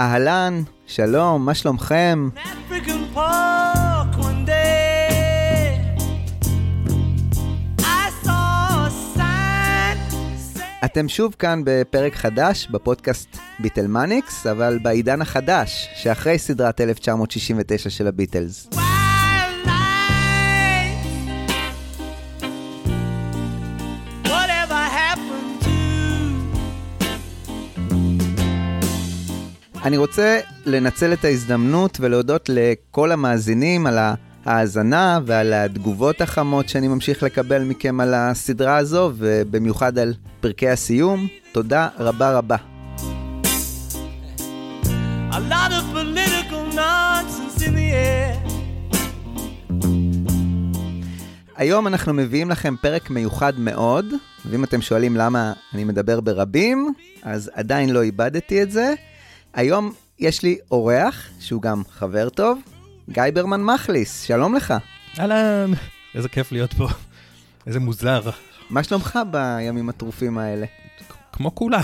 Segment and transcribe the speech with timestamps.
[0.00, 2.28] אהלן, שלום, מה שלומכם?
[10.84, 18.68] אתם שוב כאן בפרק חדש בפודקאסט ביטלמניקס, אבל בעידן החדש, שאחרי סדרת 1969 של הביטלס.
[29.88, 33.98] אני רוצה לנצל את ההזדמנות ולהודות לכל המאזינים על
[34.44, 41.26] ההאזנה ועל התגובות החמות שאני ממשיך לקבל מכם על הסדרה הזו, ובמיוחד על פרקי הסיום.
[41.52, 42.56] תודה רבה רבה.
[45.30, 48.48] a lot of political nonsense in the air.
[51.56, 54.06] היום אנחנו מביאים לכם פרק מיוחד מאוד,
[54.46, 58.94] ואם אתם שואלים למה אני מדבר ברבים, אז עדיין לא איבדתי את זה.
[59.54, 62.58] היום יש לי אורח, שהוא גם חבר טוב,
[63.10, 64.74] גיא ברמן מחליס, שלום לך.
[65.18, 65.70] אהלן,
[66.14, 66.88] איזה כיף להיות פה.
[67.66, 68.20] איזה מוזר.
[68.70, 70.66] מה שלומך בימים הטרופים האלה?
[71.32, 71.82] כמו כולם.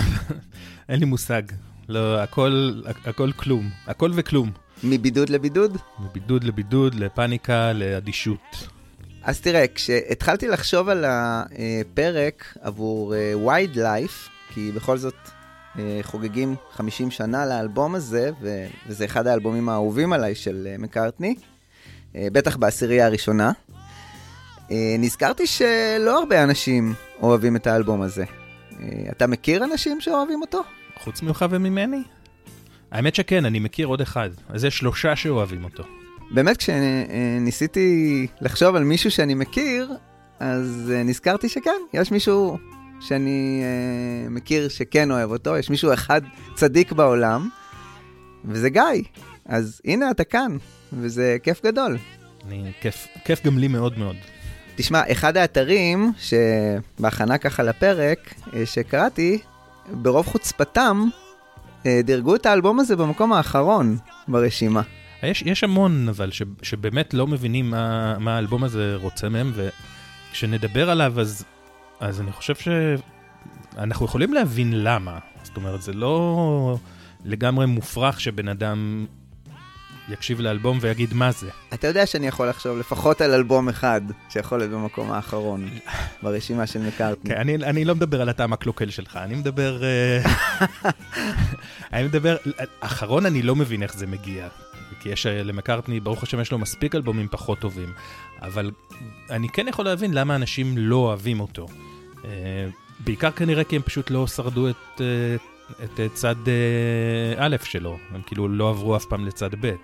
[0.88, 1.42] אין לי מושג.
[1.88, 3.70] לא, הכל, הכל כלום.
[3.86, 4.50] הכל וכלום.
[4.84, 5.76] מבידוד לבידוד?
[5.98, 8.68] מבידוד לבידוד, לפאניקה, לאדישות.
[9.22, 13.14] אז תראה, כשהתחלתי לחשוב על הפרק עבור
[13.46, 15.33] וייד לייף, כי בכל זאת אה,
[16.02, 21.34] חוגגים 50 שנה לאלבום הזה, ו- וזה אחד האלבומים האהובים עליי של אה, מקארטני,
[22.16, 23.52] אה, בטח בעשירייה הראשונה.
[24.70, 28.24] אה, נזכרתי שלא הרבה אנשים אוהבים את האלבום הזה.
[28.80, 30.62] אה, אתה מכיר אנשים שאוהבים אותו?
[30.98, 32.02] חוץ ממך וממני?
[32.90, 34.30] האמת שכן, אני מכיר עוד אחד.
[34.48, 35.84] אז יש שלושה שאוהבים אותו.
[36.30, 39.92] באמת, כשניסיתי לחשוב על מישהו שאני מכיר,
[40.40, 42.58] אז אה, נזכרתי שכן, יש מישהו
[43.00, 46.20] שאני אה, מכיר שכן אוהב אותו, יש מישהו אחד
[46.54, 47.48] צדיק בעולם,
[48.44, 49.02] וזה גיא.
[49.46, 50.56] אז הנה אתה כאן,
[50.92, 51.98] וזה כיף גדול.
[52.46, 54.16] אני, כיף, כיף גם לי מאוד מאוד.
[54.76, 59.38] תשמע, אחד האתרים שבהכנה ככה לפרק אה, שקראתי,
[59.92, 61.04] ברוב חוצפתם,
[61.86, 63.96] אה, דירגו את האלבום הזה במקום האחרון
[64.28, 64.82] ברשימה.
[65.22, 69.52] יש, יש המון, אבל, ש, שבאמת לא מבינים מה, מה האלבום הזה רוצה מהם,
[70.30, 71.44] וכשנדבר עליו, אז,
[72.00, 75.18] אז אני חושב שאנחנו יכולים להבין למה.
[75.42, 76.78] זאת אומרת, זה לא
[77.24, 79.06] לגמרי מופרך שבן אדם
[80.08, 81.50] יקשיב לאלבום ויגיד מה זה.
[81.74, 85.68] אתה יודע שאני יכול לחשוב לפחות על אלבום אחד שיכול להיות במקום האחרון
[86.22, 87.30] ברשימה של מקארטני.
[87.30, 89.82] כן, אני, אני לא מדבר על הטעם הקלוקל שלך, אני מדבר...
[89.84, 90.22] אה,
[91.92, 92.36] אני מדבר...
[92.80, 94.48] אחרון אני לא מבין איך זה מגיע.
[95.04, 97.92] כי יש אה, למקארטני, ברוך השם, יש לו מספיק אלבומים פחות טובים.
[98.42, 98.70] אבל
[99.30, 101.66] אני כן יכול להבין למה אנשים לא אוהבים אותו.
[102.24, 102.30] אה,
[103.00, 105.36] בעיקר כנראה כי הם פשוט לא שרדו את, אה,
[105.84, 106.34] את צד
[107.36, 107.98] א' שלו.
[108.10, 109.74] הם כאילו לא עברו אף פעם לצד ב'.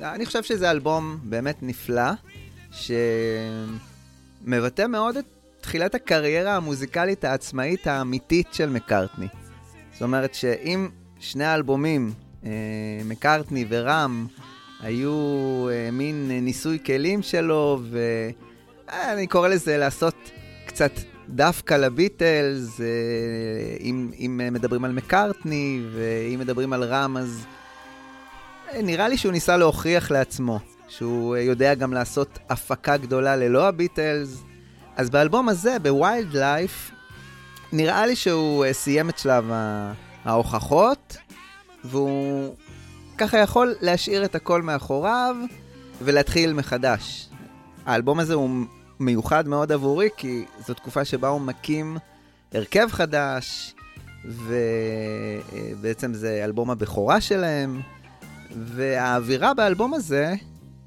[0.00, 2.10] אני חושב שזה אלבום באמת נפלא,
[4.42, 5.24] שמבטא מאוד את
[5.60, 9.28] תחילת הקריירה המוזיקלית העצמאית האמיתית של מקארטני.
[9.92, 10.88] זאת אומרת שאם
[11.20, 12.12] שני האלבומים,
[13.04, 14.26] מקארטני ורם,
[14.82, 20.14] היו אה, מין ניסוי כלים שלו, ואני קורא לזה לעשות
[20.66, 20.92] קצת
[21.28, 22.86] דווקא לביטלס, אה,
[23.80, 27.46] אם, אם מדברים על מקארטני, ואם מדברים על רם, אז
[28.74, 34.42] נראה לי שהוא ניסה להוכיח לעצמו שהוא יודע גם לעשות הפקה גדולה ללא הביטלס.
[34.96, 36.90] אז באלבום הזה, בווילד לייף,
[37.72, 39.50] נראה לי שהוא אה, סיים את שלב
[40.24, 41.16] ההוכחות,
[41.84, 42.54] והוא
[43.18, 45.36] ככה יכול להשאיר את הכל מאחוריו
[46.02, 47.28] ולהתחיל מחדש.
[47.86, 48.50] האלבום הזה הוא
[49.00, 51.96] מיוחד מאוד עבורי, כי זו תקופה שבה הוא מקים
[52.54, 53.74] הרכב חדש,
[54.24, 57.80] ובעצם זה אלבום הבכורה שלהם.
[58.56, 60.34] והאווירה באלבום הזה,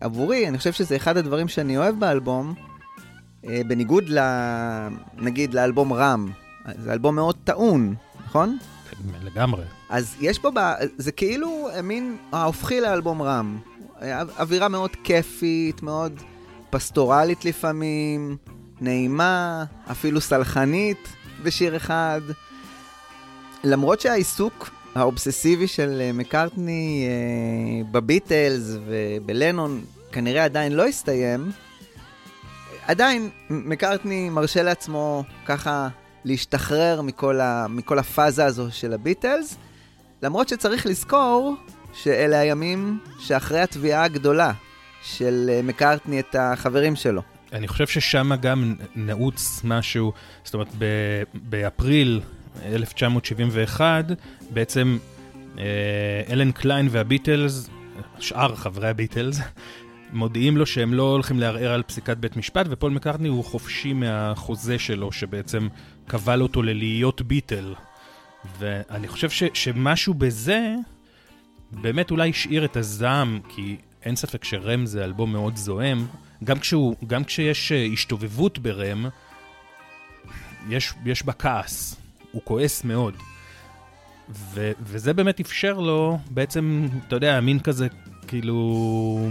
[0.01, 2.53] עבורי, אני חושב שזה אחד הדברים שאני אוהב באלבום,
[3.45, 4.19] אה, בניגוד ל...
[5.17, 6.31] נגיד לאלבום רם.
[6.83, 7.95] זה אלבום מאוד טעון,
[8.25, 8.57] נכון?
[9.23, 9.63] לגמרי.
[9.89, 10.49] אז יש פה.
[10.97, 13.59] זה כאילו מין ההופכי לאלבום רם.
[14.39, 16.21] אווירה מאוד כיפית, מאוד
[16.69, 18.37] פסטורלית לפעמים,
[18.81, 21.07] נעימה, אפילו סלחנית
[21.43, 22.21] בשיר אחד.
[23.63, 29.81] למרות שהעיסוק האובססיבי של אה, מקארטני אה, בביטלס ובלנון
[30.11, 31.51] כנראה עדיין לא הסתיים,
[32.87, 35.87] עדיין מקארטני מרשה לעצמו ככה
[36.25, 39.57] להשתחרר מכל, ה, מכל הפאזה הזו של הביטלס,
[40.23, 41.55] למרות שצריך לזכור
[41.93, 44.51] שאלה הימים שאחרי התביעה הגדולה
[45.03, 47.21] של אה, מקארטני את החברים שלו.
[47.53, 50.13] אני חושב ששם גם נעוץ משהו,
[50.43, 52.21] זאת אומרת, ב- באפריל
[52.65, 54.05] 1971,
[54.49, 54.97] בעצם
[55.57, 55.63] אה,
[56.29, 57.69] אלן קליין והביטלס,
[58.19, 59.39] שאר חברי הביטלס,
[60.13, 64.79] מודיעים לו שהם לא הולכים לערער על פסיקת בית משפט, ופול מקארטני הוא חופשי מהחוזה
[64.79, 65.67] שלו, שבעצם
[66.07, 67.73] כבל אותו ללהיות ביטל.
[68.59, 70.75] ואני חושב ש, שמשהו בזה
[71.71, 76.07] באמת אולי השאיר את הזעם, כי אין ספק שרם זה אלבום מאוד זועם.
[76.43, 79.05] גם, כשהוא, גם כשיש אה, השתובבות ברם,
[80.69, 81.95] יש, יש בה כעס.
[82.31, 83.13] הוא כועס מאוד.
[84.29, 87.87] ו, וזה באמת אפשר לו בעצם, אתה יודע, מין כזה,
[88.27, 89.29] כאילו...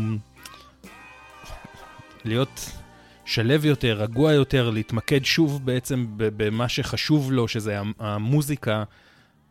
[2.24, 2.70] להיות
[3.24, 8.84] שלב יותר, רגוע יותר, להתמקד שוב בעצם במה שחשוב לו, שזה המוזיקה,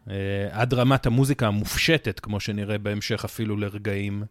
[0.10, 4.24] אה, עד רמת המוזיקה המופשטת, כמו שנראה בהמשך אפילו לרגעים.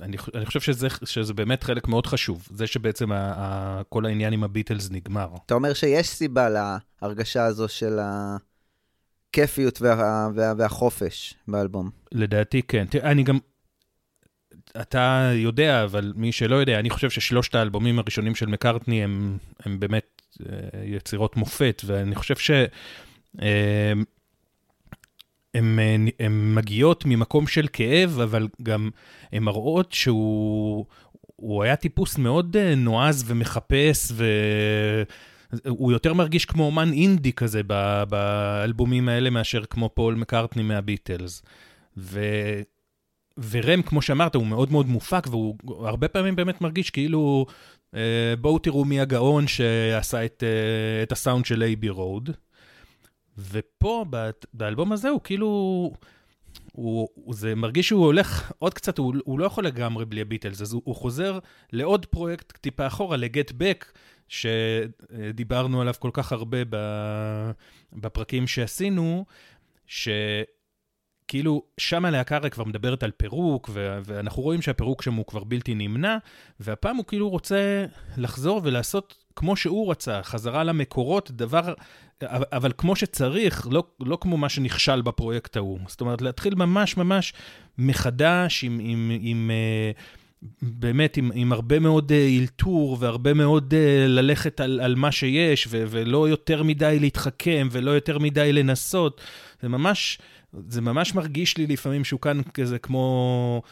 [0.00, 4.32] אני, אני חושב שזה, שזה באמת חלק מאוד חשוב, זה שבעצם ה, ה, כל העניין
[4.32, 5.28] עם הביטלס נגמר.
[5.46, 6.48] אתה אומר שיש סיבה
[7.02, 7.98] להרגשה הזו של
[9.30, 11.90] הכיפיות וה, וה, והחופש באלבום.
[12.12, 12.86] לדעתי כן.
[12.90, 13.38] תראה, אני גם...
[14.80, 19.80] אתה יודע, אבל מי שלא יודע, אני חושב ששלושת האלבומים הראשונים של מקארטני הם, הם
[19.80, 22.50] באמת אה, יצירות מופת, ואני חושב ש...
[23.42, 23.92] אה,
[25.54, 28.90] הן מגיעות ממקום של כאב, אבל גם
[29.32, 30.84] הן מראות שהוא
[31.62, 34.12] היה טיפוס מאוד אה, נועז ומחפש,
[35.64, 37.62] והוא יותר מרגיש כמו אומן אינדי כזה
[38.08, 41.42] באלבומים האלה, מאשר כמו פול מקארטני מהביטלס.
[41.96, 42.20] ו...
[43.50, 45.56] ורם, כמו שאמרת, הוא מאוד מאוד מופק, והוא
[45.86, 47.46] הרבה פעמים באמת מרגיש כאילו,
[47.94, 52.30] אה, בואו תראו מי הגאון שעשה את, אה, את הסאונד של אייבי רוד.
[53.38, 54.04] ופה,
[54.54, 55.92] באלבום הזה, הוא כאילו...
[56.72, 60.62] הוא, הוא, זה מרגיש שהוא הולך עוד קצת, הוא, הוא לא יכול לגמרי בלי הביטלס,
[60.62, 61.38] אז הוא, הוא חוזר
[61.72, 63.92] לעוד פרויקט טיפה אחורה, לגט בק,
[64.28, 66.58] שדיברנו עליו כל כך הרבה
[67.92, 69.24] בפרקים שעשינו,
[69.86, 70.08] ש...
[71.32, 75.44] כאילו, שם הלהקה הרי כבר מדברת על פירוק, ו- ואנחנו רואים שהפירוק שם הוא כבר
[75.44, 76.16] בלתי נמנע,
[76.60, 77.84] והפעם הוא כאילו רוצה
[78.16, 81.74] לחזור ולעשות כמו שהוא רצה, חזרה למקורות, דבר,
[82.24, 85.78] אבל כמו שצריך, לא, לא כמו מה שנכשל בפרויקט ההוא.
[85.86, 87.32] זאת אומרת, להתחיל ממש ממש
[87.78, 88.80] מחדש עם...
[88.82, 89.50] עם, עם
[89.94, 90.00] uh,
[90.62, 95.66] באמת, עם, עם הרבה מאוד אה, אלתור והרבה מאוד uh, ללכת על, על מה שיש,
[95.70, 99.20] ו- ולא יותר מדי להתחכם ולא יותר מדי לנסות.
[99.62, 100.18] זה ממש,
[100.68, 103.62] זה ממש מרגיש לי לפעמים שהוא כאן כזה כמו...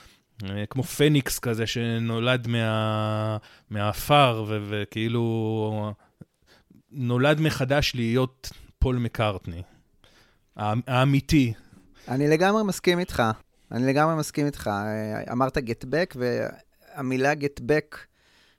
[0.45, 3.37] אה, כמו פניקס כזה שנולד מה,
[3.71, 5.95] מהעפר, ו- וכאילו
[6.91, 9.63] נולד מחדש להיות פול מקארטני,
[10.57, 11.53] האמיתי.
[12.09, 13.23] אני לגמרי מסכים איתך,
[13.73, 14.71] אני לגמרי מסכים איתך.
[14.73, 17.99] אה, אמרת Get Back, והמילה Get Back,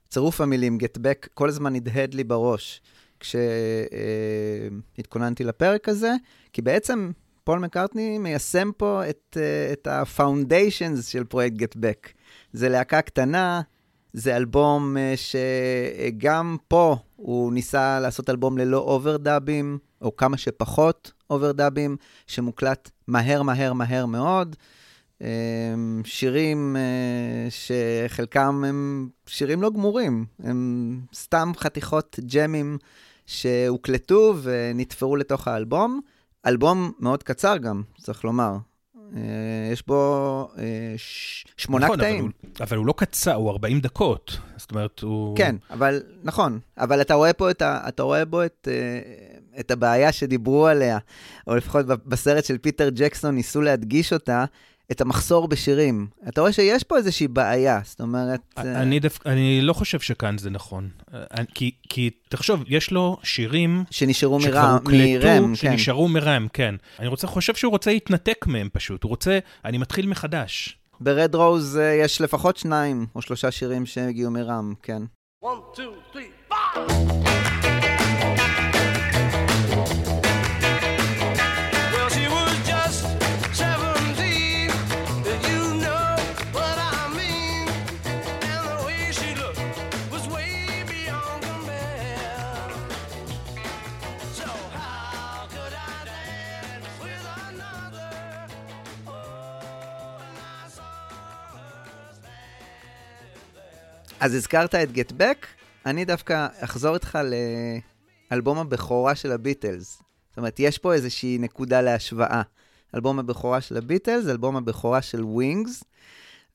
[0.08, 2.80] צירוף המילים גטבק, כל הזמן הדהד לי בראש
[4.94, 6.12] כשהתכוננתי לפרק הזה,
[6.52, 7.10] כי בעצם
[7.44, 12.08] פול מקארטני מיישם פה את, אה, את ה-foundations של פרויקט Get Back.
[12.52, 13.60] זה להקה קטנה,
[14.12, 21.96] זה אלבום אה, שגם פה הוא ניסה לעשות אלבום ללא אוברדאבים, או כמה שפחות אוברדאבים,
[22.26, 24.56] שמוקלט מהר, מהר, מהר מאוד.
[25.18, 25.24] אמ,
[26.04, 26.76] שירים
[27.50, 32.78] שחלקם הם שירים לא גמורים, הם סתם חתיכות ג'מים
[33.26, 36.00] שהוקלטו ונתפרו לתוך האלבום.
[36.46, 38.56] אלבום מאוד קצר גם, צריך לומר.
[39.16, 40.94] אה, יש בו אה,
[41.56, 42.18] שמונה נכון, קטעים.
[42.18, 44.38] אבל הוא, אבל הוא לא קצר, הוא 40 דקות.
[44.56, 45.36] זאת אומרת, הוא...
[45.36, 46.58] כן, אבל נכון.
[46.78, 49.00] אבל אתה רואה פה את, ה, אתה רואה בו את, אה,
[49.60, 50.98] את הבעיה שדיברו עליה,
[51.46, 54.44] או לפחות בסרט של פיטר ג'קסון ניסו להדגיש אותה,
[54.92, 56.06] את המחסור בשירים.
[56.28, 58.40] אתה רואה שיש פה איזושהי בעיה, זאת אומרת...
[58.56, 60.88] אני, דף, אני לא חושב שכאן זה נכון.
[61.54, 63.84] כי, כי תחשוב, יש לו שירים...
[63.90, 65.54] שנשארו מרם, מרם, כן.
[65.54, 66.74] שנשארו מרם, כן.
[66.98, 69.02] אני רוצה, חושב שהוא רוצה להתנתק מהם פשוט.
[69.02, 70.78] הוא רוצה, אני מתחיל מחדש.
[71.00, 75.02] ברד רוז יש לפחות שניים או שלושה שירים שהגיעו מרם, כן.
[75.44, 76.52] One, two, three,
[104.22, 105.46] אז הזכרת את Get Back,
[105.86, 107.18] אני דווקא אחזור איתך
[108.30, 110.02] לאלבום הבכורה של הביטלס.
[110.28, 112.42] זאת אומרת, יש פה איזושהי נקודה להשוואה.
[112.94, 115.84] אלבום הבכורה של הביטלס, אלבום הבכורה של ווינגס,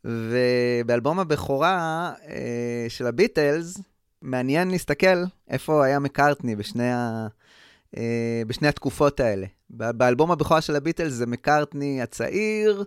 [0.05, 3.77] ובאלבום הבכורה אה, של הביטלס,
[4.21, 7.27] מעניין להסתכל איפה היה מקארטני בשני, ה,
[7.97, 9.47] אה, בשני התקופות האלה.
[9.69, 12.83] באלבום הבכורה של הביטלס זה מקארטני הצעיר,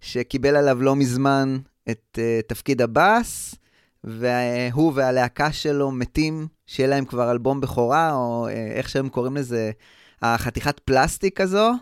[0.00, 1.58] שקיבל עליו לא מזמן
[1.90, 3.54] את אה, תפקיד הבאס,
[4.04, 9.70] והוא והלהקה שלו מתים, שיהיה להם כבר אלבום בכורה, או אה, איך שהם קוראים לזה,
[10.22, 11.72] החתיכת פלסטיק הזו.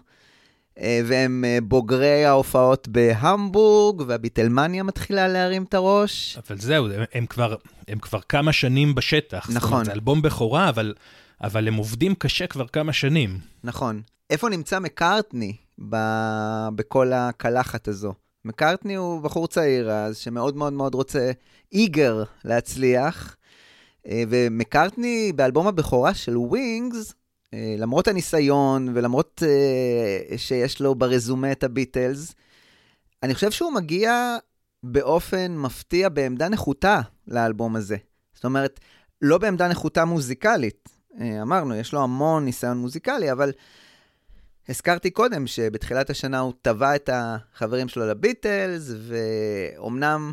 [0.78, 6.38] אה, והם אה, בוגרי ההופעות בהמבורג, והביטלמניה מתחילה להרים את הראש.
[6.38, 7.54] אבל זהו, הם, הם, כבר,
[7.88, 9.50] הם כבר כמה שנים בשטח.
[9.50, 9.54] נכון.
[9.60, 10.94] זאת אומרת, זה אלבום בכורה, אבל,
[11.42, 13.38] אבל הם עובדים קשה כבר כמה שנים.
[13.64, 14.02] נכון.
[14.30, 15.56] איפה נמצא מקארטני
[15.88, 15.96] ב...
[16.74, 18.14] בכל הקלחת הזו?
[18.44, 21.30] מקארטני הוא בחור צעיר אז, שמאוד מאוד מאוד רוצה,
[21.72, 23.37] איגר להצליח,
[24.06, 27.14] אה, ומקארטני באלבום הבכורה של ווינגס,
[27.54, 32.34] אה, למרות הניסיון ולמרות uh, שיש לו ברזומה את הביטלס,
[33.22, 34.37] אני חושב שהוא מגיע
[34.82, 37.96] באופן מפתיע בעמדה נחותה לאלבום הזה.
[38.34, 38.80] זאת אומרת,
[39.22, 40.88] לא בעמדה נחותה מוזיקלית.
[41.42, 43.52] אמרנו, יש לו המון ניסיון מוזיקלי, אבל
[44.69, 50.33] הזכרתי קודם שבתחילת השנה הוא טבע את החברים שלו לביטלס, ואומנם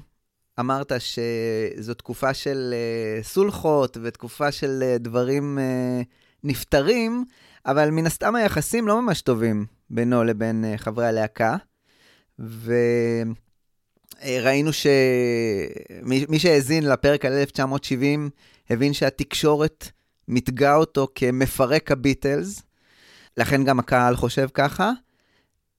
[0.59, 5.57] אמרת שזו תקופה של uh, סולחות ותקופה של uh, דברים...
[5.57, 6.05] Uh,
[6.43, 7.25] נפטרים,
[7.65, 11.55] אבל מן הסתם היחסים לא ממש טובים בינו לבין uh, חברי הלהקה.
[14.23, 18.29] וראינו שמי שהאזין לפרק על 1970,
[18.69, 19.89] הבין שהתקשורת
[20.27, 22.61] מתגה אותו כמפרק הביטלס,
[23.37, 24.91] לכן גם הקהל חושב ככה.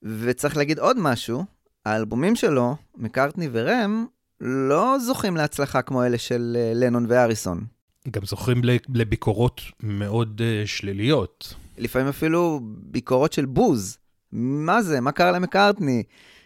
[0.03, 1.45] וצריך להגיד עוד משהו,
[1.85, 4.05] האלבומים שלו, מקארטני ורם,
[4.41, 7.65] לא זוכים להצלחה כמו אלה של אה, לנון ואריסון.
[8.11, 11.53] גם זוכרים לביקורות מאוד uh, שליליות.
[11.77, 13.97] לפעמים אפילו ביקורות של בוז.
[14.31, 15.01] מה זה?
[15.01, 16.03] מה קרה למקארטני?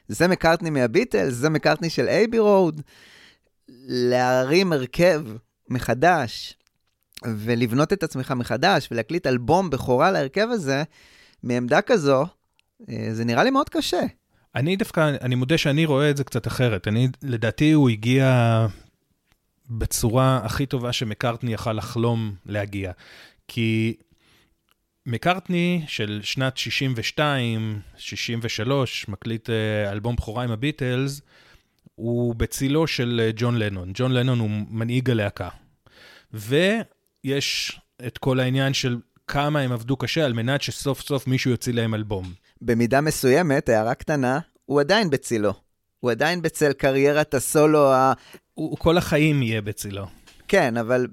[0.08, 1.34] זה מקארטני מהביטלס?
[1.34, 2.82] זה מקארטני של אייבי רוד?
[3.88, 5.24] להרים הרכב
[5.70, 6.58] מחדש
[7.38, 10.84] ולבנות את עצמך מחדש ולהקליט אלבום בכורה להרכב הזה,
[11.44, 12.26] מעמדה כזו,
[12.90, 14.02] אה, זה נראה לי מאוד קשה.
[14.56, 16.88] אני דווקא, אני מודה שאני רואה את זה קצת אחרת.
[16.88, 18.68] אני, לדעתי הוא הגיע
[19.70, 22.92] בצורה הכי טובה שמקארטני יכל לחלום להגיע.
[23.48, 23.96] כי
[25.06, 31.22] מקארטני של שנת 62, 63, מקליט אה, אלבום בכורה עם הביטלס,
[31.96, 33.92] הוא בצילו של אה, ג'ון לנון.
[33.94, 35.50] ג'ון לנון הוא מנהיג הלהקה.
[37.26, 41.74] ויש את כל העניין של כמה הם עבדו קשה על מנת שסוף סוף מישהו יוציא
[41.74, 42.34] להם אלבום.
[42.62, 45.54] במידה מסוימת, הערה קטנה, הוא עדיין בצילו.
[46.00, 48.14] הוא עדיין בצל קריירת הסולו ה...
[48.54, 50.06] הוא, הוא כל החיים יהיה בצילו.
[50.48, 51.08] כן, אבל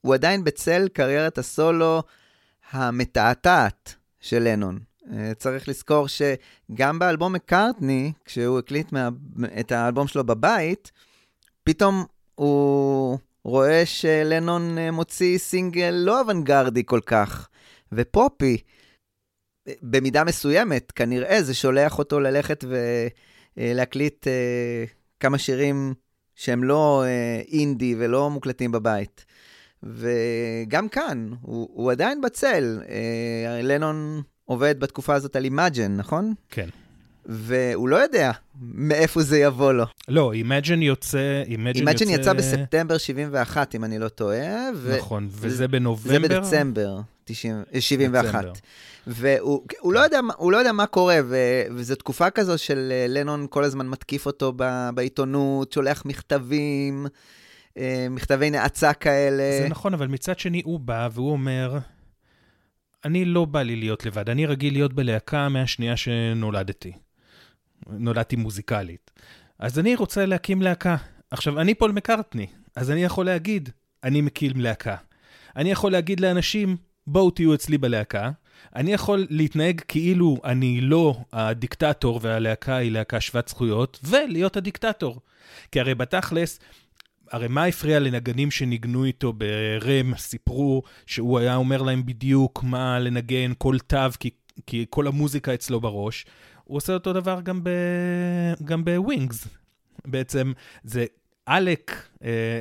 [0.00, 2.02] הוא עדיין בצל קריירת הסולו
[2.70, 4.78] המתעתעת של לנון.
[5.12, 9.08] אה, צריך לזכור שגם באלבום מקארטני, כשהוא הקליט מה...
[9.60, 10.92] את האלבום שלו בבית,
[11.64, 13.18] פתאום הוא
[13.76, 17.48] רואה שלנון אה, מוציא סינגל לא אוונגרדי כל כך,
[17.92, 18.56] ופופי.
[19.82, 22.64] במידה מסוימת, כנראה זה שולח אותו ללכת
[23.56, 24.84] ולהקליט אה,
[25.20, 25.94] כמה שירים
[26.34, 29.24] שהם לא אה, אינדי ולא מוקלטים בבית.
[29.82, 32.80] וגם כאן, הוא, הוא עדיין בצל.
[32.88, 36.34] אה, לנון עובד בתקופה הזאת על Imagine, נכון?
[36.48, 36.68] כן.
[37.26, 38.30] והוא לא יודע
[38.60, 39.84] מאיפה זה יבוא לו.
[40.08, 41.42] לא, Imagine יוצא...
[41.46, 42.04] Imagine יוצא...
[42.04, 44.70] יצא בספטמבר 71, אם אני לא טועה.
[44.76, 44.96] ו...
[44.98, 46.10] נכון, וזה בנובמבר?
[46.10, 48.44] זה בדצמבר 90, 71.
[48.44, 48.52] בדצמבר.
[49.06, 51.36] והוא לא יודע, לא יודע מה קורה, ו,
[51.74, 57.06] וזו תקופה כזו של אה, לנון כל הזמן מתקיף אותו ב, בעיתונות, שולח מכתבים,
[57.78, 59.62] אה, מכתבי נאצה כאלה.
[59.62, 61.78] זה נכון, אבל מצד שני הוא בא והוא אומר,
[63.04, 66.92] אני לא בא לי להיות לבד, אני רגיל להיות בלהקה מהשנייה שנולדתי.
[67.90, 69.10] נולדתי מוזיקלית.
[69.58, 70.96] אז אני רוצה להקים להקה.
[71.30, 73.68] עכשיו, אני פול מקארטני, אז אני יכול להגיד,
[74.04, 74.96] אני מקים להקה.
[75.56, 76.76] אני יכול להגיד לאנשים,
[77.06, 78.30] בואו תהיו אצלי בלהקה,
[78.76, 85.20] אני יכול להתנהג כאילו אני לא הדיקטטור והלהקה היא להקה שוות זכויות, ולהיות הדיקטטור.
[85.72, 86.58] כי הרי בתכלס,
[87.30, 93.52] הרי מה הפריע לנגנים שניגנו איתו ברם, סיפרו שהוא היה אומר להם בדיוק מה לנגן,
[93.58, 94.30] כל תו, כי,
[94.66, 96.26] כי כל המוזיקה אצלו בראש.
[96.66, 97.70] הוא עושה אותו דבר גם, ב,
[98.64, 99.48] גם בווינגס.
[100.04, 100.52] בעצם
[100.84, 101.04] זה
[101.46, 102.60] עלק, אה,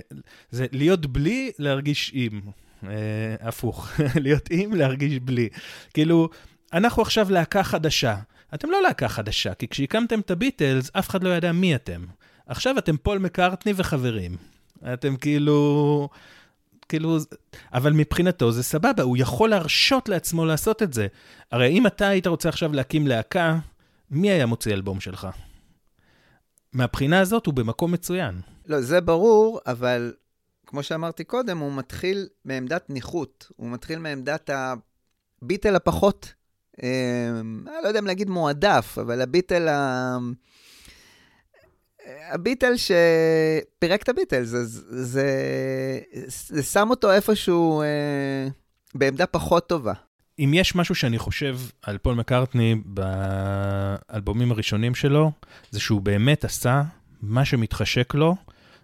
[0.51, 2.41] זה להיות בלי להרגיש עם.
[2.83, 3.89] אה, הפוך,
[4.25, 5.49] להיות עם, להרגיש בלי.
[5.93, 6.29] כאילו,
[6.73, 8.15] אנחנו עכשיו להקה חדשה.
[8.53, 12.05] אתם לא להקה חדשה, כי כשהקמתם את הביטלס, אף אחד לא ידע מי אתם.
[12.47, 14.37] עכשיו אתם פול מקארטני וחברים.
[14.93, 16.09] אתם כאילו...
[16.89, 17.17] כאילו,
[17.73, 21.07] אבל מבחינתו זה סבבה, הוא יכול להרשות לעצמו לעשות את זה.
[21.51, 23.57] הרי אם אתה היית רוצה עכשיו להקים להקה,
[24.11, 25.27] מי היה מוציא אלבום שלך?
[26.73, 28.41] מהבחינה הזאת הוא במקום מצוין.
[28.65, 30.13] לא, זה ברור, אבל
[30.65, 33.51] כמו שאמרתי קודם, הוא מתחיל מעמדת ניחות.
[33.55, 34.49] הוא מתחיל מעמדת
[35.41, 36.33] הביטל הפחות,
[36.83, 37.41] אה,
[37.83, 40.17] לא יודע אם להגיד מועדף, אבל הביטל ה...
[42.31, 45.29] הביטל שפירק את הביטל, זה, זה, זה,
[46.47, 48.47] זה שם אותו איפשהו אה,
[48.95, 49.93] בעמדה פחות טובה.
[50.39, 55.31] אם יש משהו שאני חושב על פול מקארטני באלבומים הראשונים שלו,
[55.71, 56.83] זה שהוא באמת עשה
[57.21, 58.35] מה שמתחשק לו,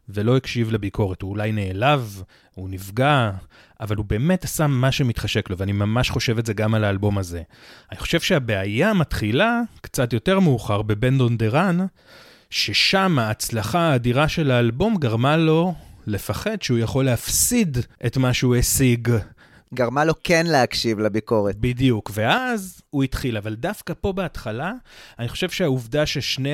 [0.09, 1.21] ולא הקשיב לביקורת.
[1.21, 2.23] הוא אולי נעלב,
[2.55, 3.31] הוא נפגע,
[3.79, 7.17] אבל הוא באמת עשה מה שמתחשק לו, ואני ממש חושב את זה גם על האלבום
[7.17, 7.41] הזה.
[7.91, 11.77] אני חושב שהבעיה מתחילה קצת יותר מאוחר בבנד און דה רן,
[12.49, 15.73] ששם ההצלחה האדירה של האלבום גרמה לו
[16.07, 19.09] לפחד שהוא יכול להפסיד את מה שהוא השיג.
[19.73, 21.55] גרמה לו כן להקשיב לביקורת.
[21.55, 24.73] בדיוק, ואז הוא התחיל, אבל דווקא פה בהתחלה,
[25.19, 26.53] אני חושב שהעובדה ששני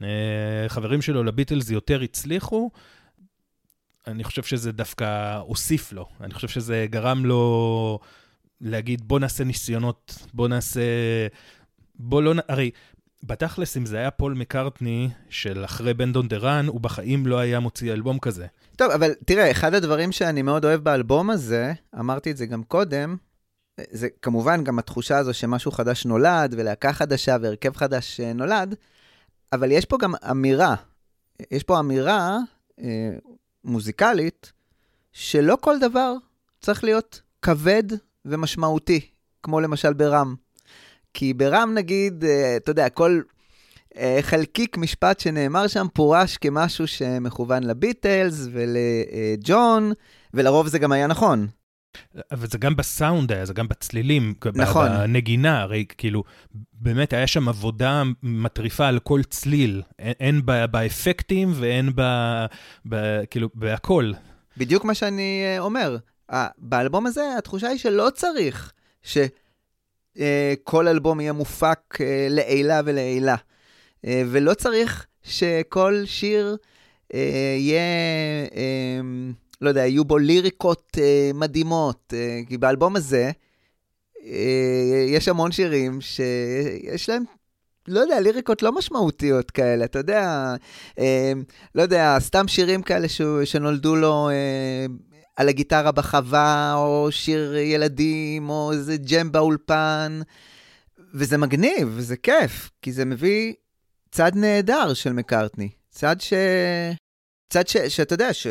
[0.00, 2.70] החברים שלו לביטלס יותר הצליחו,
[4.06, 6.08] אני חושב שזה דווקא הוסיף לו.
[6.20, 7.98] אני חושב שזה גרם לו
[8.60, 10.80] להגיד, בוא נעשה ניסיונות, בוא נעשה...
[11.94, 12.34] בוא לא...
[12.48, 12.70] הרי
[13.22, 17.60] בתכלס, אם זה היה פול מקארטני של אחרי בנדון דה רן, הוא בחיים לא היה
[17.60, 18.46] מוציא אלבום כזה.
[18.76, 23.16] טוב, אבל תראה, אחד הדברים שאני מאוד אוהב באלבום הזה, אמרתי את זה גם קודם,
[23.90, 28.74] זה כמובן גם התחושה הזו שמשהו חדש נולד, ולהקה חדשה והרכב חדש אה, נולד,
[29.52, 30.74] אבל יש פה גם אמירה,
[31.50, 32.38] יש פה אמירה
[32.80, 33.10] אה,
[33.64, 34.52] מוזיקלית,
[35.12, 36.14] שלא כל דבר
[36.60, 37.82] צריך להיות כבד
[38.24, 39.00] ומשמעותי,
[39.42, 40.34] כמו למשל ברם.
[41.14, 43.20] כי ברם נגיד, אה, אתה יודע, כל
[43.96, 49.92] אה, חלקיק משפט שנאמר שם פורש כמשהו שמכוון לביטלס ולג'ון,
[50.34, 51.46] ולרוב זה גם היה נכון.
[52.30, 54.88] אבל זה גם בסאונד היה, זה גם בצלילים, נכון.
[54.88, 56.24] בנגינה, הרי כאילו,
[56.72, 62.02] באמת היה שם עבודה מטריפה על כל צליל, אין באפקטים ואין ב,
[62.88, 64.12] ב, כאילו, בהכל.
[64.56, 65.96] בדיוק מה שאני אה, אומר.
[66.58, 68.72] באלבום הזה התחושה היא שלא צריך
[70.18, 71.98] שכל אלבום יהיה מופק
[72.30, 73.36] לעילה ולעילה.
[74.06, 76.56] אה, ולא צריך שכל שיר
[77.14, 77.80] אה, יהיה,
[78.56, 79.00] אה,
[79.60, 80.98] לא יודע, יהיו בו ליריקות
[81.34, 82.14] מדהימות,
[82.48, 83.30] כי באלבום הזה
[85.08, 87.24] יש המון שירים שיש להם
[87.88, 90.54] לא יודע, ליריקות לא משמעותיות כאלה, אתה יודע,
[90.98, 91.32] אה,
[91.74, 94.86] לא יודע, סתם שירים כאלה ש, שנולדו לו אה,
[95.36, 100.20] על הגיטרה בחווה, או שיר ילדים, או איזה ג'ם באולפן,
[101.14, 103.54] וזה מגניב, וזה כיף, כי זה מביא
[104.10, 105.68] צד נהדר של מקארטני.
[105.90, 106.32] צד ש...
[107.48, 107.76] צד ש...
[107.76, 108.46] שאתה יודע, ש...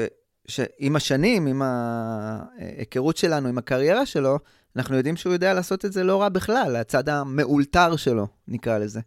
[0.48, 4.40] שעם השנים, עם ההיכרות שלנו, עם הקריירה שלו,
[4.76, 9.00] אנחנו יודעים שהוא יודע לעשות את זה לא רע בכלל, הצד המאולתר שלו, נקרא לזה.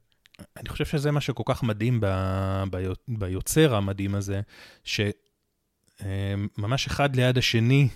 [0.56, 2.06] אני חושב שזה מה שכל כך מדהים ב...
[3.08, 4.40] ביוצר המדהים הזה,
[6.02, 7.88] שממש אחד ליד השני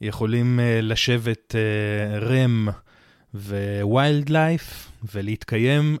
[0.00, 2.68] יכולים אה, לשבת אה, Ram
[3.82, 5.96] ו-Wild Life ולהתקיים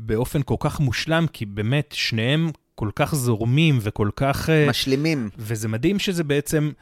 [0.00, 4.50] באופן כל כך מושלם, כי באמת שניהם כל כך זורמים וכל כך...
[4.50, 5.30] אה, משלימים.
[5.38, 6.72] וזה מדהים שזה בעצם,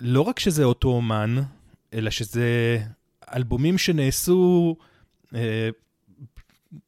[0.00, 1.36] לא רק שזה אותו אומן,
[1.94, 2.78] אלא שזה
[3.34, 4.76] אלבומים שנעשו
[5.34, 5.68] אה,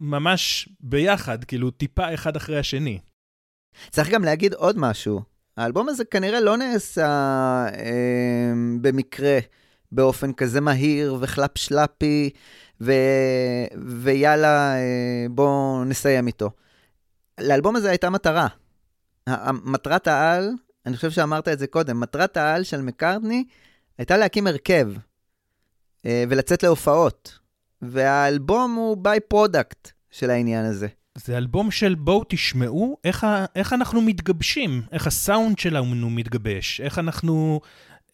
[0.00, 2.98] ממש ביחד, כאילו טיפה אחד אחרי השני.
[3.90, 5.22] צריך גם להגיד עוד משהו.
[5.58, 7.06] האלבום הזה כנראה לא נעשה
[7.74, 9.38] אה, במקרה,
[9.92, 12.30] באופן כזה מהיר וחלפ שלפי.
[12.80, 12.92] ו...
[13.86, 16.50] ויאללה, אה, בואו נסיים איתו.
[17.40, 18.46] לאלבום הזה הייתה מטרה.
[19.64, 20.50] מטרת העל,
[20.86, 23.44] אני חושב שאמרת את זה קודם, מטרת העל של מקארטני
[23.98, 24.90] הייתה להקים הרכב
[26.06, 27.38] אה, ולצאת להופעות.
[27.82, 30.88] והאלבום הוא by-product של העניין הזה.
[31.24, 36.98] זה אלבום של בואו תשמעו איך, ה, איך אנחנו מתגבשים, איך הסאונד שלנו מתגבש, איך
[36.98, 37.61] אנחנו,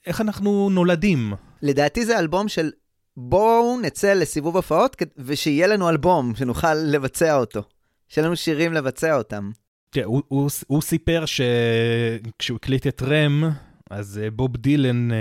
[0.07, 1.33] איך אנחנו נולדים.
[1.63, 2.71] לדעתי זה אלבום של
[3.17, 7.63] בואו נצא לסיבוב הופעות ושיהיה לנו אלבום, שנוכל לבצע אותו.
[8.09, 9.51] שיהיה לנו שירים לבצע אותם.
[9.91, 13.45] תראה, הוא, הוא, הוא סיפר שכשהוא הקליט את Ram,
[13.91, 15.15] אז אה, בוב דילן uh,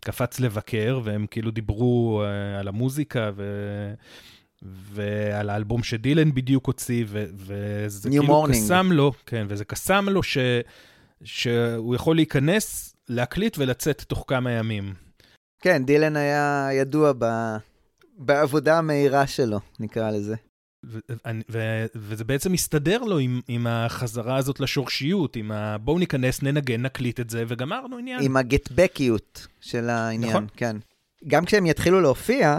[0.00, 3.44] קפץ לבקר, והם כאילו דיברו uh, על המוזיקה ו...
[4.62, 7.24] ועל האלבום שדילן בדיוק הוציא, ו...
[7.34, 8.52] וזה כאילו morning.
[8.52, 10.38] קסם לו, כן, וזה קסם לו ש...
[11.24, 14.94] שהוא יכול להיכנס, להקליט ולצאת תוך כמה ימים.
[15.60, 17.24] כן, דילן היה ידוע ב...
[18.18, 20.34] בעבודה המהירה שלו, נקרא לזה.
[20.86, 20.98] ו-
[21.50, 25.78] ו- וזה בעצם מסתדר לו עם, עם החזרה הזאת לשורשיות, עם ה...
[25.78, 28.22] בואו ניכנס, ננגן, נקליט את זה, וגמרנו עניין.
[28.22, 30.46] עם הגטבקיות של העניין, נכון.
[30.56, 30.76] כן.
[31.26, 32.58] גם כשהם יתחילו להופיע,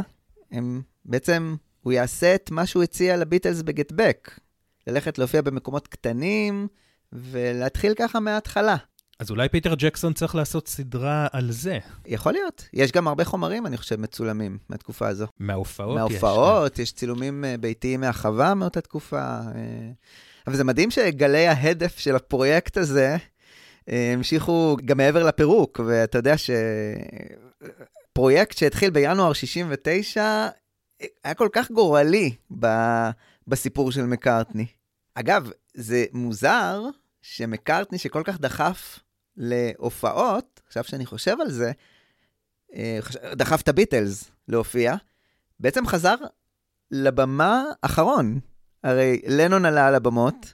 [0.52, 4.40] הם בעצם, הוא יעשה את מה שהוא הציע לביטלס בגטבק.
[4.88, 6.68] ללכת להופיע במקומות קטנים,
[7.14, 8.76] ולהתחיל ככה מההתחלה.
[9.20, 11.80] אז אולי פיטר ג'קסון צריך לעשות סדרה על זה.
[12.06, 12.70] יכול להיות.
[12.74, 15.26] יש גם הרבה חומרים, אני חושב, מצולמים מהתקופה הזו.
[15.40, 16.02] מההופעות יש.
[16.02, 19.22] מההופעות, יש צילומים אה, ביתיים מהחווה מאותה תקופה.
[19.22, 19.92] אה.
[20.48, 23.18] אבל זה מדהים שגלי ההדף של הפרויקט הזה
[23.90, 26.36] אה, המשיכו גם מעבר לפירוק, ואתה יודע
[28.12, 30.48] שפרויקט שהתחיל בינואר 69
[31.24, 33.10] היה כל כך גורלי ב-
[33.48, 34.66] בסיפור של מקארטני.
[35.16, 36.82] אגב, זה מוזר
[37.22, 39.00] שמקארטני שכל כך דחף
[39.38, 41.72] להופעות, עכשיו שאני חושב על זה,
[42.74, 43.00] אה,
[43.34, 44.96] דחף את הביטלס להופיע,
[45.60, 46.16] בעצם חזר
[46.92, 48.40] לבמה אחרון.
[48.84, 50.54] הרי לנון עלה על הבמות,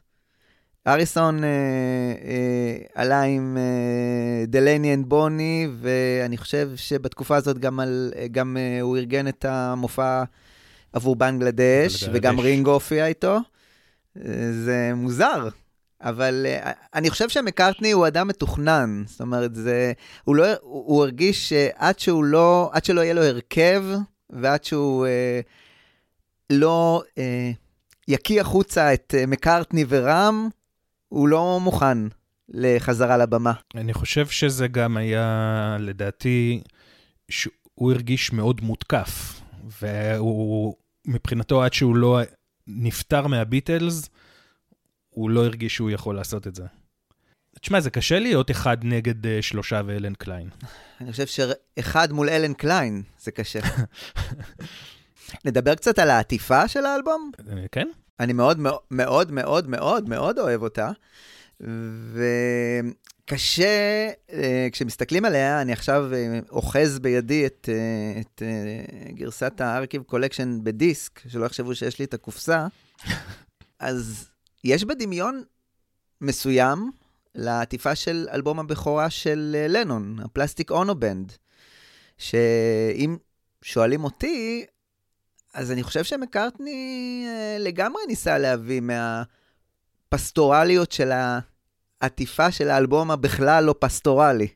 [0.88, 8.14] אריסון אה, אה, עלה עם אה, דלני אנד בוני, ואני חושב שבתקופה הזאת גם, על,
[8.32, 10.24] גם אה, הוא ארגן את המופע
[10.94, 12.10] עבור בנגלדש, בנגלדש.
[12.14, 13.38] וגם רינגו הופיע איתו.
[14.18, 14.22] אה,
[14.52, 15.48] זה מוזר.
[16.02, 19.94] אבל uh, אני חושב שמקארטני הוא אדם מתוכנן, זאת אומרת, זה,
[20.24, 23.84] הוא, לא, הוא, הוא הרגיש שעד שהוא לא, עד שלא יהיה לו הרכב,
[24.30, 25.46] ועד שהוא uh,
[26.50, 27.20] לא uh,
[28.08, 30.50] יקיא החוצה את uh, מקארטני ורם,
[31.10, 31.98] הוא לא מוכן
[32.50, 33.54] לחזרה לבמה.
[33.76, 36.62] אני חושב שזה גם היה, לדעתי,
[37.30, 39.42] שהוא הרגיש מאוד מותקף.
[39.82, 40.76] והוא,
[41.08, 42.20] מבחינתו, עד שהוא לא
[42.68, 44.10] נפטר מהביטלס,
[45.10, 46.66] הוא לא הרגיש שהוא יכול לעשות את זה.
[47.62, 50.50] תשמע, זה קשה להיות אחד נגד אה, שלושה ואלן קליין.
[51.02, 53.60] אני חושב שאחד מול אלן קליין זה קשה.
[55.46, 57.32] נדבר קצת על העטיפה של האלבום?
[57.52, 57.88] אה, כן?
[58.20, 58.60] אני מאוד
[58.92, 60.92] מאוד מאוד מאוד מאוד אוהב אותה,
[63.24, 70.04] וקשה, אה, כשמסתכלים עליה, אני עכשיו אה, אוחז בידי את, אה, את אה, גרסת ה-Archive
[70.04, 72.68] Collection בדיסק, שלא יחשבו שיש לי את הקופסה,
[73.80, 74.30] אז
[74.64, 75.44] יש בה דמיון
[76.22, 76.92] מסוים
[77.36, 81.32] לעטיפה של אלבום הבכורה של לנון, ה-Plastic Ono Band,
[82.18, 83.18] שאם
[83.62, 84.66] שואלים אותי,
[85.56, 88.82] אז אני חושב שמקארטני אה, לגמרי ניסה להביא
[90.12, 91.12] מהפסטורליות של
[92.02, 94.48] העטיפה של האלבום הבכלל לא פסטורלי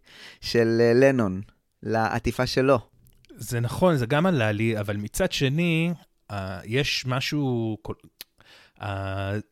[0.42, 1.42] של אה, לנון,
[1.84, 2.80] לעטיפה שלו.
[3.36, 5.94] זה נכון, זה גם עלה לי, אבל מצד שני,
[6.32, 6.36] uh,
[6.66, 7.78] יש משהו,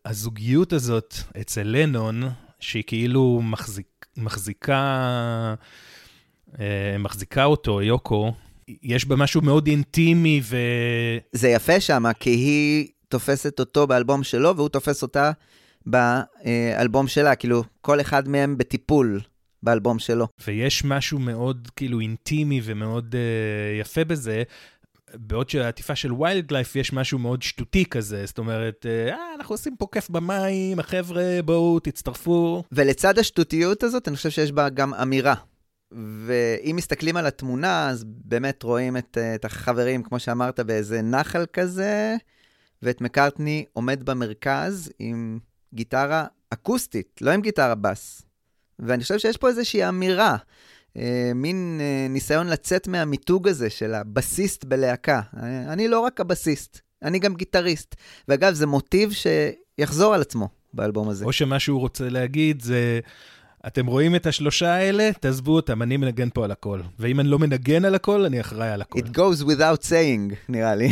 [0.06, 2.24] הזוגיות הזאת אצל לנון,
[2.60, 5.56] שהיא כאילו מחזיק, מחזיקה,
[7.00, 8.34] מחזיקה אותו, יוקו,
[8.84, 10.58] יש בה משהו מאוד אינטימי ו...
[11.32, 15.32] זה יפה שם, כי היא תופסת אותו באלבום שלו, והוא תופס אותה
[15.86, 17.36] באלבום שלה.
[17.36, 19.20] כאילו, כל אחד מהם בטיפול
[19.64, 20.28] באלבום שלו.
[20.48, 24.44] ויש משהו מאוד כאילו אינטימי ומאוד uh, יפה בזה.
[25.14, 29.76] בעוד שהעטיפה של ויילד לייף יש משהו מאוד שטותי כזה, זאת אומרת, אה, אנחנו עושים
[29.78, 32.64] פה כיף במים, החבר'ה, בואו, תצטרפו.
[32.72, 35.36] ולצד השטותיות הזאת, אני חושב שיש בה גם אמירה.
[35.92, 42.16] ואם מסתכלים על התמונה, אז באמת רואים את, את החברים, כמו שאמרת, באיזה נחל כזה,
[42.84, 45.40] ואת מקארטני עומד במרכז עם
[45.74, 48.22] גיטרה אקוסטית, לא עם גיטרה בס.
[48.80, 50.38] ואני חושב שיש פה איזושהי אמירה,
[50.98, 55.22] אה, מין אה, ניסיון לצאת מהמיתוג הזה של הבסיסט בלהקה.
[55.44, 57.96] אה, אני לא רק הבסיסט, אני גם גיטריסט.
[58.28, 61.26] ואגב, זה מוטיב שיחזור על עצמו באלבום הזה.
[61.26, 63.00] או שמה שהוא רוצה להגיד זה,
[63.68, 65.10] אתם רואים את השלושה האלה?
[65.20, 66.82] תעזבו אותם, אני מנגן פה על הכל.
[67.00, 69.00] ואם אני לא מנגן על הכל, אני אחראי על הכל.
[69.00, 70.90] It goes without saying, נראה לי.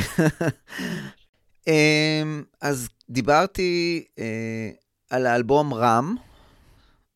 [1.67, 4.69] אמ, אז דיברתי אה,
[5.09, 6.15] על האלבום רם,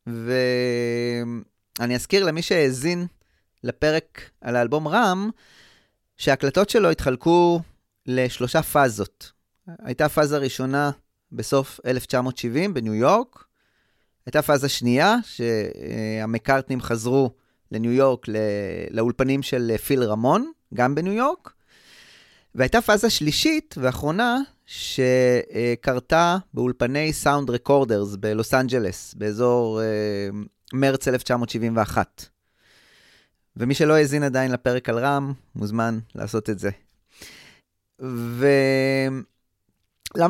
[0.07, 3.05] ואני אזכיר למי שהאזין
[3.63, 5.29] לפרק על האלבום רם,
[6.17, 7.61] שההקלטות שלו התחלקו
[8.05, 9.31] לשלושה פאזות.
[9.83, 10.91] הייתה פאזה ראשונה
[11.31, 13.48] בסוף 1970 בניו יורק,
[14.29, 17.31] הייתה פאזה שנייה, שהמקארטנים חזרו
[17.71, 18.25] לניו יורק,
[18.91, 21.53] לאולפנים של פיל רמון, גם בניו יורק,
[22.55, 29.85] והייתה פאזה שלישית ואחרונה, שקרתה באולפני סאונד רקורדרס בלוס אנג'לס, באזור אה,
[30.73, 32.25] מרץ 1971.
[33.57, 36.69] ומי שלא האזין עדיין לפרק על רם, מוזמן לעשות את זה.
[37.99, 39.23] ולמה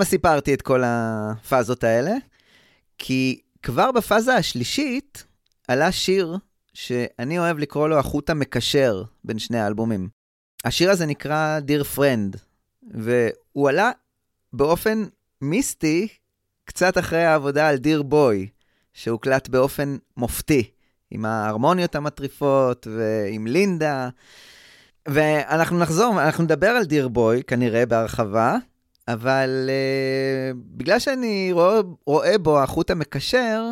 [0.03, 2.13] סיפרתי את כל הפאזות האלה?
[2.97, 5.25] כי כבר בפאזה השלישית
[5.67, 6.37] עלה שיר
[6.73, 10.09] שאני אוהב לקרוא לו החוט המקשר בין שני האלבומים.
[10.65, 12.37] השיר הזה נקרא Dear Friend,
[12.91, 13.91] והוא עלה
[14.53, 15.05] באופן
[15.41, 16.07] מיסטי,
[16.65, 18.49] קצת אחרי העבודה על דיר בוי,
[18.93, 20.71] שהוקלט באופן מופתי,
[21.11, 24.09] עם ההרמוניות המטריפות ועם לינדה.
[25.07, 28.57] ואנחנו נחזור, אנחנו נדבר על דיר בוי, כנראה בהרחבה,
[29.13, 33.65] אבל uh, בגלל שאני רואה, רואה בו החוט המקשר,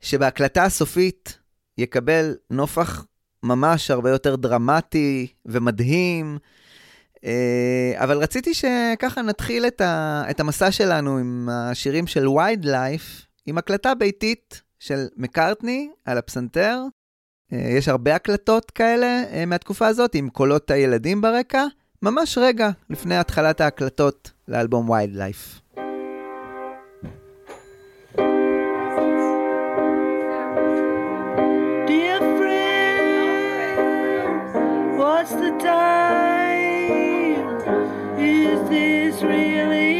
[0.00, 1.38] שבהקלטה הסופית
[1.78, 3.04] יקבל נופח
[3.42, 6.38] ממש הרבה יותר דרמטי ומדהים.
[7.16, 7.20] Uh,
[7.94, 13.58] אבל רציתי שככה נתחיל את, ה, את המסע שלנו עם השירים של וייד לייף, עם
[13.58, 16.82] הקלטה ביתית של מקארטני על הפסנתר.
[17.52, 21.64] Uh, יש הרבה הקלטות כאלה uh, מהתקופה הזאת, עם קולות הילדים ברקע,
[22.02, 25.60] ממש רגע לפני התחלת ההקלטות לאלבום וייד לייף.
[35.00, 37.48] What's the time?
[38.18, 39.99] Is this really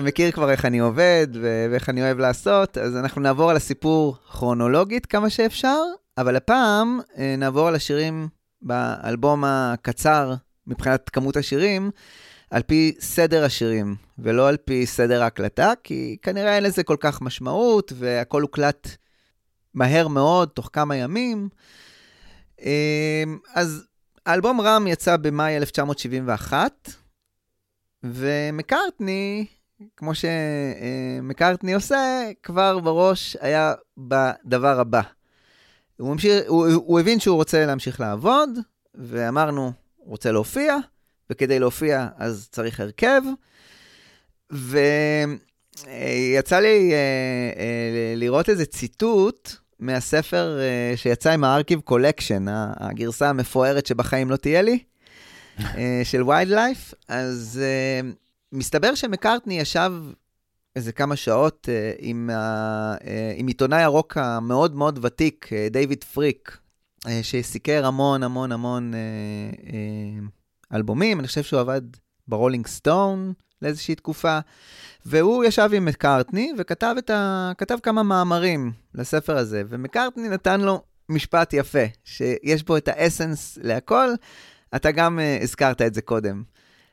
[0.00, 4.16] אתה מכיר כבר איך אני עובד ואיך אני אוהב לעשות, אז אנחנו נעבור על הסיפור
[4.32, 5.82] כרונולוגית כמה שאפשר,
[6.18, 8.28] אבל הפעם אה, נעבור על השירים
[8.62, 10.34] באלבום הקצר
[10.66, 11.90] מבחינת כמות השירים,
[12.50, 17.22] על פי סדר השירים, ולא על פי סדר ההקלטה, כי כנראה אין לזה כל כך
[17.22, 18.88] משמעות, והכל הוקלט
[19.74, 21.48] מהר מאוד, תוך כמה ימים.
[22.62, 23.86] אה, אז
[24.26, 26.90] האלבום רם יצא במאי 1971,
[28.04, 29.46] ומקארטני,
[29.96, 35.00] כמו שמקארטני עושה, כבר בראש היה בדבר הבא.
[35.96, 38.50] הוא, ממשיך, הוא, הוא הבין שהוא רוצה להמשיך לעבוד,
[38.94, 40.76] ואמרנו, רוצה להופיע,
[41.30, 43.22] וכדי להופיע אז צריך הרכב.
[45.86, 46.96] ויצא לי אה,
[47.56, 52.44] אה, לראות איזה ציטוט מהספר אה, שיצא עם ה-Archive Collection,
[52.76, 54.78] הגרסה המפוארת שבחיים לא תהיה לי.
[56.04, 57.60] של Wild Life, אז
[58.52, 59.92] מסתבר שמקארטני ישב
[60.76, 63.02] איזה כמה שעות אה, עם, ה, אה,
[63.36, 66.58] עם עיתונאי הרוק המאוד מאוד ותיק, אה, דיוויד פריק,
[67.06, 68.92] אה, שסיקר המון המון המון
[70.74, 71.80] אלבומים, אני חושב שהוא עבד
[72.28, 73.32] ברולינג סטון
[73.62, 74.38] לאיזושהי תקופה,
[75.06, 81.84] והוא ישב עם מקארטני וכתב ה, כמה מאמרים לספר הזה, ומקארטני נתן לו משפט יפה,
[82.04, 84.08] שיש בו את האסנס להכל,
[84.76, 86.42] אתה גם הזכרת את זה קודם.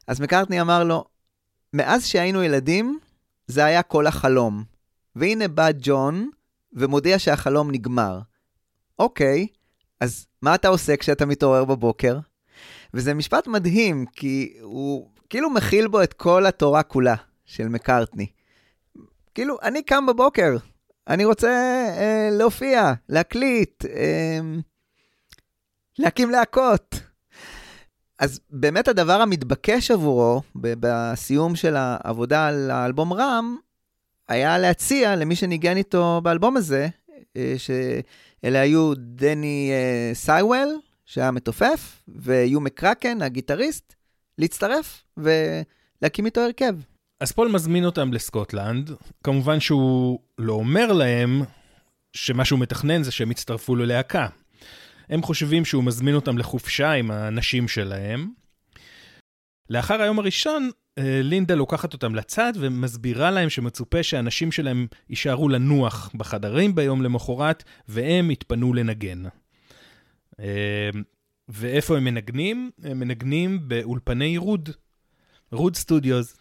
[0.07, 1.05] אז מקארטני אמר לו,
[1.77, 2.99] מאז שהיינו ילדים,
[3.47, 4.63] זה היה כל החלום.
[5.15, 6.29] והנה בא ג'ון
[6.73, 8.19] ומודיע שהחלום נגמר.
[8.99, 9.47] אוקיי,
[10.01, 12.19] אז מה אתה עושה כשאתה מתעורר בבוקר?
[12.93, 18.27] וזה משפט מדהים, כי הוא כאילו מכיל בו את כל התורה כולה של מקארטני.
[19.35, 20.57] כאילו, אני קם בבוקר,
[21.07, 21.49] אני רוצה
[21.97, 24.39] אה, להופיע, להקליט, אה,
[25.99, 27.06] להקים להקות.
[28.19, 33.57] אז באמת הדבר המתבקש עבורו, בסיום של העבודה על האלבום רם,
[34.27, 36.87] היה להציע למי שניגן איתו באלבום הזה,
[37.37, 40.67] אה, שאלה היו דני אה, סייוול,
[41.05, 43.93] שהיה מתופף, ויו מקרקן, הגיטריסט,
[44.37, 46.75] להצטרף ולהקים איתו הרכב.
[47.19, 48.91] אז פול מזמין אותם לסקוטלנד,
[49.23, 51.41] כמובן שהוא לא אומר להם
[52.13, 54.27] שמה שהוא מתכנן זה שהם יצטרפו ללהקה.
[55.09, 58.27] הם חושבים שהוא מזמין אותם לחופשה עם הנשים שלהם,
[59.69, 66.11] לאחר היום הראשון, אה, לינדה לוקחת אותם לצד ומסבירה להם שמצופה שהאנשים שלהם יישארו לנוח
[66.15, 69.23] בחדרים ביום למחרת, והם יתפנו לנגן.
[70.39, 70.89] אה,
[71.49, 72.71] ואיפה הם מנגנים?
[72.83, 74.69] הם מנגנים באולפני Rude,
[75.51, 76.37] Rude Studios.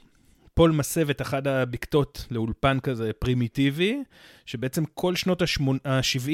[0.57, 4.03] פול מסב את אחת הבקתות לאולפן כזה פרימיטיבי,
[4.47, 6.31] שבעצם כל שנות ה-70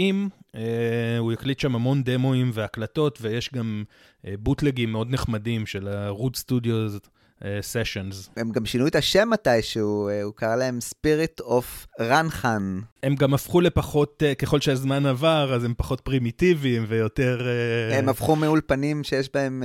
[0.55, 3.85] אה, הוא הקליט שם המון דמואים והקלטות, ויש גם
[4.27, 7.09] אה, בוטלגים מאוד נחמדים של ה-Rude Studios
[7.45, 8.31] אה, Sessions.
[8.37, 12.81] הם גם שינו את השם מתישהו, אה, הוא קרא להם Spirit of Ranachan.
[13.03, 17.47] הם גם הפכו לפחות, אה, ככל שהזמן עבר, אז הם פחות פרימיטיביים ויותר...
[17.93, 19.63] הם הפכו מאולפנים שיש בהם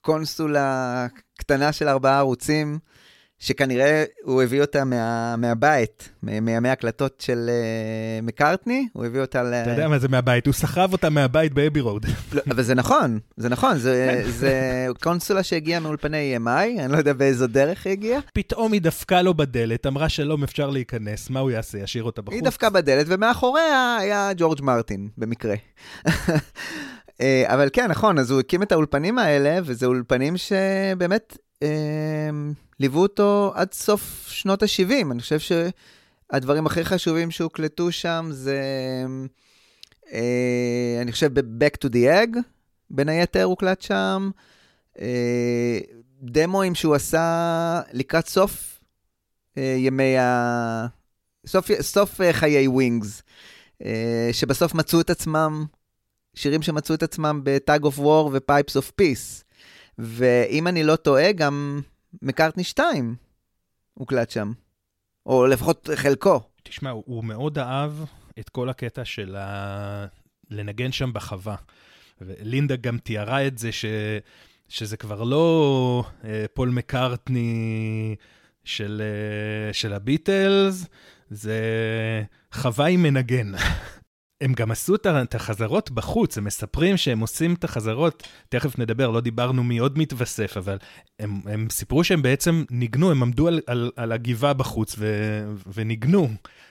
[0.00, 1.06] קונסולה
[1.38, 2.78] קטנה של ארבעה ערוצים,
[3.40, 9.54] שכנראה הוא הביא אותה מה, מהבית, מימי הקלטות של אה, מקארטני, הוא הביא אותה ל...
[9.54, 12.06] אתה יודע מה זה מהבית, הוא סחב אותה מהבית באבי רוד.
[12.34, 17.12] לא, אבל זה נכון, זה נכון, זה, זה קונסולה שהגיעה מאולפני EMI, אני לא יודע
[17.12, 18.20] באיזו דרך היא הגיעה.
[18.34, 21.78] פתאום היא דפקה לו בדלת, אמרה שלום, אפשר להיכנס, מה הוא יעשה?
[21.78, 22.34] ישאיר אותה בחוץ?
[22.34, 25.54] היא דפקה בדלת, ומאחוריה היה ג'ורג' מרטין, במקרה.
[27.20, 31.36] אה, אבל כן, נכון, אז הוא הקים את האולפנים האלה, וזה אולפנים שבאמת
[32.80, 35.12] ליוו אותו עד סוף שנות ה-70.
[35.12, 38.60] אני חושב שהדברים הכי חשובים שהוקלטו שם זה,
[40.12, 42.38] אה, אני חושב, ב-Back to the Egg,
[42.90, 44.30] בין היתר הוקלט שם.
[45.00, 45.78] אה,
[46.22, 48.80] דמואים שהוא עשה לקראת סוף
[49.58, 50.86] אה, ימי ה...
[51.46, 53.22] סוף, סוף חיי ווינגס,
[54.32, 55.64] שבסוף מצאו את עצמם,
[56.34, 59.49] שירים שמצאו את עצמם ב-Tug of War ו-Pipes of Peace.
[60.02, 61.80] ואם אני לא טועה, גם
[62.22, 63.14] מקארטני 2
[63.94, 64.52] הוקלט שם.
[65.26, 66.40] או לפחות חלקו.
[66.62, 67.92] תשמע, הוא, מאוד אהב
[68.38, 70.06] את כל הקטע של ה...
[70.50, 71.56] לנגן שם בחווה.
[72.20, 73.84] ולינדה גם תיארה את זה ש...
[74.68, 78.16] שזה כבר לא אה, פול מקארטני
[78.64, 80.86] של, אה, של הביטלס,
[81.30, 81.60] זה
[82.52, 83.52] חווה עם מנגן.
[84.40, 89.20] הם גם עשו את החזרות בחוץ, הם מספרים שהם עושים את החזרות, תכף נדבר, לא
[89.20, 90.78] דיברנו מי עוד מתווסף, אבל
[91.18, 95.06] הם, הם סיפרו שהם בעצם ניגנו, הם עמדו על, על, על הגבעה בחוץ ו,
[95.74, 96.28] וניגנו.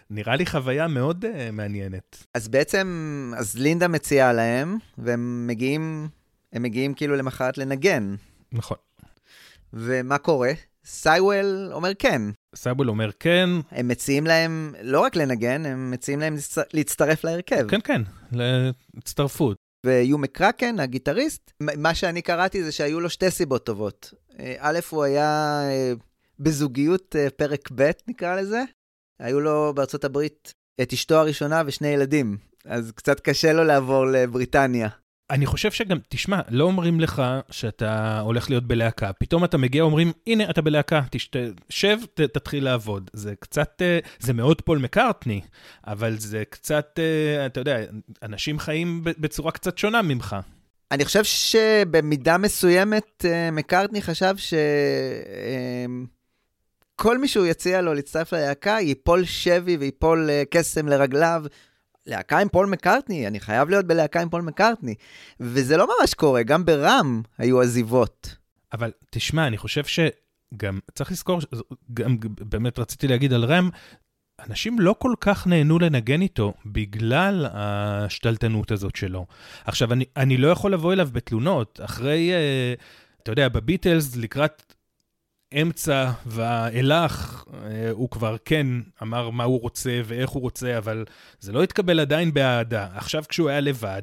[0.10, 2.26] נראה לי חוויה מאוד uh, מעניינת.
[2.34, 6.10] אז בעצם, אז לינדה מציעה להם, והם מגיעים,
[6.54, 8.16] הם מגיעים כאילו למחרת לנגן.
[8.52, 8.78] נכון.
[9.74, 10.52] ומה קורה?
[10.90, 12.22] סייוול אומר כן.
[12.56, 17.68] סאבול אומר כן, הם מציעים להם לא רק לנגן, הם מציעים להם להצטר- להצטרף להרכב.
[17.70, 19.58] כן, כן, להצטרפות.
[19.86, 24.14] ויו מקרקן, הגיטריסט, מה שאני קראתי זה שהיו לו שתי סיבות טובות.
[24.40, 25.94] אה, א', הוא היה אה,
[26.40, 28.64] בזוגיות אה, פרק ב', נקרא לזה.
[29.20, 34.90] היו לו בארצות הברית את אשתו הראשונה ושני ילדים, אז קצת קשה לו לעבור לבריטניה.
[35.30, 39.14] אני חושב שגם, תשמע, לא אומרים לך שאתה הולך להיות בלהקה.
[39.14, 41.36] פתאום אתה מגיע, אומרים, הנה, אתה בלהקה, תשת...
[41.70, 43.10] שב, ת, תתחיל לעבוד.
[43.14, 45.42] זה קצת, אה, זה מאוד פול מקארטני,
[45.88, 47.78] אבל זה קצת, אה, אתה יודע,
[48.24, 50.36] אנשים חיים בצורה קצת שונה ממך.
[50.92, 54.36] אני חושב שבמידה מסוימת אה, מקארטני חשב
[56.98, 61.44] שכל מי שהוא יציע לו להצטרף ללהקה ייפול שבי וייפול קסם לרגליו.
[62.10, 64.96] להקה עם פול מקארטני, אני חייב להיות בלהקה עם פול מקארטני.
[65.40, 68.36] וזה לא ממש קורה, גם ברם היו עזיבות.
[68.74, 71.40] אבל תשמע, אני חושב שגם, צריך לזכור,
[71.94, 73.70] גם באמת רציתי להגיד על רם,
[74.48, 79.26] אנשים לא כל כך נהנו לנגן איתו בגלל השתלטנות הזאת שלו.
[79.66, 81.80] עכשיו, אני, אני לא יכול לבוא אליו בתלונות.
[81.84, 82.74] אחרי, אה,
[83.24, 84.74] אתה יודע, בביטלס, לקראת
[85.54, 88.68] אמצע ואילך, אה, הוא כבר כן
[89.04, 91.06] אמר מה הוא רוצה ואיך הוא רוצה, אבל
[91.40, 92.88] זה לא התקבל עדיין באהדה.
[92.96, 94.02] עכשיו, כשהוא היה לבד,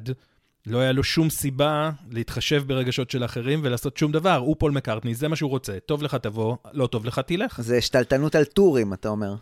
[0.65, 4.35] לא היה לו שום סיבה להתחשב ברגשות של אחרים ולעשות שום דבר.
[4.35, 5.79] הוא פול מקארטני, זה מה שהוא רוצה.
[5.85, 7.61] טוב לך תבוא, לא טוב לך תלך.
[7.61, 9.35] זה שתלטנות על טורים, אתה אומר.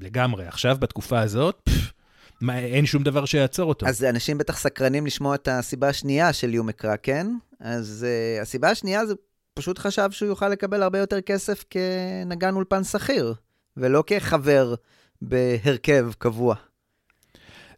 [0.00, 0.46] לגמרי.
[0.46, 1.92] עכשיו, בתקופה הזאת, פף,
[2.40, 3.86] מה, אין שום דבר שיעצור אותו.
[3.86, 7.26] אז אנשים בטח סקרנים לשמוע את הסיבה השנייה של יו מקרקן.
[7.60, 8.06] אז
[8.38, 9.14] uh, הסיבה השנייה זה
[9.54, 13.34] פשוט חשב שהוא יוכל לקבל הרבה יותר כסף כנגן אולפן שכיר,
[13.76, 14.74] ולא כחבר
[15.22, 16.54] בהרכב קבוע.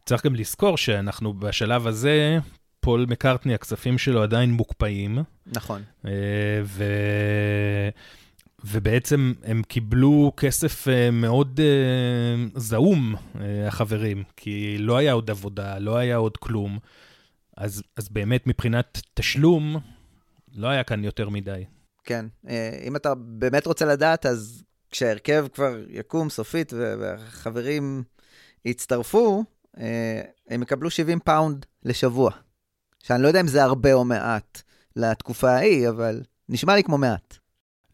[0.07, 2.39] צריך גם לזכור שאנחנו בשלב הזה,
[2.81, 5.83] פול מקארטני, הכספים שלו עדיין מוקפאים, נכון.
[6.07, 6.11] אה,
[6.65, 6.85] ו...
[8.65, 13.15] ובעצם הם קיבלו כסף אה, מאוד אה, זעום,
[13.67, 16.79] החברים, כי לא היה עוד עבודה, לא היה עוד כלום.
[17.57, 19.81] אז, אז באמת מבחינת תשלום,
[20.55, 21.65] לא היה כאן יותר מדי.
[22.05, 22.27] כן.
[22.49, 28.03] אה, אם אתה באמת רוצה לדעת, אז כשההרכב כבר יקום סופית והחברים
[28.65, 29.45] יצטרפו,
[29.79, 32.31] אה, הם יקבלו 70 פאונד לשבוע.
[33.03, 34.63] שאני לא יודע אם זה הרבה או מעט
[34.97, 37.37] לתקופה ההיא, אבל נשמע לי כמו מעט.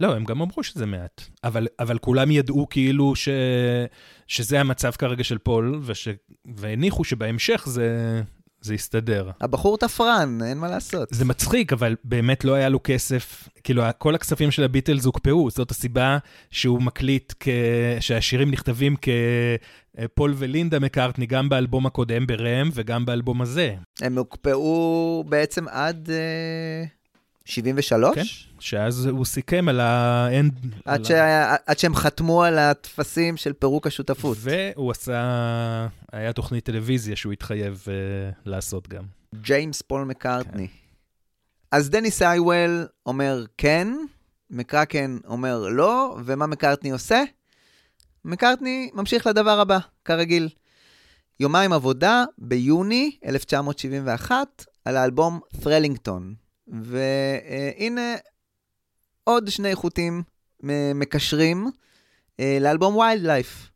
[0.01, 1.23] לא, הם גם אמרו שזה מעט.
[1.45, 3.29] אבל, אבל כולם ידעו כאילו ש,
[4.27, 6.09] שזה המצב כרגע של פול, וש,
[6.57, 8.23] והניחו שבהמשך זה,
[8.61, 9.31] זה יסתדר.
[9.41, 11.09] הבחור תפרן, אין מה לעשות.
[11.11, 13.49] זה מצחיק, אבל באמת לא היה לו כסף.
[13.65, 16.19] כאילו, כל הכספים של הביטלס הוקפאו, זאת הסיבה
[16.51, 17.49] שהוא מקליט, כ...
[18.01, 23.75] שהשירים נכתבים כפול ולינדה מקארטני, גם באלבום הקודם ברם וגם באלבום הזה.
[24.01, 26.85] הם הוקפאו בעצם עד אה,
[27.51, 28.15] 73?
[28.15, 28.23] כן,
[28.61, 30.53] שאז הוא סיכם על האנד...
[30.85, 31.11] עד, ש...
[31.67, 34.39] עד שהם חתמו על הטפסים של פירוק השותפות.
[34.41, 39.05] והוא עשה, היה תוכנית טלוויזיה שהוא התחייב uh, לעשות גם.
[39.35, 40.69] ג'יימס פול מקארטני.
[41.73, 43.89] אז דניס אייוול אומר כן,
[44.51, 47.23] מקרקן אומר לא, ומה מקארטני עושה?
[48.25, 50.49] מקארטני ממשיך לדבר הבא, כרגיל.
[51.41, 56.35] יומיים עבודה ביוני 1971 על האלבום ת'רלינגטון.
[56.71, 58.15] והנה
[59.25, 60.23] עוד שני חוטים
[60.95, 61.71] מקשרים
[62.41, 63.71] אה, לאלבום ויילד לייף.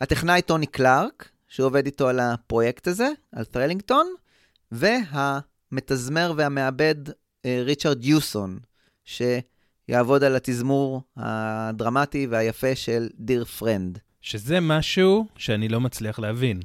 [0.00, 4.06] הטכנאי טוני קלארק, שעובד איתו על הפרויקט הזה, על ת'רלינגטון,
[4.72, 6.94] והמתזמר והמעבד
[7.44, 8.58] אה, ריצ'רד יוסון,
[9.04, 13.98] שיעבוד על התזמור הדרמטי והיפה של דיר פרנד.
[14.20, 16.60] שזה משהו שאני לא מצליח להבין.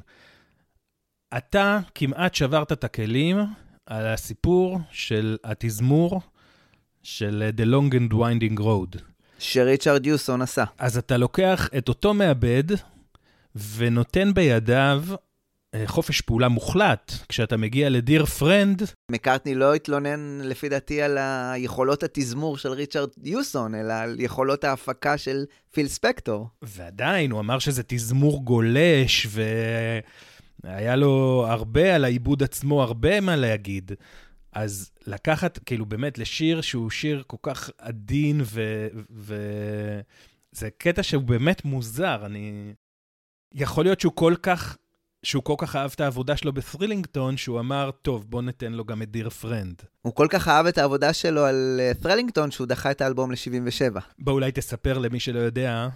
[1.36, 3.36] אתה כמעט שברת את הכלים
[3.86, 6.20] על הסיפור של התזמור
[7.02, 8.98] של The Long and Winding Road.
[9.38, 10.64] שריצ'רד יוסון עשה.
[10.78, 12.64] אז אתה לוקח את אותו מעבד
[13.76, 15.02] ונותן בידיו
[15.74, 17.12] אה, חופש פעולה מוחלט.
[17.28, 23.74] כשאתה מגיע לדיר פרנד, מקארטני לא התלונן לפי דעתי על היכולות התזמור של ריצ'רד יוסון,
[23.74, 26.48] אלא על יכולות ההפקה של פיל ספקטור.
[26.62, 29.26] ועדיין, הוא אמר שזה תזמור גולש,
[30.66, 33.92] והיה לו הרבה על העיבוד עצמו, הרבה מה להגיד.
[34.52, 38.86] אז לקחת, כאילו, באמת, לשיר שהוא שיר כל כך עדין, ו...
[39.10, 39.36] ו...
[40.52, 42.72] זה קטע שהוא באמת מוזר, אני...
[43.54, 44.76] יכול להיות שהוא כל כך,
[45.22, 49.02] שהוא כל כך אהב את העבודה שלו בת'רילינגטון, שהוא אמר, טוב, בוא ניתן לו גם
[49.02, 49.82] את דיר פרנד.
[50.02, 54.00] הוא כל כך אהב את העבודה שלו על אה, ת'רלינגטון, שהוא דחה את האלבום ל-77.
[54.18, 55.88] בוא אולי תספר למי שלא יודע,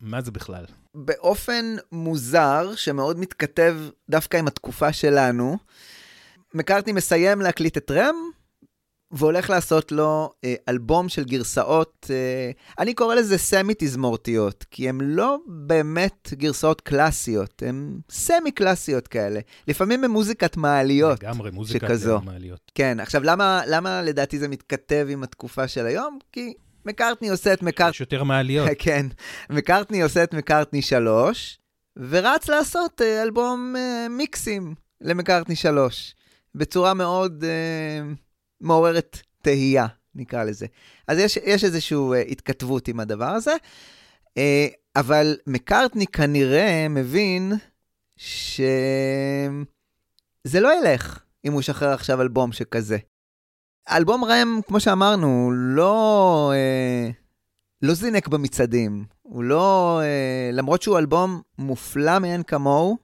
[0.00, 0.64] מה זה בכלל?
[0.94, 3.76] באופן מוזר, שמאוד מתכתב
[4.10, 5.56] דווקא עם התקופה שלנו,
[6.54, 8.14] מקארטני מסיים להקליט את רם,
[9.10, 15.36] והולך לעשות לו אה, אלבום של גרסאות, אה, אני קורא לזה סמי-תזמורתיות, כי הן לא
[15.46, 19.40] באמת גרסאות קלאסיות, הן סמי-קלאסיות כאלה.
[19.68, 21.22] לפעמים הן מוזיקת מעליות.
[21.22, 22.20] לגמרי, מוזיקה שכזו.
[22.20, 22.72] מעליות.
[22.74, 26.18] כן, עכשיו למה, למה לדעתי זה מתכתב עם התקופה של היום?
[26.32, 26.54] כי
[26.88, 27.90] מקארטני עושה את מקארטני...
[27.90, 28.68] יש יותר מעליות.
[28.78, 29.06] כן,
[29.50, 31.58] מקארטני עושה את מקארטני 3,
[31.96, 36.14] ורץ לעשות אה, אלבום אה, מיקסים למקארטני 3,
[36.54, 38.00] בצורה מאוד אה,
[38.60, 40.66] מעוררת תהייה, נקרא לזה.
[41.08, 41.98] אז יש, יש איזושהי
[42.30, 43.54] התכתבות עם הדבר הזה,
[44.38, 44.66] אה,
[44.96, 47.52] אבל מקארטני כנראה מבין
[48.16, 49.50] שזה
[50.60, 52.98] לא ילך אם הוא ישחרר עכשיו אלבום שכזה.
[53.90, 57.10] אלבום רם, כמו שאמרנו, לא, אה,
[57.82, 59.04] לא זינק במצעדים.
[59.22, 62.98] הוא לא, אה, למרות שהוא אלבום מופלא מאין כמוהו,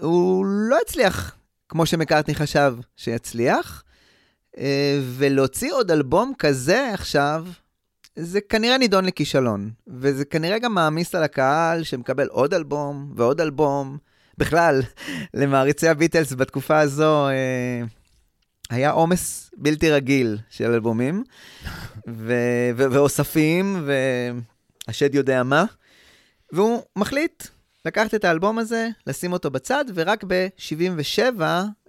[0.00, 1.36] הוא לא הצליח
[1.68, 3.84] כמו שמקארטני חשב שיצליח.
[4.58, 7.46] אה, ולהוציא עוד אלבום כזה עכשיו,
[8.16, 9.70] זה כנראה נידון לכישלון.
[9.86, 13.98] וזה כנראה גם מעמיס על הקהל שמקבל עוד אלבום ועוד אלבום.
[14.38, 14.82] בכלל,
[15.34, 17.82] למעריצי הביטלס בתקופה הזו, אה,
[18.74, 21.24] היה עומס בלתי רגיל של אלבומים,
[22.08, 23.88] ו- ו- ואוספים,
[24.86, 25.64] והשד יודע מה,
[26.52, 27.44] והוא מחליט
[27.84, 31.40] לקחת את האלבום הזה, לשים אותו בצד, ורק ב-77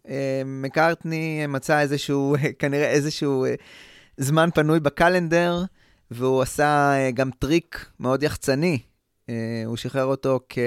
[0.08, 3.56] אה, מקארטני מצא איזשהו, כנראה איזשהו אה,
[4.18, 5.64] זמן פנוי ב calendar,
[6.12, 8.80] והוא עשה אה, גם טריק מאוד יחצני.
[9.66, 10.58] הוא שחרר אותו כ...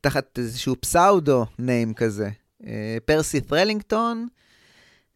[0.00, 2.30] תחת איזשהו pseudo name כזה.
[3.04, 4.26] פרסי ת'רלינגטון.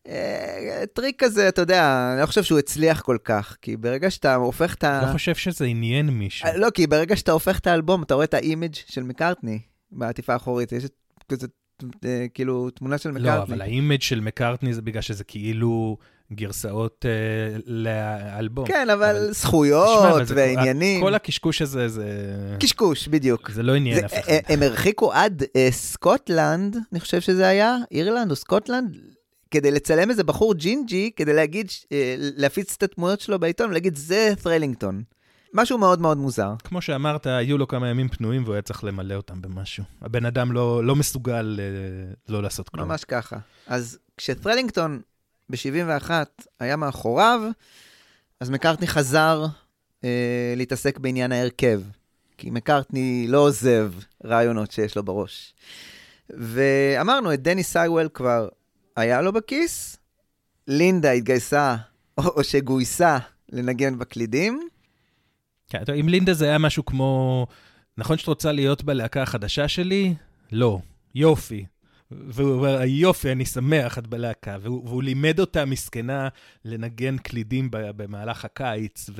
[0.09, 4.35] אה, טריק כזה, אתה יודע, אני לא חושב שהוא הצליח כל כך, כי ברגע שאתה
[4.35, 5.03] הופך את ה...
[5.07, 6.49] לא חושב שזה עניין מישהו.
[6.49, 9.59] אה, לא, כי ברגע שאתה הופך את האלבום, אתה רואה את ה image של מקארטני
[9.93, 10.93] בעטיפה האחורית, יש את-
[11.29, 11.47] כזה,
[12.05, 13.37] אה, כאילו, תמונה של מקארטני.
[13.37, 15.97] לא, אבל ה image של מקארטני זה בגלל שזה כאילו
[16.33, 18.67] גרסאות אה, לאלבום.
[18.67, 21.01] כן, אבל אבל- תשמע, זכויות אבל זה- ועניינים.
[21.01, 22.07] כל הקשקוש הזה, זה...
[22.61, 23.51] קשקוש, בדיוק.
[23.51, 24.33] זה לא עניין זה- אף אחד.
[24.49, 28.97] הם הרחיקו עד אה, סקוטלנד, אני חושב שזה היה, אירלנד או סקוטלנד,
[29.55, 34.33] כדי לצלם איזה בחור ג'ינג'י, כדי להגיד, אה, להפיץ את התמונות שלו בעיתון ולהגיד, זה
[34.43, 35.03] ת'רלינגטון.
[35.53, 36.55] משהו מאוד מאוד מוזר.
[36.65, 39.85] כמו שאמרת, היו לו כמה ימים פנויים והוא היה צריך למלא אותם במשהו.
[40.03, 42.89] הבן אדם לא, לא מסוגל אה, לא לעשות כלום.
[42.89, 43.37] ממש ככה.
[43.67, 45.01] אז כשת'רלינגטון
[45.51, 46.11] ב-71
[46.61, 47.41] היה מאחוריו,
[48.41, 49.47] אז מקארטני חזר
[50.05, 51.81] אה, להתעסק בעניין ההרכב,
[52.39, 53.93] כי מקארטני לא עוזב
[54.25, 55.55] רעיונות שיש לו בראש.
[56.31, 58.49] ואמרנו, את דני סייוול כבר
[58.97, 59.97] היה לו בכיס,
[60.68, 61.76] לינדה התגייסה,
[62.18, 63.18] או, או שגויסה
[63.53, 64.68] לנגן בקלידים.
[65.68, 67.47] כן, טוב, עם לינדה זה היה משהו כמו,
[67.99, 70.14] נכון שאת רוצה להיות בלהקה החדשה שלי?
[70.53, 70.78] לא.
[71.14, 71.64] יופי.
[72.11, 74.57] והוא אומר, יופי, אני שמח, את בלהקה.
[74.61, 76.28] והוא, והוא לימד אותה, מסכנה,
[76.64, 79.11] לנגן קלידים במהלך הקיץ,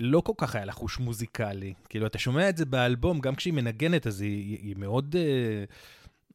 [0.00, 1.74] ולא כל כך היה לה חוש מוזיקלי.
[1.88, 5.16] כאילו, אתה שומע את זה באלבום, גם כשהיא מנגנת, אז היא, היא מאוד...
[5.18, 5.64] אה,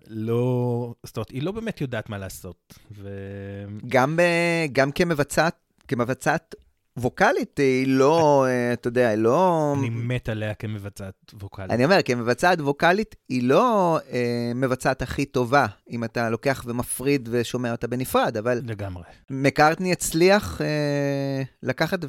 [0.08, 0.94] לא...
[1.04, 2.74] זאת אומרת, היא לא באמת יודעת מה לעשות.
[2.92, 3.10] ו...
[3.88, 4.22] גם, ב,
[4.72, 5.56] גם כמבצעת,
[5.88, 6.56] כמבצעת
[6.98, 9.74] ווקאלית, היא לא, אה, אתה יודע, היא לא...
[9.80, 11.72] אני מת עליה כמבצעת ווקאלית.
[11.72, 17.72] אני אומר, כמבצעת ווקאלית, היא לא אה, מבצעת הכי טובה, אם אתה לוקח ומפריד ושומע
[17.72, 19.04] אותה בנפרד, אבל לגמרי.
[19.30, 22.00] מקארטני הצליח אה, לקחת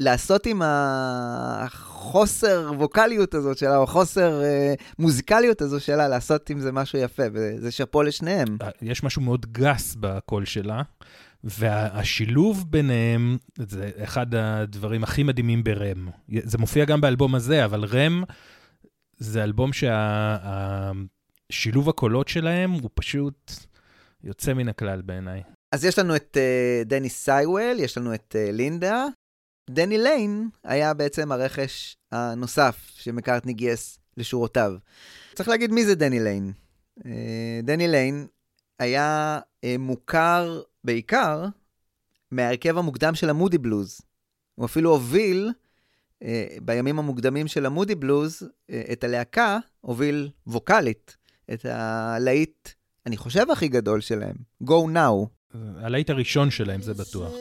[0.00, 6.72] ולעשות עם החוסר ווקאליות הזאת שלה, או החוסר אה, מוזיקליות הזו שלה, לעשות עם זה
[6.72, 8.58] משהו יפה, וזה שאפו לשניהם.
[8.82, 10.82] יש משהו מאוד גס בקול שלה,
[11.44, 16.08] והשילוב ביניהם זה אחד הדברים הכי מדהימים ברם.
[16.42, 18.22] זה מופיע גם באלבום הזה, אבל רם
[19.16, 19.70] זה אלבום
[21.52, 23.52] שהשילוב הקולות שלהם הוא פשוט
[24.24, 25.42] יוצא מן הכלל בעיניי.
[25.72, 29.06] אז יש לנו את uh, דני סייוול, יש לנו את uh, לינדה.
[29.70, 34.72] דני ליין היה בעצם הרכש הנוסף שמקארטני גייס לשורותיו.
[35.34, 36.52] צריך להגיד מי זה דני ליין.
[36.98, 37.02] Uh,
[37.62, 38.26] דני ליין
[38.78, 41.44] היה uh, מוכר בעיקר
[42.30, 44.00] מההרכב המוקדם של המודי בלוז.
[44.54, 45.52] הוא אפילו הוביל,
[46.22, 46.26] uh,
[46.62, 48.42] בימים המוקדמים של המודי בלוז,
[48.92, 51.16] את הלהקה, הוביל ווקאלית,
[51.52, 52.68] את הלהיט,
[53.06, 55.28] אני חושב, הכי גדול שלהם, Go Now.
[55.54, 57.32] הלהיט הראשון שלהם, זה בטוח.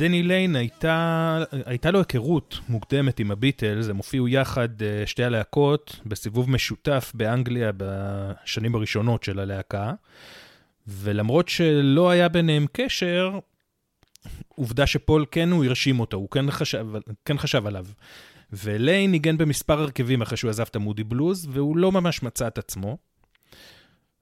[0.00, 6.00] דני ליין הייתה, הייתה לו היכרות מוקדמת עם הביטלס, הם הופיעו יחד, אה, שתי הלהקות,
[6.06, 9.92] בסיבוב משותף באנגליה בשנים הראשונות של הלהקה,
[10.86, 13.38] ולמרות שלא היה ביניהם קשר,
[14.48, 16.86] עובדה שפול כן הוא הרשים אותו, הוא כן חשב,
[17.24, 17.86] כן חשב עליו.
[18.52, 22.58] וליין ניגן במספר הרכבים אחרי שהוא עזב את המודי בלוז, והוא לא ממש מצא את
[22.58, 22.98] עצמו.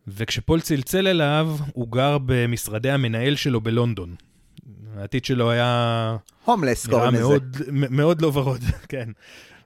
[0.06, 4.14] וכשפול צלצל אליו, הוא גר במשרדי המנהל שלו בלונדון.
[4.96, 7.22] העתיד שלו היה הומלס קוראים לזה.
[7.22, 7.56] מאוד,
[7.90, 9.08] מאוד לא ורוד, כן.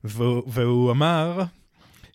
[0.05, 1.43] והוא, והוא אמר,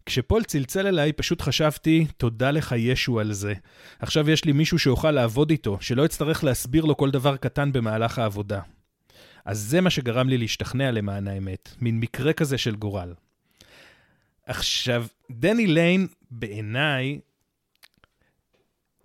[0.06, 3.54] כשפול צלצל אליי, פשוט חשבתי, תודה לך ישו על זה.
[4.00, 8.20] עכשיו יש לי מישהו שאוכל לעבוד איתו, שלא אצטרך להסביר לו כל דבר קטן במהלך
[8.20, 8.62] העבודה.
[9.46, 13.14] אז זה מה שגרם לי להשתכנע למען האמת, מין מקרה כזה של גורל.
[14.46, 17.20] עכשיו, דני ליין, בעיניי,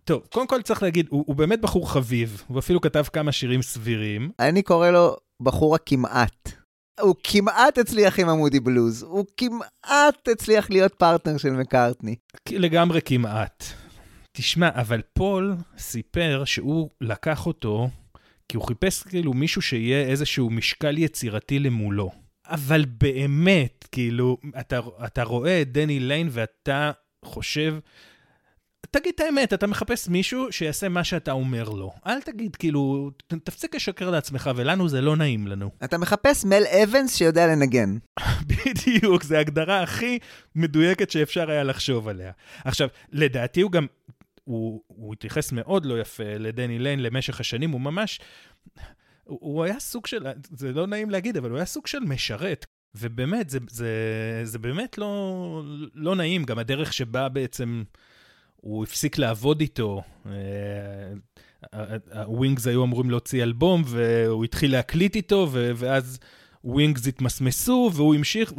[0.05, 3.62] טוב, קודם כל צריך להגיד, הוא, הוא באמת בחור חביב, הוא אפילו כתב כמה שירים
[3.62, 6.53] סבירים, אני קורא לו בחור הכמעט.
[7.00, 12.16] הוא כמעט הצליח עם המודי בלוז, הוא כמעט הצליח להיות פרטנר של מקארטני.
[12.50, 13.64] לגמרי כמעט.
[14.32, 17.88] תשמע, אבל פול סיפר שהוא לקח אותו
[18.48, 22.11] כי הוא חיפש כאילו מישהו שיהיה איזשהו משקל יצירתי למולו.
[22.46, 26.90] אבל באמת, כאילו, אתה, אתה רואה את דני ליין ואתה
[27.24, 27.78] חושב,
[28.91, 31.93] תגיד את האמת, אתה מחפש מישהו שיעשה מה שאתה אומר לו.
[32.07, 33.11] אל תגיד, כאילו,
[33.45, 35.70] תפסיק לשקר לעצמך, ולנו זה לא נעים לנו.
[35.85, 37.97] אתה מחפש מל אבנס שיודע לנגן.
[38.49, 40.18] בדיוק, זו ההגדרה הכי
[40.55, 42.33] מדויקת שאפשר היה לחשוב עליה.
[42.64, 43.87] עכשיו, לדעתי הוא גם,
[44.45, 48.20] הוא, הוא התייחס מאוד לא יפה לדני ליין למשך השנים, הוא ממש,
[49.24, 52.66] הוא, הוא היה סוג של, זה לא נעים להגיד, אבל הוא היה סוג של משרת.
[52.95, 53.91] ובאמת, זה, זה,
[54.45, 55.62] זה באמת לא,
[55.95, 57.83] לא נעים, גם הדרך שבה בעצם
[58.63, 60.03] הוא הפסיק לעבוד איתו.
[60.27, 60.33] אה,
[62.13, 66.19] הווינגס היו אמורים להוציא אלבום, והוא התחיל להקליט איתו, ואז
[66.65, 68.53] ווינגס התמסמסו, והוא המשיך,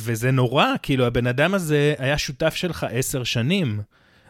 [0.00, 3.80] וזה נורא, כאילו, הבן אדם הזה היה שותף שלך עשר שנים.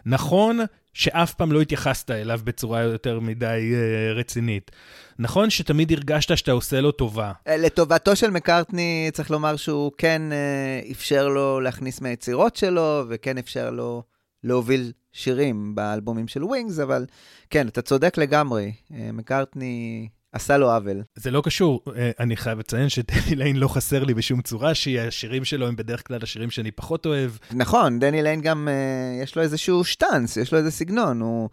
[0.06, 0.60] נכון
[0.92, 4.70] שאף פעם לא התייחסת אליו בצורה יותר מדי אה, רצינית.
[5.18, 7.32] נכון שתמיד הרגשת שאתה עושה לו טובה.
[7.48, 13.38] אה, לטובתו של מקארטני, צריך לומר שהוא כן אה, אפשר לו להכניס מהיצירות שלו, וכן
[13.38, 14.02] אפשר לו
[14.48, 17.06] להוביל שירים באלבומים של ווינגס, אבל
[17.50, 21.02] כן, אתה צודק לגמרי, אה, מקארטני עשה לו עוול.
[21.14, 25.44] זה לא קשור, אה, אני חייב לציין שדני ליין לא חסר לי בשום צורה, שהשירים
[25.44, 27.30] שלו הם בדרך כלל השירים שאני פחות אוהב.
[27.52, 31.48] נכון, דני ליין גם, אה, יש לו איזשהו שטאנץ, יש לו איזה סגנון, הוא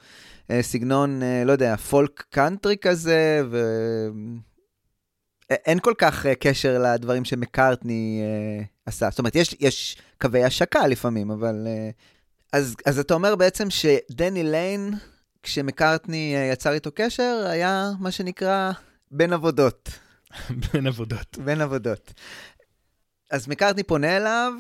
[0.62, 3.58] סגנון, לא יודע, פולק קאנטרי כזה, ו...
[5.50, 9.10] אין כל כך קשר לדברים שמקארטני אה, עשה.
[9.10, 11.68] זאת אומרת, יש, יש קווי השקה לפעמים, אבל...
[11.68, 11.90] אה,
[12.56, 14.94] אז, אז אתה אומר בעצם שדני ליין,
[15.44, 18.72] כשמקארטני אה, יצר איתו קשר, היה מה שנקרא
[19.12, 19.90] בין עבודות.
[20.74, 21.38] בין עבודות.
[21.38, 22.14] בין עבודות.
[23.32, 24.54] אז מקארטני פונה אליו,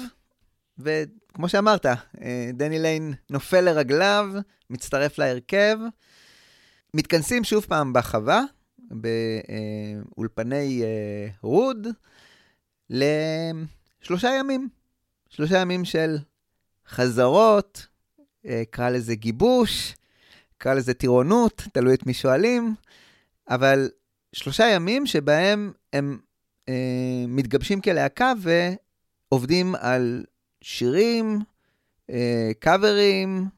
[0.79, 4.29] וכמו שאמרת, אה, דני ליין נופל לרגליו,
[4.69, 5.77] מצטרף להרכב,
[6.93, 8.41] מתכנסים שוב פעם בחווה,
[10.15, 11.87] באולפני אה, רוד,
[12.89, 14.69] לשלושה ימים.
[15.29, 16.17] שלושה ימים של
[16.88, 17.88] חזרות,
[18.45, 19.95] אה, קרא לזה גיבוש,
[20.57, 22.75] קרא לזה טירונות, תלוי את מי שואלים,
[23.49, 23.89] אבל
[24.33, 26.19] שלושה ימים שבהם הם
[26.69, 28.33] אה, מתגבשים כלהקה
[29.31, 30.25] ועובדים על
[30.61, 31.39] שירים,
[32.09, 33.49] אה, קאברים,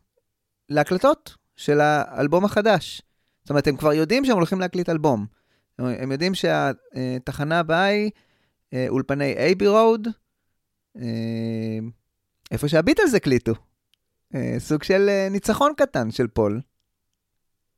[0.70, 3.02] להקלטות של האלבום החדש.
[3.44, 5.26] זאת אומרת, הם כבר יודעים שהם הולכים להקליט אלבום.
[5.78, 8.12] הם יודעים שהתחנה הבאה היא
[8.74, 10.08] אה, אולפני אייבי רוד,
[10.98, 11.80] אה,
[12.52, 13.54] איפה שהביטלס הקליטו.
[14.36, 16.62] אה, סוג של אה, ניצחון קטן של פול.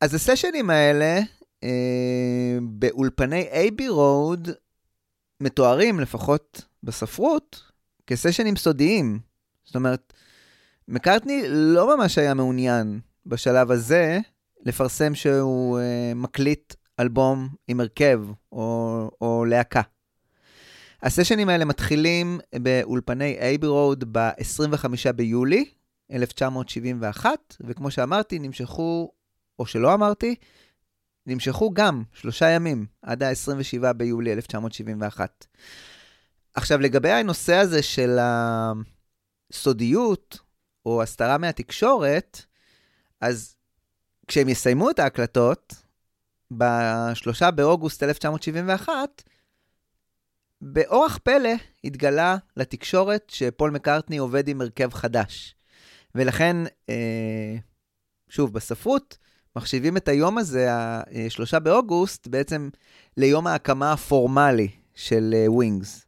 [0.01, 1.19] אז הסשנים האלה,
[1.63, 4.49] אה, באולפני אייבי רוד,
[5.41, 7.71] מתוארים, לפחות בספרות,
[8.07, 9.19] כסשנים סודיים.
[9.65, 10.13] זאת אומרת,
[10.87, 14.19] מקארטני לא ממש היה מעוניין בשלב הזה
[14.65, 19.81] לפרסם שהוא אה, מקליט אלבום עם הרכב או, או להקה.
[21.03, 25.65] הסשנים האלה מתחילים באולפני אייבי רוד ב-25 ביולי
[26.11, 29.11] 1971, וכמו שאמרתי, נמשכו,
[29.59, 30.35] או שלא אמרתי,
[31.25, 35.45] נמשכו גם שלושה ימים, עד ה-27 ביולי 1971.
[36.53, 38.17] עכשיו, לגבי הנושא הזה של
[39.51, 40.39] הסודיות,
[40.85, 42.41] או הסתרה מהתקשורת,
[43.21, 43.55] אז
[44.27, 45.73] כשהם יסיימו את ההקלטות,
[46.57, 49.23] ב-3 באוגוסט 1971,
[50.61, 51.49] באורח פלא
[51.83, 55.55] התגלה לתקשורת שפול מקארטני עובד עם הרכב חדש.
[56.15, 56.57] ולכן,
[56.89, 57.55] אה,
[58.29, 59.17] שוב, בספרות,
[59.55, 62.69] מחשיבים את היום הזה, ה-3 באוגוסט, בעצם
[63.17, 66.05] ליום ההקמה הפורמלי של ווינגס.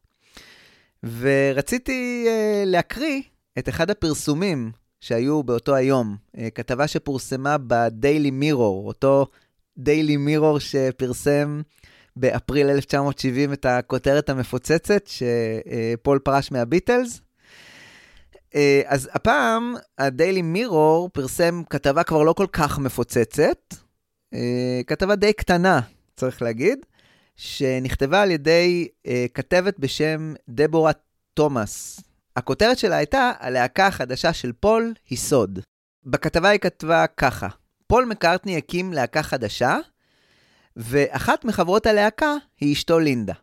[1.18, 3.22] ורציתי uh, להקריא
[3.58, 6.16] את אחד הפרסומים שהיו באותו היום,
[6.54, 9.26] כתבה שפורסמה בדיילי מירור, אותו
[9.78, 11.62] דיילי מירור שפרסם
[12.16, 17.20] באפריל 1970 את הכותרת המפוצצת שפול פרש מהביטלס.
[18.52, 18.56] אה,
[18.86, 24.38] אז הפעם ה Daily Mirror פרסם כתבה כבר לא כל כך מפוצצת, אה,
[24.86, 25.80] כתבה די קטנה,
[26.16, 26.78] צריך להגיד,
[27.36, 30.92] שנכתבה על ידי אה, כתבת בשם דבורה
[31.34, 32.00] תומאס.
[32.36, 35.58] הכותרת שלה הייתה, הלהקה החדשה של פול היא סוד.
[36.04, 37.48] בכתבה היא כתבה ככה,
[37.86, 39.78] פול מקארטני הקים להקה חדשה,
[40.76, 43.34] ואחת מחברות הלהקה היא אשתו לינדה.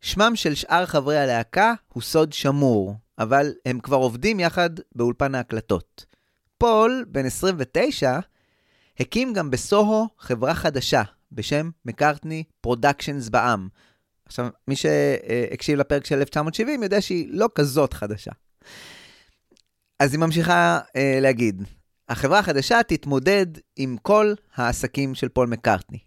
[0.00, 6.04] שמם של שאר חברי הלהקה הוא סוד שמור, אבל הם כבר עובדים יחד באולפן ההקלטות.
[6.58, 8.18] פול, בן 29,
[9.00, 13.68] הקים גם בסוהו חברה חדשה, בשם McCartney Productions בע"מ.
[14.26, 18.32] עכשיו, מי שהקשיב לפרק של 1970 יודע שהיא לא כזאת חדשה.
[19.98, 21.62] אז היא ממשיכה אה, להגיד,
[22.08, 23.46] החברה החדשה תתמודד
[23.76, 25.98] עם כל העסקים של פול מקארטני.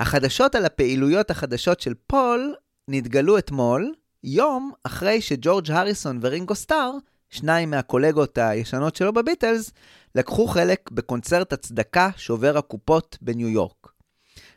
[0.00, 2.54] החדשות על הפעילויות החדשות של פול
[2.88, 3.94] נתגלו אתמול,
[4.24, 6.90] יום אחרי שג'ורג' הריסון ורינגו סטאר,
[7.30, 9.70] שניים מהקולגות הישנות שלו בביטלס,
[10.14, 13.92] לקחו חלק בקונצרט הצדקה שובר הקופות בניו יורק.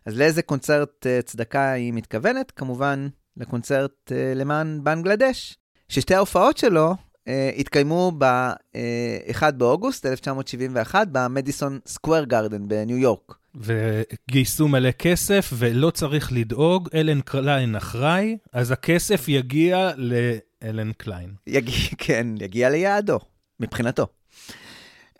[0.05, 2.51] אז לאיזה קונצרט uh, צדקה היא מתכוונת?
[2.51, 5.57] כמובן לקונצרט uh, למען בנגלדש,
[5.89, 13.42] ששתי ההופעות שלו uh, התקיימו ב-1 באוגוסט 1971 במדיסון סקוואר גרדן בניו יורק.
[13.55, 21.33] וגייסו מלא כסף, ולא צריך לדאוג, אלן קליין אחראי, אז הכסף יגיע לאלן קליין.
[21.47, 23.19] יגיע, כן, יגיע ליעדו,
[23.59, 24.07] מבחינתו.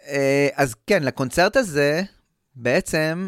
[0.08, 2.04] אה, אז כן, לקונצרט הזה,
[2.56, 3.28] בעצם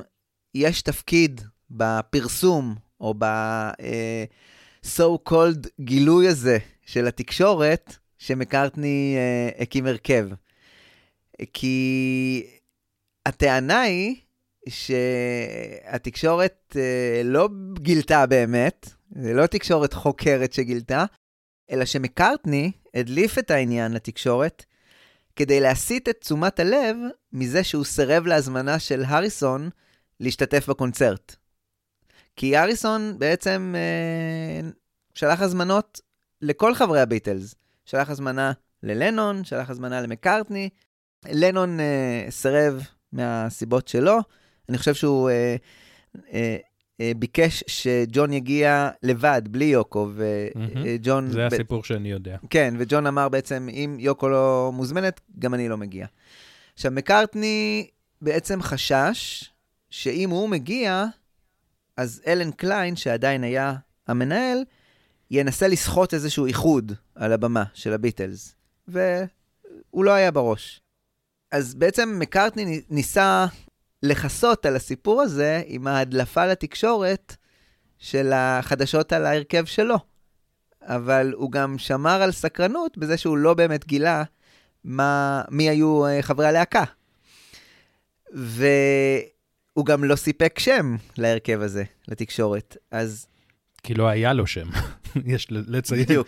[0.56, 1.41] יש תפקיד
[1.72, 10.28] בפרסום, או ב-so called גילוי הזה של התקשורת, שמקארטני אה, הקים הרכב.
[11.53, 12.45] כי
[13.26, 14.16] הטענה היא
[14.70, 17.49] שהתקשורת אה, לא
[17.80, 18.89] גילתה באמת,
[19.22, 21.05] זה לא תקשורת חוקרת שגילתה,
[21.72, 24.66] אלא שמקארטני הדליף את העניין לתקשורת
[25.36, 26.97] כדי להסיט את תשומת הלב
[27.34, 29.70] מזה שהוא סירב להזמנה של הריסון
[30.20, 31.36] להשתתף בקונצרט.
[32.36, 34.70] כי הריסון בעצם אה,
[35.13, 36.01] שלח הזמנות
[36.41, 37.55] לכל חברי הביטלס.
[37.86, 38.51] שלח הזמנה
[38.84, 40.70] ללנון, שלח הזמנה למקארטני.
[41.26, 44.20] לנון אה, סירב מהסיבות שלו.
[44.70, 45.55] אני חושב שהוא אה,
[46.34, 46.57] אה,
[47.01, 50.09] אה, ביקש שג'ון יגיע לבד, בלי יוקו.
[50.16, 51.28] וג'ון...
[51.28, 52.38] זה ב- הסיפור שאני יודע.
[52.49, 56.07] כן, וג'ון אמר בעצם, אם יוקו לא מוזמנת, גם אני לא מגיע.
[56.74, 57.88] עכשיו, מקארטני
[58.22, 59.49] בעצם חשש
[59.89, 61.05] שאם הוא מגיע,
[61.97, 63.76] אז אלן קליין, שעדיין היה
[64.07, 64.63] המנהל,
[65.32, 68.55] ינסה לסחוט איזשהו איחוד על הבמה של הביטלס.
[68.88, 70.82] והוא לא היה בראש.
[71.51, 73.45] אז בעצם מקארטני ניסה
[74.03, 77.35] לכסות על הסיפור הזה עם ההדלפה לתקשורת
[77.99, 79.97] של החדשות על ההרכב שלו.
[80.81, 84.23] אבל הוא גם שמר על סקרנות בזה שהוא לא באמת גילה
[84.83, 86.83] מה, מי היו אה, חברי הלהקה.
[88.33, 92.77] והוא גם לא סיפק שם להרכב הזה, לתקשורת.
[92.91, 93.27] אז
[93.83, 94.69] כי לא היה לו שם,
[95.33, 96.03] יש לציין.
[96.03, 96.27] בדיוק.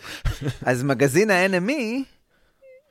[0.62, 2.02] אז מגזין ה-NME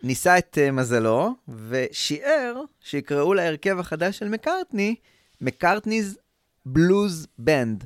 [0.03, 1.33] ניסה את אה, מזלו,
[1.67, 4.95] ושיער שיקראו להרכב החדש של מקארטני,
[5.41, 6.17] מקארטני's
[6.65, 7.83] בלוז בנד,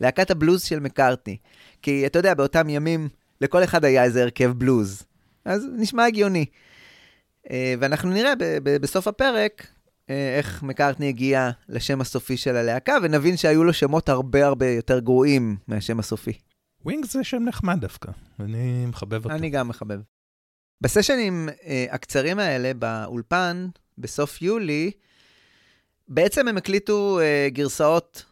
[0.00, 1.36] להקת הבלוז של מקארטני.
[1.82, 3.08] כי אתה יודע, באותם ימים
[3.40, 5.02] לכל אחד היה איזה הרכב בלוז.
[5.44, 6.44] אז נשמע הגיוני.
[7.50, 8.32] אה, ואנחנו נראה
[8.80, 9.66] בסוף הפרק
[10.10, 14.98] אה, איך מקארטני הגיע לשם הסופי של הלהקה, ונבין שהיו לו שמות הרבה הרבה יותר
[14.98, 16.32] גרועים מהשם הסופי.
[16.84, 18.10] Wings זה שם נחמד דווקא,
[18.40, 19.36] אני מחבב אותו.
[19.36, 20.00] אני גם מחבב.
[20.84, 23.68] בסשנים אה, הקצרים האלה באולפן,
[23.98, 24.90] בסוף יולי,
[26.08, 28.24] בעצם הם הקליטו אה, גרסאות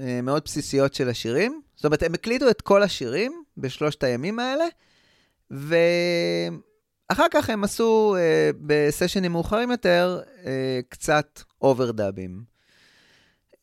[0.00, 1.60] אה, מאוד בסיסיות של השירים.
[1.76, 4.64] זאת אומרת, הם הקליטו את כל השירים בשלושת הימים האלה,
[5.50, 12.44] ואחר כך הם עשו אה, בסשנים מאוחרים יותר אה, קצת אוברדאבים.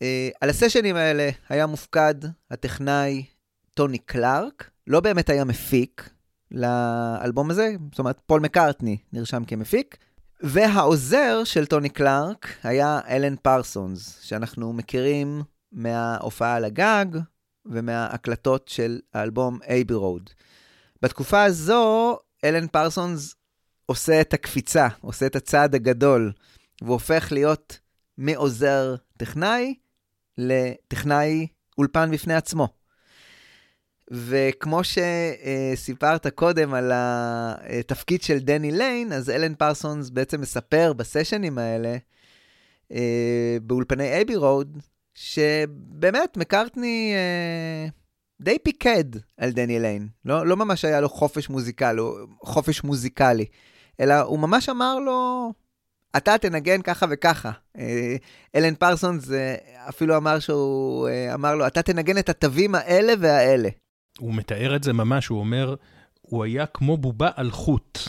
[0.01, 2.15] אה, על הסשנים האלה היה מופקד
[2.51, 3.25] הטכנאי
[3.73, 6.09] טוני קלארק, לא באמת היה מפיק
[6.53, 9.97] לאלבום הזה, זאת אומרת, פול מקארטני נרשם כמפיק,
[10.41, 15.41] והעוזר של טוני קלארק היה אלן פרסונס, שאנחנו מכירים
[15.71, 17.05] מההופעה על הגג
[17.65, 20.29] ומההקלטות של האלבום Abbey Road.
[21.01, 23.35] בתקופה הזו, אלן פרסונס
[23.85, 26.31] עושה את הקפיצה, עושה את הצעד הגדול,
[26.81, 27.79] והוא הופך להיות
[28.17, 29.75] מעוזר טכנאי
[30.37, 31.47] לטכנאי
[31.77, 32.67] אולפן בפני עצמו.
[34.11, 41.97] וכמו שסיפרת קודם על התפקיד של דני ליין, אז אלן פרסונס בעצם מספר בסשנים האלה,
[42.91, 44.77] אה, באולפני Abbey Road,
[45.13, 47.89] שבאמת מקארטני אה,
[48.41, 49.03] די פיקד
[49.37, 50.07] על דני ליין.
[50.25, 52.01] לא, לא ממש היה לו חופש מוזיקלי,
[52.43, 53.45] חופש מוזיקלי,
[53.99, 55.51] אלא הוא ממש אמר לו,
[56.17, 57.51] אתה תנגן ככה וככה.
[57.77, 58.15] אה,
[58.55, 59.29] אלן פרסונס
[59.89, 63.69] אפילו אמר שהוא אמר לו, אתה תנגן את התווים האלה והאלה.
[64.19, 65.75] הוא מתאר את זה ממש, הוא אומר,
[66.21, 67.99] הוא היה כמו בובה על חוט.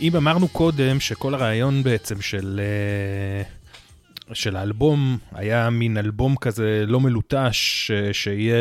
[0.00, 3.42] אם אמרנו קודם שכל הרעיון בעצם של, אה,
[4.34, 8.56] של האלבום היה מין אלבום כזה לא מלוטש, ש- שיהיה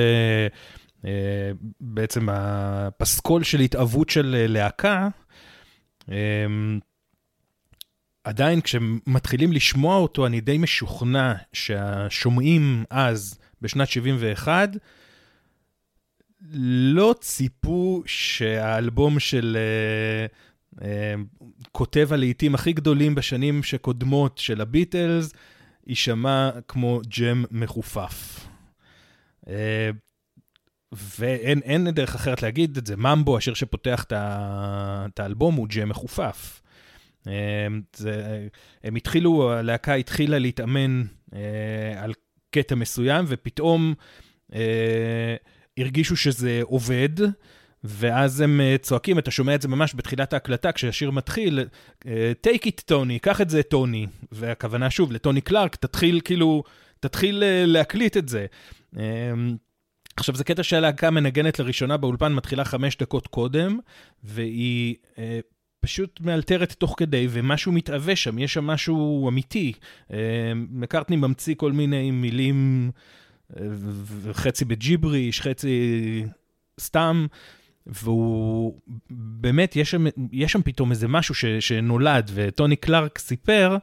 [1.06, 5.08] אה, בעצם הפסקול של התאבות של אה, להקה,
[6.12, 6.46] אה,
[8.24, 14.70] עדיין כשמתחילים לשמוע אותו, אני די משוכנע שהשומעים אז, בשנת 71,
[16.94, 20.49] לא ציפו שהאלבום של, אה, אה,
[21.72, 25.34] כותב הלעיתים הכי גדולים בשנים שקודמות של הביטלס,
[25.88, 28.48] יישמע כמו ג'ם מחופף.
[29.48, 29.90] אה,
[30.92, 32.96] ואין אין דרך אחרת להגיד את זה.
[32.96, 36.62] ממבו, השיר שפותח את האלבום, הוא ג'ם מחופף.
[37.28, 38.48] אה, זה,
[38.84, 41.04] הם התחילו, הלהקה התחילה להתאמן
[41.98, 42.14] על
[42.52, 43.94] קטע מסוים, ופתאום
[45.78, 47.10] הרגישו שזה עובד,
[47.84, 51.60] ואז הם אה, צועקים, אתה שומע את זה ממש בתחילת ההקלטה, כשהשיר מתחיל,
[52.08, 56.64] אה, take it טוני, קח את זה טוני, והכוונה שוב לטוני קלארק, תתחיל כאילו,
[57.00, 58.46] תתחיל אה, להקליט את זה.
[58.98, 59.04] אה,
[60.18, 63.80] עכשיו, זה קטע שהלהקה מנגנת לראשונה באולפן, מתחילה חמש דקות קודם,
[64.24, 65.40] והיא אה,
[65.80, 69.74] פשוט מאלתרת תוך כדי, ומשהו מתהווה שם, יש שם משהו אמיתי.
[70.14, 70.18] אה,
[70.56, 72.92] מקארטני ממציא כל מיני מילים,
[73.58, 73.66] אה,
[74.34, 76.26] חצי בג'יבריש, חצי
[76.80, 77.28] סתם,
[77.90, 78.80] והוא
[79.10, 83.78] באמת, יש שם, יש שם פתאום איזה משהו ש, שנולד, וטוני קלארק סיפר,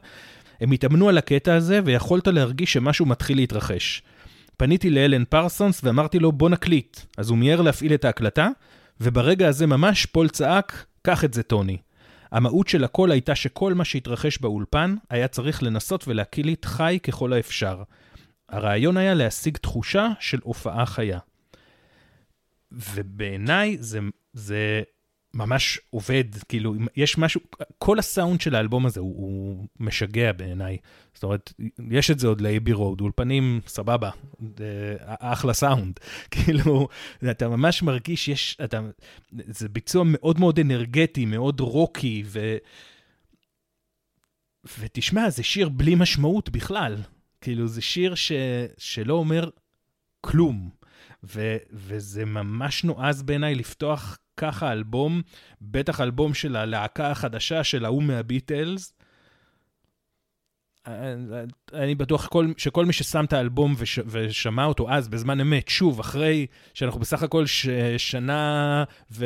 [0.61, 4.01] הם התאמנו על הקטע הזה, ויכולת להרגיש שמשהו מתחיל להתרחש.
[4.57, 6.99] פניתי לאלן פרסונס ואמרתי לו, בוא נקליט.
[7.17, 8.49] אז הוא מיהר להפעיל את ההקלטה,
[9.01, 11.77] וברגע הזה ממש פול צעק, קח את זה טוני.
[12.31, 17.83] המהות של הכל הייתה שכל מה שהתרחש באולפן היה צריך לנסות ולהקליט חי ככל האפשר.
[18.49, 21.19] הרעיון היה להשיג תחושה של הופעה חיה.
[22.71, 23.99] ובעיניי זה,
[24.33, 24.83] זה
[25.33, 27.41] ממש עובד, כאילו, יש משהו,
[27.77, 30.77] כל הסאונד של האלבום הזה הוא, הוא משגע בעיניי.
[31.13, 31.53] זאת אומרת,
[31.91, 34.09] יש את זה עוד לאייבי רוד, אולפנים, סבבה,
[34.57, 35.99] זה אחלה סאונד.
[36.31, 36.87] כאילו,
[37.31, 38.81] אתה ממש מרגיש, יש, אתה,
[39.31, 42.57] זה ביצוע מאוד מאוד אנרגטי, מאוד רוקי, ו...
[44.79, 46.95] ותשמע, זה שיר בלי משמעות בכלל.
[47.41, 48.31] כאילו, זה שיר ש...
[48.77, 49.49] שלא אומר
[50.21, 50.69] כלום.
[51.23, 51.57] ו...
[51.73, 55.21] וזה ממש נועז בעיניי לפתוח ככה אלבום,
[55.61, 58.93] בטח אלבום של הלהקה החדשה של ההוא מהביטלס.
[61.73, 65.99] אני בטוח כל, שכל מי ששם את האלבום וש, ושמע אותו אז, בזמן אמת, שוב,
[65.99, 69.25] אחרי שאנחנו בסך הכל ש, שנה ו...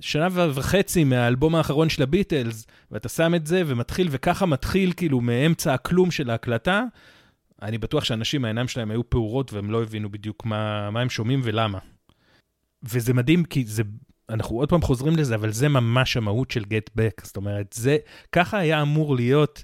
[0.00, 5.74] שנה וחצי מהאלבום האחרון של הביטלס, ואתה שם את זה ומתחיל, וככה מתחיל כאילו מאמצע
[5.74, 6.84] הכלום של ההקלטה,
[7.62, 11.40] אני בטוח שאנשים, העיניים שלהם היו פעורות והם לא הבינו בדיוק מה, מה הם שומעים
[11.44, 11.78] ולמה.
[12.82, 13.82] וזה מדהים, כי זה,
[14.28, 17.24] אנחנו עוד פעם חוזרים לזה, אבל זה ממש המהות של Get Back.
[17.24, 17.96] זאת אומרת, זה,
[18.32, 19.62] ככה היה אמור להיות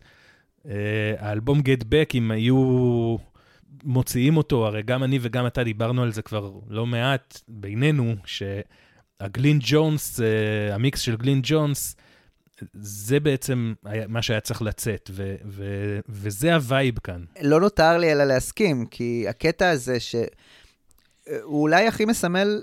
[0.67, 3.17] אה, האלבום Get Back, אם היו
[3.85, 9.59] מוציאים אותו, הרי גם אני וגם אתה דיברנו על זה כבר לא מעט בינינו, שהגלין
[9.63, 11.97] ג'ונס, אה, המיקס של גלין ג'ונס,
[12.73, 13.75] זה בעצם
[14.09, 15.65] מה שהיה צריך לצאת, ו, ו,
[16.09, 17.25] וזה ה vibe כאן.
[17.43, 20.27] לא נותר לי אלא להסכים, כי הקטע הזה שהוא
[21.43, 22.63] אולי הכי מסמל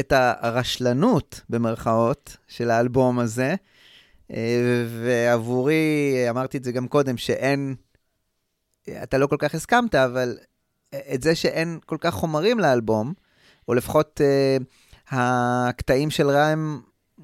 [0.00, 3.54] את הרשלנות, במרכאות, של האלבום הזה,
[4.30, 7.74] אה, ועבורי, אמרתי את זה גם קודם, שאין,
[9.02, 10.38] אתה לא כל כך הסכמת, אבל
[11.14, 13.12] את זה שאין כל כך חומרים לאלבום,
[13.68, 14.56] או לפחות אה,
[15.10, 16.80] הקטעים של רם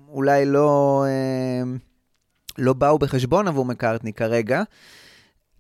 [0.08, 1.62] אולי לא, אה,
[2.58, 4.62] לא באו בחשבון עבור מקארטני כרגע,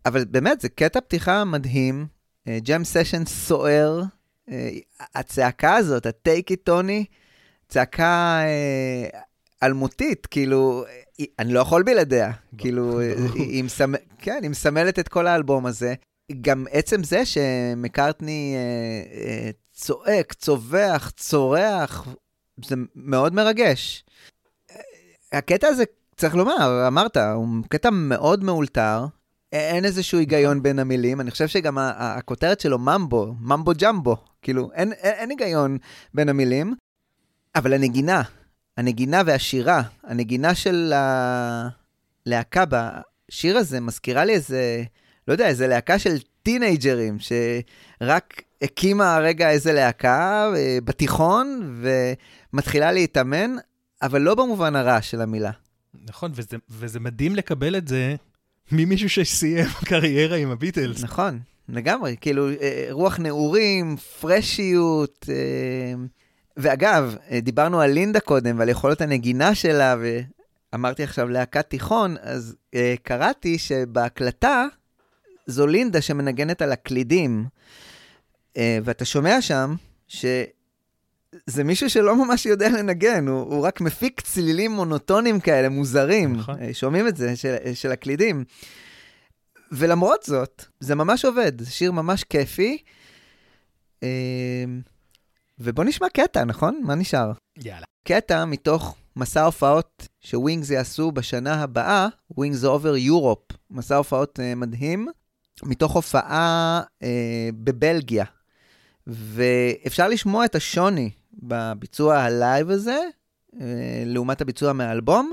[0.06, 2.06] אבל באמת, זה קטע פתיחה מדהים,
[2.48, 4.02] ג'ם סשן סוער,
[4.50, 4.70] אה,
[5.14, 7.04] הצעקה הזאת, ה-take it טוני,
[7.68, 9.20] צעקה אה,
[9.62, 10.84] אלמותית, כאילו,
[11.38, 12.32] אני לא יכול בלעדיה.
[12.58, 13.92] כאילו, אה, היא, היא, מסמ...
[14.18, 15.94] כן, היא מסמלת את כל האלבום הזה.
[16.40, 22.08] גם עצם זה שמקארטני אה, אה, צועק, צווח, צורח,
[22.64, 24.04] זה מאוד מרגש.
[24.70, 24.76] אה,
[25.32, 25.84] הקטע הזה,
[26.16, 29.06] צריך לומר, אמרת, הוא קטע מאוד מאולתר,
[29.52, 34.92] אין איזשהו היגיון בין המילים, אני חושב שגם הכותרת שלו ממבו, ממבו ג'מבו, כאילו, אין,
[34.92, 35.78] אין, אין היגיון
[36.14, 36.74] בין המילים,
[37.54, 38.22] אבל הנגינה,
[38.76, 40.92] הנגינה והשירה, הנגינה של
[42.26, 44.82] הלהקה בשיר הזה מזכירה לי איזה,
[45.28, 51.76] לא יודע, איזה להקה של טינג'רים, שרק הקימה הרגע איזה להקה אה, בתיכון,
[52.52, 53.56] ומתחילה להתאמן,
[54.02, 55.50] אבל לא במובן הרע של המילה.
[55.94, 58.16] נכון, וזה, וזה מדהים לקבל את זה
[58.72, 61.02] ממישהו שסיים קריירה עם הביטלס.
[61.02, 65.26] נכון, לגמרי, כאילו, אה, רוח נעורים, פרשיות.
[65.28, 65.94] אה,
[66.56, 69.96] ואגב, אה, דיברנו על לינדה קודם ועל יכולות הנגינה שלה,
[70.72, 72.56] ואמרתי עכשיו להקת תיכון, אז
[73.02, 74.66] קראתי שבהקלטה
[75.46, 77.46] זו לינדה שמנגנת על הקלידים,
[78.58, 79.74] ואתה שומע שם
[81.50, 86.36] שזה מישהו שלא ממש יודע לנגן, הוא, הוא רק מפיק צלילים מונוטונים כאלה, מוזרים.
[86.36, 86.62] נכון.
[86.62, 88.44] אה, שומעים את זה, של, של הקלידים.
[89.72, 92.78] ולמרות זאת, זה ממש עובד, זה שיר ממש כיפי.
[94.02, 94.64] אה,
[95.58, 96.80] ובוא נשמע קטע, נכון?
[96.84, 97.32] מה נשאר?
[97.56, 97.84] יאללה.
[98.04, 104.54] קטע מתוך מסע הופעות ש Wings יעשו בשנה הבאה, Wings Over Europe, מסע הופעות אה,
[104.54, 105.08] מדהים,
[105.62, 108.24] מתוך הופעה אה, בבלגיה.
[109.06, 113.00] ואפשר לשמוע את השוני בביצוע ה live הזה,
[113.60, 113.66] אה,
[114.06, 115.32] לעומת הביצוע מהאלבום.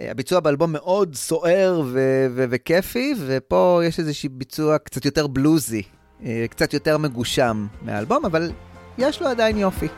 [0.00, 5.82] אה, הביצוע באלבום מאוד סוער ו- ו- וכיפי, ופה יש איזשהו ביצוע קצת יותר בלוזי,
[6.24, 8.52] אה, קצת יותר מגושם מהאלבום, אבל
[8.98, 9.88] יש לו עדיין יופי.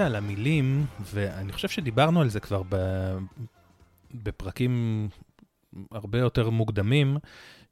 [0.00, 2.76] על המילים, ואני חושב שדיברנו על זה כבר ב...
[4.14, 5.08] בפרקים
[5.92, 7.16] הרבה יותר מוקדמים,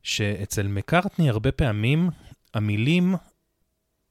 [0.02, 2.10] שאצל מקארטני הרבה פעמים
[2.54, 3.14] המילים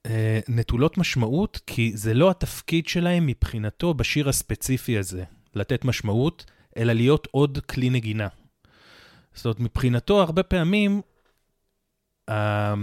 [0.06, 5.24] אה, נטולות משמעות, כי זה לא התפקיד שלהם מבחינתו בשיר הספציפי הזה,
[5.56, 6.46] לתת משמעות,
[6.78, 8.28] אלא להיות עוד כלי נגינה.
[9.34, 11.02] זאת אומרת, מבחינתו הרבה פעמים,
[12.30, 12.74] אה,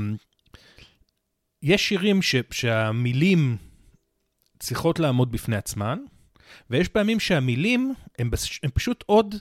[1.62, 2.34] יש שירים ש...
[2.50, 3.56] שהמילים
[4.58, 5.98] צריכות לעמוד בפני עצמן,
[6.70, 9.34] ויש פעמים שהמילים הם, בס- הם פשוט עוד,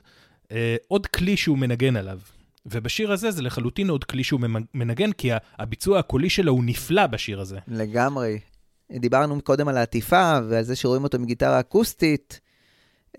[0.51, 2.19] אה, עוד כלי שהוא מנגן עליו.
[2.65, 4.41] ובשיר הזה זה לחלוטין עוד כלי שהוא
[4.73, 7.59] מנגן, כי הביצוע הקולי שלו הוא נפלא בשיר הזה.
[7.67, 8.39] לגמרי.
[8.91, 12.39] דיברנו קודם על העטיפה ועל זה שרואים אותו מגיטרה אקוסטית,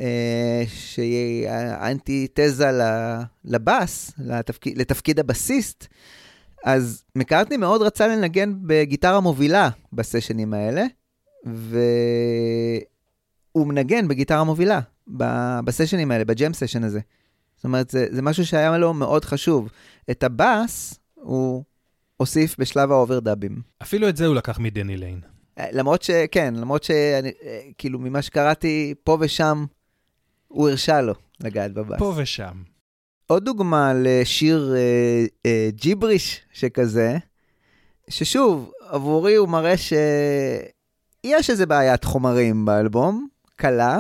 [0.01, 2.71] אה, שהיא האנטי-תזה
[3.45, 5.87] לבאס, לתפקיד, לתפקיד הבסיסט.
[6.65, 10.85] אז מקארטני מאוד רצה לנגן בגיטרה מובילה בסשנים האלה,
[11.45, 11.77] והוא
[13.67, 14.81] מנגן בגיטרה מובילה
[15.65, 17.01] בסשנים האלה, ב jam session הזה.
[17.57, 19.69] זאת אומרת, זה, זה משהו שהיה לו מאוד חשוב.
[20.11, 21.65] את הבאס הוא
[22.17, 23.63] הוסיף בשלב האוברדאבים.
[23.83, 25.21] אפילו את זה הוא לקח מדני ליין.
[25.59, 29.65] אה, למרות שכן, למרות שאני, אה, כאילו, ממה שקראתי, פה ושם,
[30.49, 31.99] הוא הרשה לו לגעת בבאס.
[31.99, 32.63] פה ושם.
[33.27, 37.17] עוד דוגמה לשיר אה, אה, ג'יבריש שכזה,
[38.11, 39.75] ששוב, עבורי הוא מראה
[41.25, 43.99] שיש איזה בעיית חומרים באלבום, קלה,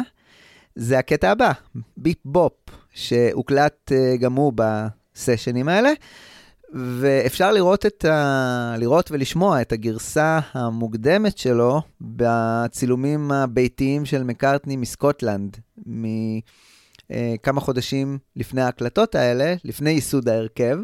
[0.74, 1.52] זה הקטע הבא,
[1.96, 2.52] ביפ בופ,
[2.94, 5.90] שהוקלט אה, גם הוא בסשנים האלה,
[6.72, 8.74] ואפשר לראות, את ה...
[8.78, 15.56] לראות ולשמוע את הגרסה המוקדמת שלו בצילומים הביתיים של מקארטני מסקוטלנד,
[15.86, 20.78] מכמה חודשים לפני ההקלטות האלה, לפני ייסוד ההרכב.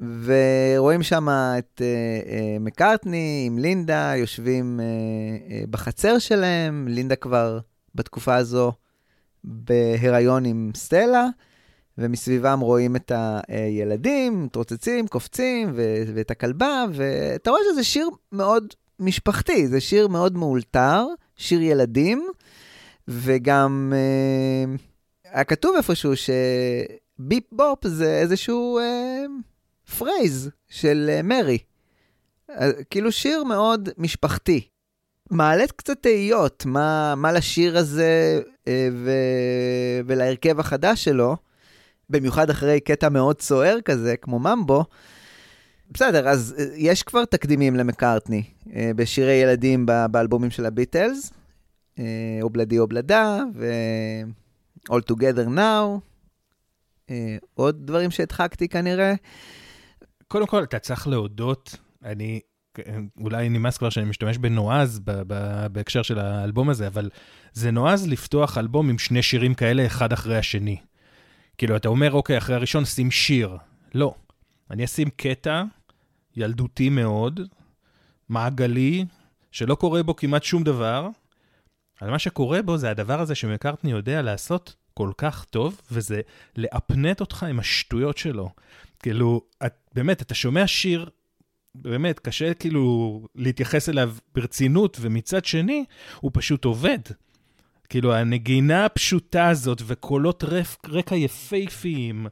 [0.00, 7.58] ורואים שם את uh, uh, מקארטני עם לינדה, יושבים uh, בחצר שלהם, לינדה כבר
[7.94, 8.72] בתקופה הזו
[9.44, 11.26] בהיריון עם סטלה,
[11.98, 13.12] ומסביבם רואים את
[13.48, 20.36] הילדים, מתרוצצים, קופצים, ו- ואת הכלבה, ואתה רואה שזה שיר מאוד משפחתי, זה שיר מאוד
[20.36, 22.28] מאולתר, שיר ילדים,
[23.08, 23.92] וגם
[25.24, 29.55] היה כתוב איפשהו ש Bip Bop זה איזשהו אה,
[29.98, 31.58] phrase של אה, מרי.
[32.50, 32.54] אה,
[32.90, 34.68] כאילו שיר מאוד משפחתי.
[35.30, 39.10] מעלה קצת תהיות, מה, מה לשיר הזה אה, ו...
[40.06, 41.36] ולהרכב החדש שלו,
[42.10, 44.84] במיוחד אחרי קטע מאוד סוער כזה, כמו Mumbo.
[45.90, 48.42] בסדר, אז יש כבר תקדימים למקארטני
[48.96, 51.32] בשירי ילדים באלבומים של הביטלס,
[52.42, 56.00] אובלדי אובלדה ו-all together now,
[57.54, 59.14] עוד דברים שהדחקתי כנראה.
[60.28, 62.40] קודם כל, אתה צריך להודות, אני,
[63.20, 67.10] אולי נמאס כבר שאני משתמש בנועז ב- ב- בהקשר של האלבום הזה, אבל
[67.52, 70.76] זה נועז לפתוח אלבום עם שני שירים כאלה אחד אחרי השני.
[71.58, 73.56] כאילו, אתה אומר, אוקיי, אחרי הראשון שים שיר.
[73.94, 74.14] לא.
[74.70, 75.62] אני אשים קטע
[76.36, 77.40] ילדותי מאוד,
[78.28, 79.04] מעגלי,
[79.52, 81.08] שלא קורה בו כמעט שום דבר,
[82.02, 86.20] אבל מה שקורה בו זה הדבר הזה שמקארטני יודע לעשות כל כך טוב, וזה
[86.56, 88.50] לאפנט אותך עם השטויות שלו.
[89.02, 91.08] כאילו, את, באמת, אתה שומע שיר,
[91.74, 95.84] באמת, קשה כאילו להתייחס אליו ברצינות, ומצד שני,
[96.20, 96.98] הוא פשוט עובד.
[97.88, 102.26] כאילו, הנגינה הפשוטה הזאת, וקולות רף, רקע יפהפיים,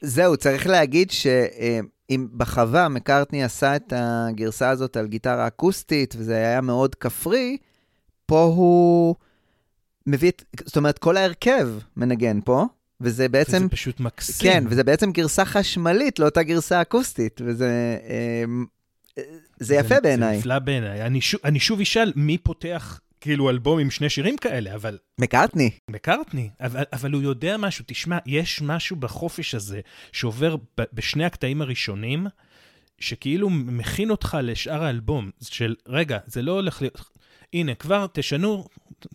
[0.00, 6.60] זהו, צריך להגיד שאם בחווה מקארטני עשה את הגרסה הזאת על גיטרה אקוסטית, וזה היה
[6.60, 7.56] מאוד כפרי,
[8.26, 9.14] פה הוא
[10.06, 12.64] מביא את, זאת אומרת, כל ההרכב מנגן פה,
[13.02, 14.52] וזה בעצם, וזה פשוט מקסים.
[14.52, 17.96] כן, וזה בעצם גרסה חשמלית לאותה גרסה אקוסטית, וזה
[18.44, 18.64] אמ,
[19.60, 20.34] זה יפה בעיניי.
[20.34, 21.06] זה נפלא בעיניי.
[21.06, 25.70] אני, שוב- אני שוב אשאל, מי פותח כאילו אלבום עם שני שירים כאלה, אבל מקארטני,
[25.90, 27.84] מקארטני, אבל, אבל הוא יודע משהו.
[27.88, 29.80] תשמע, יש משהו בחופש הזה
[30.12, 32.26] שעובר ב, בשני הקטעים הראשונים,
[33.00, 35.30] שכאילו מכין אותך לשאר האלבום.
[35.40, 37.11] של, רגע, זה לא הולך להיות...
[37.52, 38.66] הנה, כבר תשנו,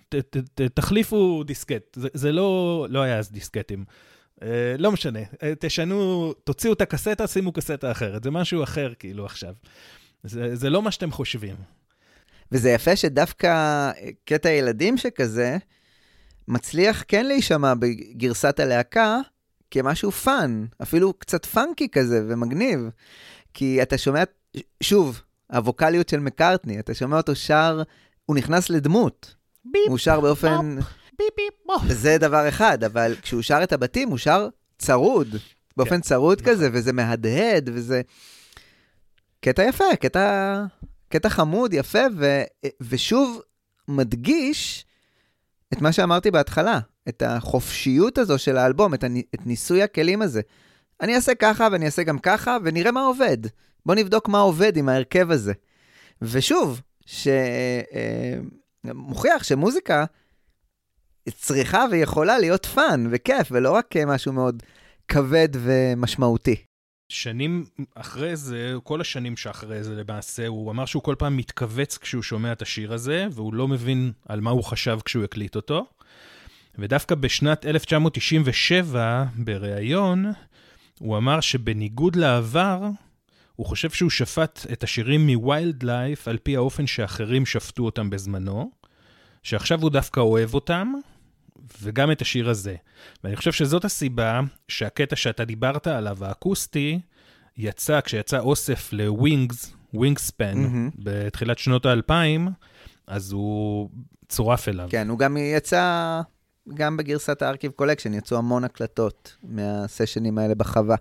[0.09, 1.95] ת, ת, ת, תחליפו דיסקט.
[1.95, 3.85] זה, זה לא, לא היה אז דיסקטים.
[4.43, 8.23] אה, לא משנה, אה, תשנו, תוציאו את הקסטה, שימו קסטה אחרת.
[8.23, 9.53] זה משהו אחר כאילו עכשיו.
[10.23, 11.55] זה, זה לא מה שאתם חושבים.
[12.51, 13.91] וזה יפה שדווקא
[14.25, 15.57] קטע ילדים שכזה,
[16.47, 19.19] מצליח כן להישמע בגרסת הלהקה
[19.71, 22.79] כמשהו fun, אפילו קצת funky כזה ומגניב.
[23.53, 24.23] כי אתה שומע,
[24.83, 25.21] שוב,
[25.51, 27.81] הווקאליות של מקארטני, אתה שומע אותו שר,
[28.27, 29.35] הוא נכנס לדמות.
[29.65, 30.75] Bip, הוא שר באופן...
[31.19, 31.83] Bip bip bop.
[31.87, 34.47] זה דבר אחד, אבל כשהוא שר את הבתים, הוא שר
[34.77, 35.27] צרוד.
[35.77, 36.53] באופן כן, צרוד נכון.
[36.53, 38.01] כזה, וזה מהדהד, וזה...
[39.41, 40.55] קטע יפה, קטע,
[41.09, 42.41] קטע חמוד, יפה, ו...
[42.81, 43.41] ושוב
[43.87, 44.85] מדגיש
[45.73, 49.17] את מה שאמרתי בהתחלה, את החופשיות הזו של האלבום, את, הנ...
[49.19, 50.41] את ניסוי הכלים הזה.
[51.01, 53.37] אני אעשה ככה ואני אעשה גם ככה, ונראה מה עובד.
[53.85, 55.53] בוא נבדוק מה עובד עם ההרכב הזה.
[56.21, 56.81] ושוב,
[58.85, 60.05] שמוכיח שמוזיקה
[61.29, 64.63] צריכה ויכולה להיות fun וכיף, ולא רק משהו מאוד
[65.07, 66.55] כבד ומשמעותי.
[67.09, 72.23] שנים אחרי זה, כל השנים שאחרי זה למעשה, הוא אמר שהוא כל פעם מתכווץ כשהוא
[72.23, 75.85] שומע את השיר הזה, והוא לא מבין על מה הוא חשב כשהוא הקליט אותו.
[76.77, 80.25] ודווקא בשנת 1997, בריאיון,
[80.99, 82.81] הוא אמר שבניגוד לעבר,
[83.57, 88.09] הוא חושב שהוא שפט את השירים מ Wild Life על פי האופן שאחרים שפטו אותם
[88.09, 88.71] בזמנו,
[89.43, 90.93] שעכשיו הוא דווקא אוהב אותם,
[91.81, 92.75] וגם את השיר הזה.
[93.23, 96.99] ואני חושב שזאת הסיבה שהקטע שאתה דיברת עליו, האקוסטי,
[97.57, 100.89] יצא, כשיצא אוסף לווינגס, Wingspan, מהמם.
[100.97, 102.47] בתחילת שנות האלפיים,
[103.07, 103.89] אז הוא
[104.29, 104.87] צורף אליו.
[104.91, 106.21] כן, הוא גם יצא,
[106.73, 110.95] גם בגרסת ה Archive Collection, יצאו המון הקלטות מהסשנים האלה בחווה.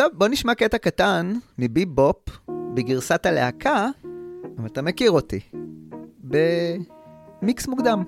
[0.00, 2.16] טוב, בוא נשמע קטע קטן מביבופ
[2.74, 3.88] בגרסת הלהקה,
[4.58, 5.40] אבל אתה מכיר אותי,
[6.20, 8.04] במיקס מוקדם.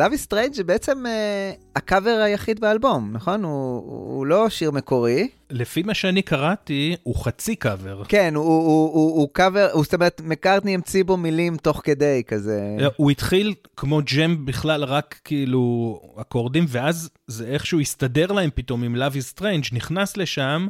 [0.00, 3.44] Love is Strange זה בעצם אה, הקאבר היחיד באלבום, נכון?
[3.44, 3.82] הוא,
[4.16, 5.28] הוא לא שיר מקורי.
[5.50, 8.02] לפי מה שאני קראתי, הוא חצי קאבר.
[8.08, 11.80] כן, הוא, הוא, הוא, הוא, הוא קאבר, הוא, זאת אומרת, מקארטני המציא בו מילים תוך
[11.84, 12.76] כדי כזה.
[12.96, 18.96] הוא התחיל כמו ג'ם בכלל, רק כאילו אקורדים, ואז זה איכשהו הסתדר להם פתאום עם
[18.96, 20.68] Love is Strange, נכנס לשם,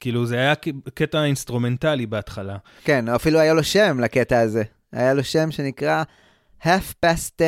[0.00, 0.54] כאילו זה היה
[0.94, 2.56] קטע אינסטרומנטלי בהתחלה.
[2.84, 4.62] כן, אפילו היה לו שם לקטע הזה.
[4.92, 6.02] היה לו שם שנקרא
[6.62, 7.44] Half Past 10,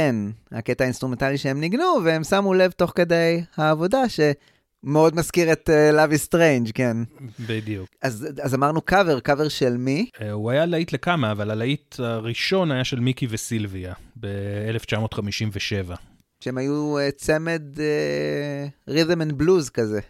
[0.53, 6.13] הקטע האינסטרומנטלי שהם ניגנו, והם שמו לב תוך כדי העבודה שמאוד מזכיר את אה, Love
[6.13, 6.97] is Strange, כן.
[7.41, 7.89] בדיוק.
[8.03, 10.11] אז, אז אמרנו קאבר, קאבר של מי?
[10.21, 15.95] אה, הוא היה להיט לכמה, אבל הלהיט הראשון היה של מיקי וסילביה, ב-1957.
[16.41, 20.01] שהם היו אה, צמד אה, rhythm and blues כזה.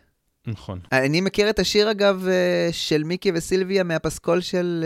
[0.47, 0.81] נכון.
[0.93, 4.85] אני מכיר את השיר, אגב, אה, של מיקי וסילביה מהפסקול של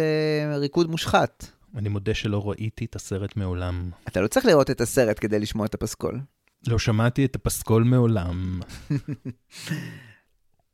[0.55, 1.58] uh, ריקוד מושחת.
[1.77, 3.90] אני מודה שלא ראיתי את הסרט מעולם.
[4.09, 6.20] אתה לא צריך לראות את הסרט כדי לשמוע את הפסקול.
[6.66, 8.61] לא שמעתי את הפסקול מעולם.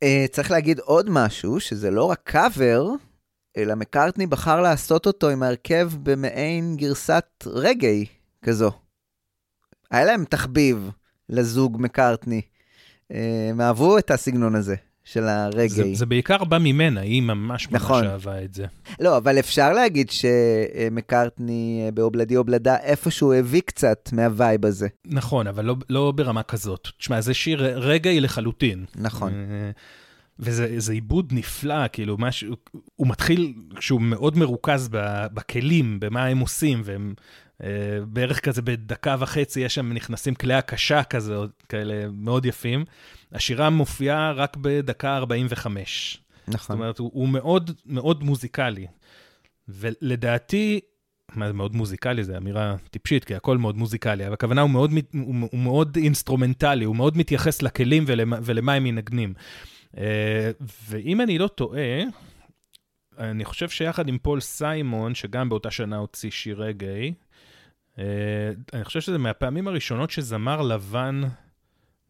[0.03, 2.85] Uh, צריך להגיד עוד משהו, שזה לא רק קאבר,
[3.57, 8.05] אלא מקארטני בחר לעשות אותו עם ההרכב במעין גרסת רגעי
[8.41, 8.71] כזו.
[9.91, 10.89] היה להם תחביב
[11.29, 12.41] לזוג מקארטני.
[13.11, 13.15] Uh,
[13.49, 14.75] הם אהבו את הסגנון הזה
[15.05, 15.95] של זה, הרגעי.
[15.95, 18.03] זה בעיקר בא ממנה, היא ממש ממש נכון.
[18.05, 18.65] אהבה את זה.
[18.99, 24.87] לא, אבל אפשר להגיד שמקארטני אה, באובלדי אובלדה איפשהו הביא קצת מהווייב הזה.
[25.05, 26.87] נכון, אבל לא, לא ברמה כזאת.
[26.97, 28.85] תשמע, זה שיר רגעי לחלוטין.
[28.95, 29.33] נכון.
[29.33, 29.71] אה,
[30.39, 32.55] וזה זה עיבוד נפלא, כאילו, משהו,
[32.95, 34.89] הוא מתחיל כשהוא מאוד מרוכז
[35.33, 37.13] בכלים, במה הם עושים, והם
[38.07, 41.35] בערך כזה בדקה וחצי, יש שם, נכנסים כלי הקשה כזה,
[41.69, 42.85] כאלה מאוד יפים.
[43.31, 46.21] השירה מופיעה רק בדקה 45.
[46.47, 46.75] זאת נכון.
[46.75, 48.87] אומרת, הוא, הוא מאוד מאוד מוזיקלי.
[49.67, 50.79] ולדעתי,
[51.35, 52.23] מה זה מאוד מוזיקלי?
[52.23, 56.85] זו אמירה טיפשית, כי הכל מאוד מוזיקלי, אבל הכוונה הוא מאוד, הוא, הוא מאוד אינסטרומנטלי,
[56.85, 59.33] הוא מאוד מתייחס לכלים ולמה, ולמה הם מנגנים.
[59.97, 60.51] אה,
[60.89, 62.01] ואם אני לא טועה,
[63.19, 67.13] אני חושב שיחד עם פול סיימון, שגם באותה שנה הוציא שיר רגאיי,
[67.99, 68.03] אה,
[68.73, 71.21] אני חושב שזה מהפעמים הראשונות שזמר לבן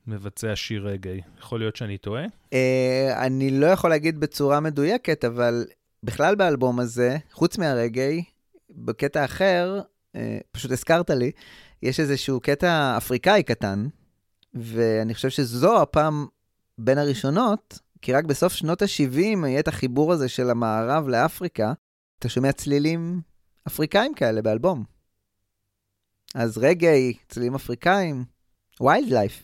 [0.08, 1.22] מבצע שיר רגעי.
[1.40, 2.26] יכול להיות שאני טועה?
[2.54, 5.66] אה, אני לא יכול להגיד בצורה מדויקת, אבל
[6.04, 8.24] בכלל באלבום הזה, חוץ מהרגעי,
[8.70, 9.82] בקטע אחר,
[10.16, 11.32] אה, פשוט הזכרת לי,
[11.84, 13.88] יש איזשהו קטע אפריקאי קטן,
[14.54, 16.26] ואני חושב שזו הפעם
[16.78, 21.74] בין הראשונות, כי רק בסוף שנות ה-70 יהיה את החיבור הזה של המערב לאפריקה,
[22.20, 23.22] אתה שומע צלילים
[23.68, 24.95] אפריקאים כאלה באלבום.
[26.36, 28.26] אז רגעי, צלילים אפריקאים,
[28.82, 29.44] ויילד לייף.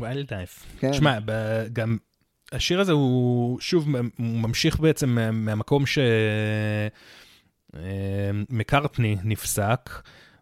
[0.00, 0.66] ויילד לייף.
[1.24, 1.96] ב- גם
[2.52, 5.84] השיר הזה הוא, שוב, הוא ממשיך בעצם מה- מהמקום
[8.48, 9.90] שמקארטני נפסק.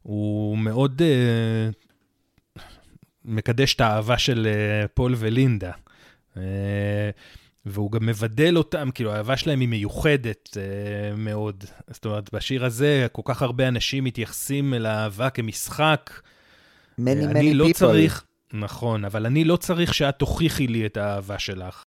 [0.03, 1.69] הוא מאוד אה,
[3.25, 5.73] מקדש את האהבה של אה, פול ולינדה.
[7.67, 11.65] אה, והוא גם מבדל אותם, כאילו האהבה שלהם היא מיוחדת אה, מאוד.
[11.91, 16.21] זאת אומרת, בשיר הזה כל כך הרבה אנשים מתייחסים אל האהבה כמשחק.
[17.01, 17.73] many אני many לא people.
[17.73, 21.83] צריך, נכון, אבל אני לא צריך שאת תוכיחי לי את האהבה שלך.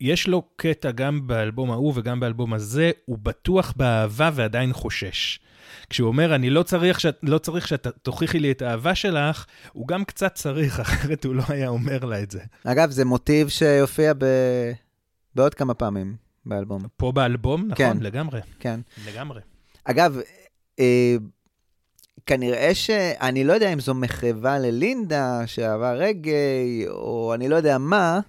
[0.00, 5.40] יש לו קטע גם באלבום ההוא וגם באלבום הזה, הוא בטוח באהבה ועדיין חושש.
[5.90, 9.88] כשהוא אומר, אני לא צריך שאת, לא צריך שאת תוכיחי לי את האהבה שלך, הוא
[9.88, 12.40] גם קצת צריך, אחרת הוא לא היה אומר לה את זה.
[12.64, 14.24] אגב, זה מוטיב שיופיע ב...
[15.34, 16.16] בעוד כמה פעמים
[16.46, 16.82] באלבום.
[16.96, 17.96] פה באלבום, נכון, כן.
[18.00, 18.80] לגמרי, כן.
[19.06, 19.40] לגמרי.
[19.84, 20.18] אגב,
[20.80, 21.16] אה,
[22.26, 22.90] כנראה ש...
[23.20, 28.20] אני לא יודע אם זו מחרבה ללינדה שאהבה רגעי, או אני לא יודע מה,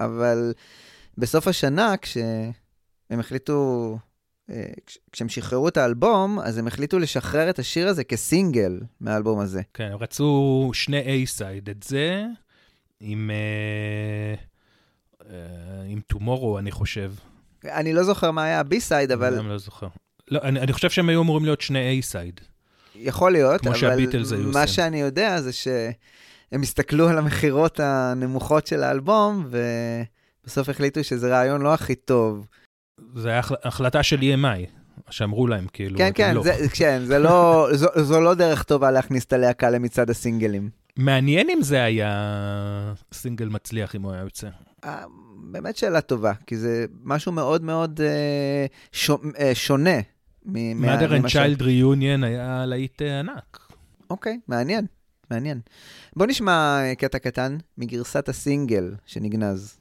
[0.00, 0.52] אבל
[1.18, 2.52] בסוף השנה, כשהם
[3.20, 3.98] החליטו...
[4.50, 9.38] אה, כש- כשהם שחררו את האלבום, אז הם החליטו לשחרר את השיר הזה כסינגל מהאלבום
[9.40, 9.62] הזה.
[9.74, 12.24] כן, הם רצו שני A-side, את זה
[13.00, 14.34] עם, אה,
[15.88, 17.12] עם Tomorrow, אני חושב.
[17.64, 19.26] אני לא זוכר מה היה ה B-side, אבל...
[19.28, 19.86] אני גם לא זוכר.
[20.30, 22.40] לא, אני, אני חושב שהם היו אמורים להיות שני A-side.
[22.96, 24.66] יכול להיות, כמו אבל שהביטלס היו מה.
[24.66, 29.48] שאני יודע זה שהם הסתכלו על המכירות הנמוכות של האלבום,
[30.44, 32.46] ובסוף החליטו שזה רעיון לא הכי טוב.
[33.16, 34.70] זה היה החל- החלטה של EMI,
[35.10, 36.42] שאמרו להם, כאילו, כן, כן, לא.
[36.42, 40.70] זה, כן, זה לא, זו, זו לא דרך טובה להכניס את הלהקה למצעד הסינגלים.
[40.96, 42.12] מעניין אם זה היה
[43.12, 44.48] סינגל מצליח, אם הוא היה יוצא.
[44.84, 45.04] אה,
[45.50, 48.66] באמת שאלה טובה, כי זה משהו מאוד מאוד אה,
[49.38, 49.90] אה, שונה.
[50.46, 53.58] מ- מה- Mother and ממה ש- Child Reunion היה להיט ענק.
[54.10, 54.86] אוקיי, מעניין,
[55.30, 55.60] מעניין.
[56.16, 59.78] בוא נשמע קטע קטן מגרסת הסינגל שנגנז.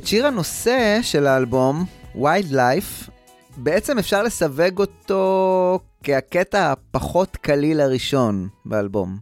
[0.00, 3.10] את שיר הנושא של האלבום, Wild Life,
[3.56, 9.18] בעצם אפשר לסווג אותו כהקטע הפחות קליל הראשון באלבום.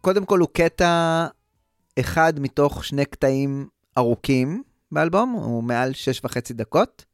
[0.00, 1.26] קודם כל הוא קטע
[2.00, 3.68] אחד מתוך שני קטעים
[3.98, 7.04] ארוכים באלבום, הוא מעל שש וחצי דקות,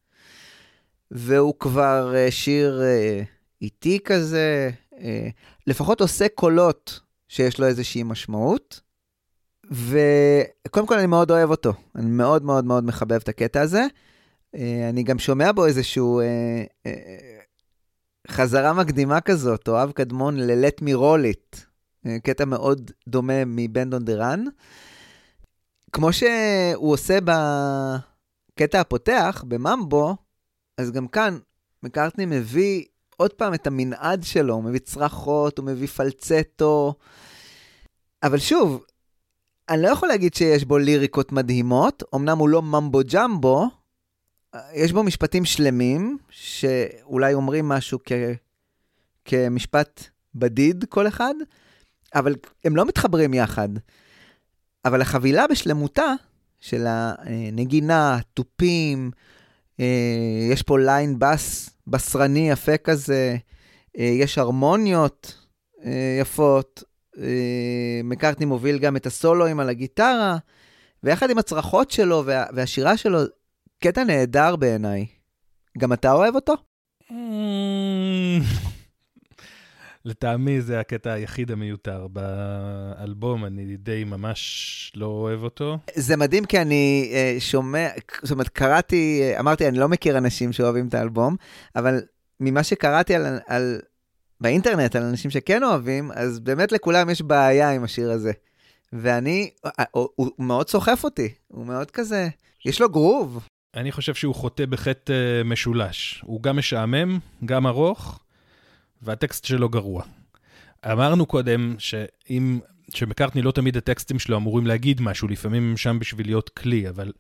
[1.11, 3.23] והוא כבר אה, שיר אה,
[3.62, 5.28] איטי כזה, אה,
[5.66, 8.81] לפחות עושה קולות שיש לו איזושהי משמעות.
[9.73, 13.86] וקודם כל אני מאוד אוהב אותו, אני מאוד מאוד מאוד מחבב את הקטע הזה.
[14.55, 17.39] אה, אני גם שומע בו איזשהו אה, אה,
[18.28, 21.59] חזרה מקדימה כזאת, או אב קדמון ל-Let me roll it,
[22.07, 23.32] אה, קטע מאוד דומה
[24.07, 24.40] the Run.
[25.93, 30.16] כמו שהוא עושה בקטע הפותח, בממבו,
[30.78, 31.39] אז גם כאן
[31.82, 32.85] מקארטני מביא
[33.16, 36.94] עוד פעם את המנעד שלו, הוא מביא צרחות, הוא מביא פלצטו.
[38.23, 38.85] אבל שוב,
[39.68, 43.68] אני לא יכול להגיד שיש בו ליריקות מדהימות, אמנם הוא לא ממבו ג'מבו,
[44.74, 48.12] יש בו משפטים שלמים, שאולי אומרים משהו כ...
[49.24, 51.34] כמשפט בדיד כל אחד,
[52.14, 52.34] אבל
[52.64, 53.68] הם לא מתחברים יחד.
[54.84, 56.14] אבל החבילה בשלמותה
[56.60, 59.10] של הנגינה, תופים,
[59.80, 63.36] אה, יש פה ליין בס בשרני יפה כזה,
[63.98, 65.47] אה, יש הרמוניות
[65.84, 66.82] אה, יפות,
[68.05, 70.36] מקארטני מוביל גם את הסולואים על הגיטרה,
[71.02, 73.20] ויחד עם הצרחות שלו וה, והשירה שלו,
[73.82, 75.06] קטע נהדר בעיניי.
[75.78, 76.55] גם אתה אוהב אותו?
[80.05, 85.78] לטעמי זה הקטע היחיד המיותר באלבום, אני די ממש לא אוהב אותו.
[85.94, 87.89] זה מדהים כי אני אה, שומע,
[88.22, 91.36] זאת אומרת, קראתי, אה, אמרתי, אני לא מכיר אנשים שאוהבים את האלבום,
[91.76, 92.01] אבל
[92.40, 93.80] ממה שקראתי על, על,
[94.43, 98.32] באינטרנט על אנשים שכן אוהבים, אז באמת לכולם יש בעיה עם השיר הזה.
[98.93, 102.28] ואני, אה, הוא, הוא מאוד סוחף אותי, הוא מאוד כזה,
[102.64, 103.47] יש לו גרוב.
[103.74, 106.23] אני חושב שהוא חוטא בחטא אה, משולש.
[106.24, 108.20] הוא גם משעמם, גם ארוך,
[109.02, 110.02] והטקסט שלו גרוע.
[110.93, 112.59] אמרנו קודם שאם,
[112.94, 117.12] שמקארטני לא תמיד הטקסטים שלו אמורים להגיד משהו, לפעמים הם שם בשביל להיות כלי, אבל,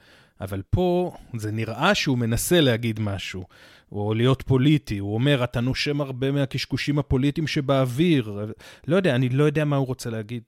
[0.42, 3.44] אבל פה זה נראה שהוא מנסה להגיד משהו,
[3.92, 4.98] או להיות פוליטי.
[4.98, 8.46] הוא אומר, אתה נושם הרבה מהקשקושים הפוליטיים שבאוויר.
[8.86, 10.42] לא יודע, אני לא יודע מה הוא רוצה להגיד.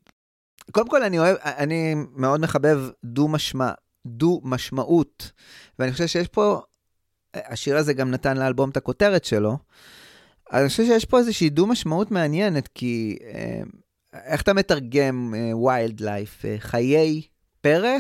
[0.71, 3.71] קודם כל, אני אוהב, אני מאוד מחבב דו-משמע,
[4.07, 5.33] דו-משמעות,
[5.79, 6.61] ואני חושב שיש פה,
[7.35, 9.59] השיר הזה גם נתן לאלבום את הכותרת שלו,
[10.53, 13.63] אני חושב שיש פה איזושהי דו-משמעות מעניינת, כי אה,
[14.15, 15.35] איך אתה מתרגם
[15.65, 16.43] ויילד uh, לייף?
[16.43, 17.23] Uh, חיי
[17.61, 17.97] פרא?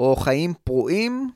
[0.00, 1.30] או חיים פרועים?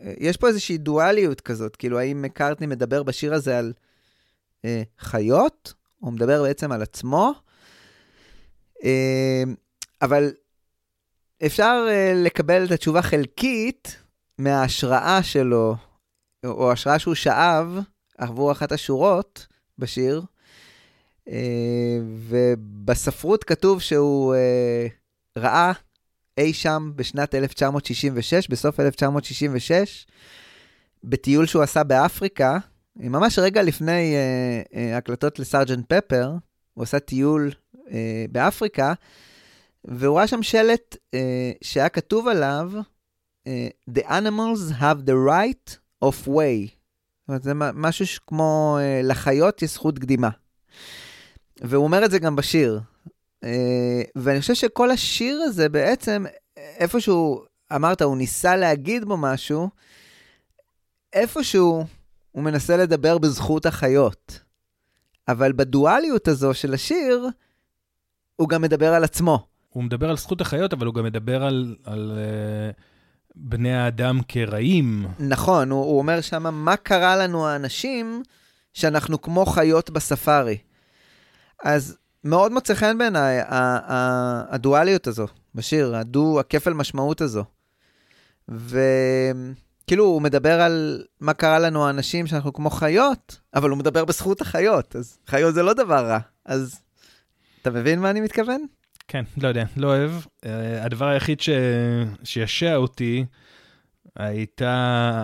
[0.00, 3.72] Uh, יש פה איזושהי דואליות כזאת, כאילו האם מקארטני מדבר בשיר הזה על
[4.62, 4.64] uh,
[4.98, 7.32] חיות, או מדבר בעצם על עצמו?
[8.78, 8.84] Uh,
[10.02, 10.32] אבל
[11.46, 13.96] אפשר uh, לקבל את התשובה חלקית
[14.38, 15.76] מההשראה שלו,
[16.44, 17.78] או השראה שהוא שאב
[18.18, 19.46] עבור אחת השורות
[19.78, 20.22] בשיר,
[21.28, 21.98] אה,
[22.28, 24.86] ובספרות כתוב שהוא אה,
[25.38, 25.72] ראה
[26.38, 30.06] אי שם בשנת 1966, בסוף 1966,
[31.04, 32.58] בטיול שהוא עשה באפריקה,
[32.96, 36.32] ממש רגע לפני אה, אה, הקלטות לסארג'נט פפר,
[36.74, 37.50] הוא עשה טיול
[37.90, 38.92] אה, באפריקה,
[39.84, 42.72] והוא ראה שם שלט אה, שהיה כתוב עליו,
[43.46, 46.68] אה, The animals have the right of way.
[46.68, 50.28] זאת אומרת, זה משהו כמו אה, לחיות יש זכות קדימה.
[51.60, 52.80] והוא אומר את זה גם בשיר.
[53.44, 56.24] אה, ואני חושב שכל השיר הזה בעצם,
[56.56, 57.44] איפשהו,
[57.74, 59.68] אמרת, הוא ניסה להגיד בו משהו,
[61.12, 61.84] איפשהו
[62.32, 64.40] הוא מנסה לדבר בזכות החיות.
[65.28, 67.28] אבל בדואליות הזו של השיר,
[68.36, 69.46] הוא גם מדבר על עצמו.
[69.68, 72.12] הוא מדבר על זכות החיות, אבל הוא גם מדבר על, על
[72.72, 72.80] uh,
[73.34, 75.06] בני האדם כרעים.
[75.18, 78.22] נכון, הוא, הוא אומר שם, מה קרה לנו האנשים
[78.72, 80.58] שאנחנו כמו חיות בספארי.
[81.64, 83.38] אז מאוד מוצא חן בעיניי
[84.50, 87.44] הדואליות הזו בשיר, הדו, הכפל משמעות הזו.
[88.48, 94.40] וכאילו, הוא מדבר על מה קרה לנו האנשים שאנחנו כמו חיות, אבל הוא מדבר בזכות
[94.40, 96.18] החיות, אז חיות זה לא דבר רע.
[96.44, 96.80] אז
[97.62, 98.66] אתה מבין מה אני מתכוון?
[99.08, 100.10] כן, לא יודע, לא אוהב.
[100.10, 100.48] אה,
[100.80, 101.48] הדבר היחיד ש...
[102.24, 103.24] שעשע אותי
[104.18, 104.72] הייתה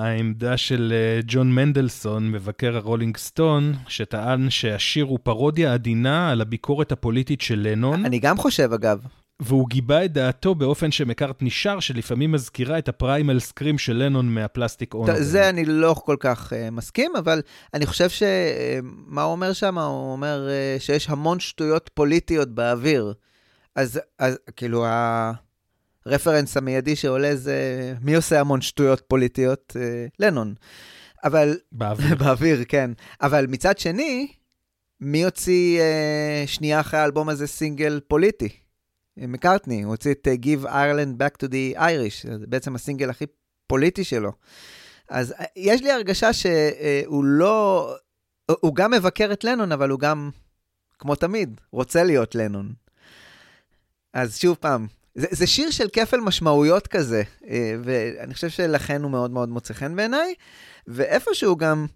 [0.03, 6.93] העמדה של אה, ג'ון מנדלסון, מבקר הרולינג סטון, שטען שהשיר הוא פרודיה עדינה על הביקורת
[6.93, 8.99] הפוליטית של לנון, אני גם חושב, אגב.
[9.41, 14.35] והוא גיבה את דעתו באופן שמקארטני שר, שלפעמים מזכירה את ה primal scream של לנון
[14.35, 15.07] מה Plastic Ono.
[15.07, 17.43] טוב, זה אני לא כל כך אה, מסכים, אבל
[17.75, 18.23] אני חושב ש...
[18.23, 18.27] אה,
[18.85, 19.79] מה הוא אומר שם?
[19.79, 23.15] הוא אומר אה, שיש המון שטויות פוליטיות באוויר.
[23.77, 24.85] אז, אז כאילו,
[26.07, 29.77] הרפרנס המיידי שעולה זה מי עושה המון שטויות פוליטיות?
[29.77, 30.55] Uh, לנון.
[31.25, 32.15] אבל באוויר.
[32.25, 32.91] באוויר, כן.
[33.23, 34.33] אבל מצד שני,
[35.01, 38.49] מי הוציא uh, שנייה אחרי האלבום הזה סינגל פוליטי?
[39.21, 43.11] אה, מקארטני, הוא הוציא את uh, Give Ireland Back to the Irish, זה בעצם הסינגל
[43.11, 43.25] הכי
[43.67, 44.33] פוליטי שלו.
[45.09, 47.91] אז uh, יש לי הרגשה שהוא לא...
[48.61, 50.31] הוא גם מבקר את לנון, אבל הוא גם,
[50.99, 52.73] כמו תמיד, רוצה להיות לנון.
[54.15, 59.11] אז שוב פעם, זה, זה שיר של כפל משמעויות כזה, אה, ואני חושב שלכן הוא
[59.11, 60.35] מאוד מאוד מוצא חן בעיניי,
[60.87, 61.87] ואיפשהו גם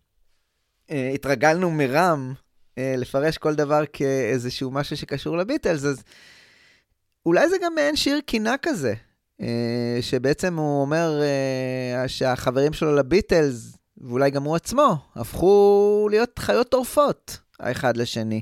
[0.90, 2.34] אה, התרגלנו מרם
[2.78, 6.02] אה, לפרש כל דבר כאיזשהו משהו שקשור לביטלס, אז
[7.26, 8.94] אולי זה גם מעין שיר קינה כזה,
[10.00, 11.20] שבעצם הוא אומר
[12.06, 18.40] שהחברים שלו לביטלס, ואולי גם הוא עצמו, הפכו להיות חיות טורפות האחד לשני.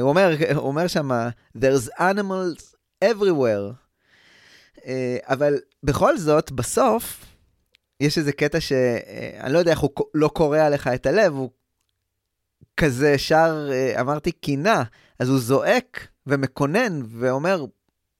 [0.00, 1.10] הוא אומר, הוא אומר שם,
[1.58, 2.71] there's animals
[3.02, 3.74] everywhere.
[4.86, 7.24] אה, אבל בכל זאת, בסוף,
[8.00, 11.50] יש איזה קטע שאני לא יודע איך הוא לא קורע לך את הלב, הוא
[12.76, 14.82] כזה שר, אה, אמרתי, קינה,
[15.18, 17.64] אז הוא זועק ומקונן ואומר,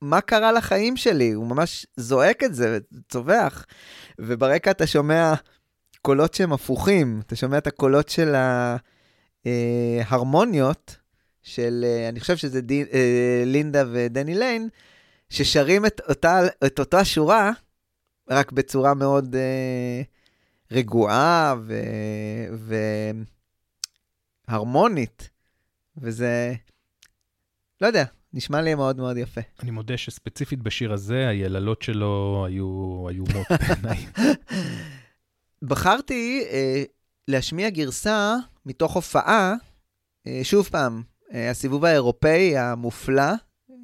[0.00, 1.32] מה קרה לחיים שלי?
[1.32, 2.78] הוא ממש זועק את זה,
[3.08, 3.66] צווח.
[4.18, 5.34] וברקע אתה שומע
[6.02, 8.34] קולות שהם הפוכים, אתה שומע את הקולות של
[9.44, 10.96] ההרמוניות,
[11.42, 14.68] של, אה, אני חושב שזה די, אה, לינדה ודני ליין,
[15.30, 17.50] ששרים את אותה, את אותה שורה,
[18.30, 20.02] רק בצורה מאוד אה,
[20.70, 21.74] רגועה ו,
[24.48, 25.30] והרמונית.
[25.96, 26.54] וזה,
[27.80, 29.40] לא יודע, נשמע לי מאוד מאוד יפה.
[29.62, 34.06] אני מודה שספציפית בשיר הזה, היללות שלו היו איומות בעיניי.
[35.68, 36.82] בחרתי אה,
[37.28, 38.36] להשמיע גרסה
[38.66, 39.54] מתוך הופעה,
[40.26, 41.02] אה, שוב פעם,
[41.32, 43.32] הסיבוב האירופאי המופלא.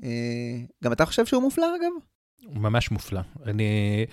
[0.04, 0.10] אה,
[0.84, 1.92] גם אתה חושב שהוא מופלא, אגב?
[2.44, 3.20] הוא ממש מופלא.
[3.46, 4.04] אני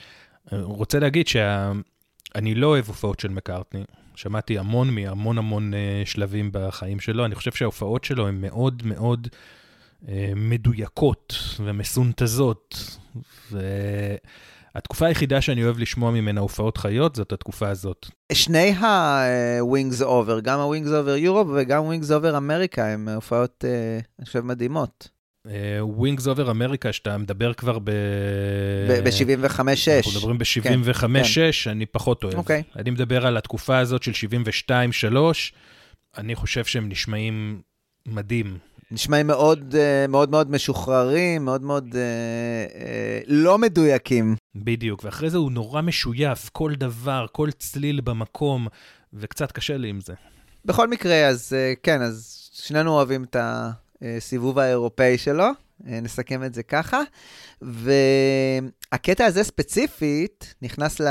[0.53, 3.83] אה, רוצה להגיד שאני לא אוהב הופעות של מקארטני.
[4.15, 7.25] שמעתי המון מהמון המון אה, שלבים בחיים שלו.
[7.25, 9.27] אני חושב שההופעות שלו הן מאוד מאוד
[10.07, 12.97] אה, מדויקות ומסונתזות.
[14.75, 18.07] והתקופה היחידה שאני אוהב לשמוע ממנה הופעות חיות זאת התקופה הזאת.
[18.31, 24.25] שני ה-Wings Over, גם ה-Wings Over Europe וגם Wings Over America, הם הופעות, אה, אני
[24.25, 25.15] חושב, מדהימות.
[25.81, 27.91] Wings Over America, שאתה מדבר כבר ב...
[29.03, 29.59] ב-75-6.
[29.59, 32.35] אנחנו מדברים ב-75-6, אני פחות אוהב.
[32.35, 32.63] אוקיי.
[32.75, 34.11] אני מדבר על התקופה הזאת של
[35.11, 35.15] 72-3,
[36.17, 37.61] אני חושב שהם נשמעים
[38.07, 38.57] מדהים.
[38.91, 42.01] נשמעים מאוד אה, מאוד מאוד משוחררים, מאוד מאוד אה,
[42.81, 44.35] אה, לא מדויקים.
[44.55, 48.67] בדיוק, ואחרי זה הוא נורא משויף, כל דבר, כל צליל במקום,
[49.13, 50.13] וקצת קשה לי עם זה.
[50.65, 53.35] בכל מקרה, אז כן, אז שנינו אוהבים את
[54.01, 55.47] הסיבוב האירופאי שלו,
[55.79, 57.01] נסכם את זה ככה.
[57.61, 61.01] והקטע הזה ספציפית נכנס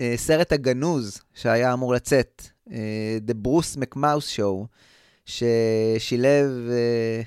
[0.00, 2.42] לסרט הגנוז שהיה אמור לצאת,
[3.26, 4.66] The Bruce McMouse Show,
[5.24, 7.22] ששילב אה,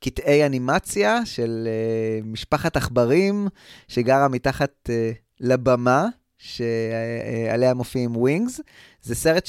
[0.00, 3.48] קטעי אנימציה של אה, משפחת עכברים
[3.88, 6.06] שגרה מתחת אה, לבמה,
[6.38, 8.60] שעליה מופיעים ווינגס.
[9.02, 9.48] זה סרט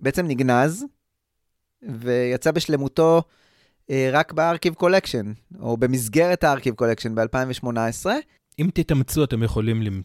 [0.00, 0.84] שבעצם נגנז,
[1.82, 3.22] ויצא בשלמותו
[4.12, 8.06] רק ב Archive Collection, או במסגרת ה Archive Collection ב-2018.
[8.58, 10.02] אם תתאמצו, אתם יכולים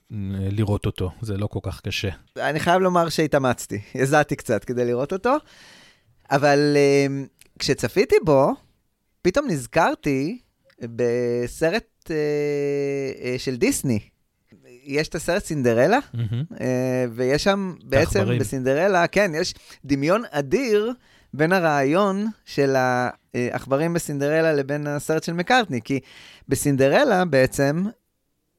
[0.51, 2.09] לראות אותו, זה לא כל כך קשה.
[2.37, 5.37] אני חייב לומר שהתאמצתי, הזעתי קצת כדי לראות אותו,
[6.35, 7.23] אבל אה,
[7.59, 8.53] כשצפיתי בו,
[9.21, 10.39] פתאום נזכרתי
[10.81, 12.15] בסרט אה,
[13.23, 13.99] אה, של דיסני.
[14.83, 15.99] יש את הסרט סינדרלה.
[16.61, 18.39] אה, ויש שם בעצם העכברים.
[18.39, 19.53] בסינדרלה, כן, יש
[19.85, 20.93] דמיון אדיר
[21.33, 25.99] בין הרעיון של העכברים בסינדרלה לבין הסרט של מקארטני, כי
[26.49, 27.83] בסינדרלה בעצם,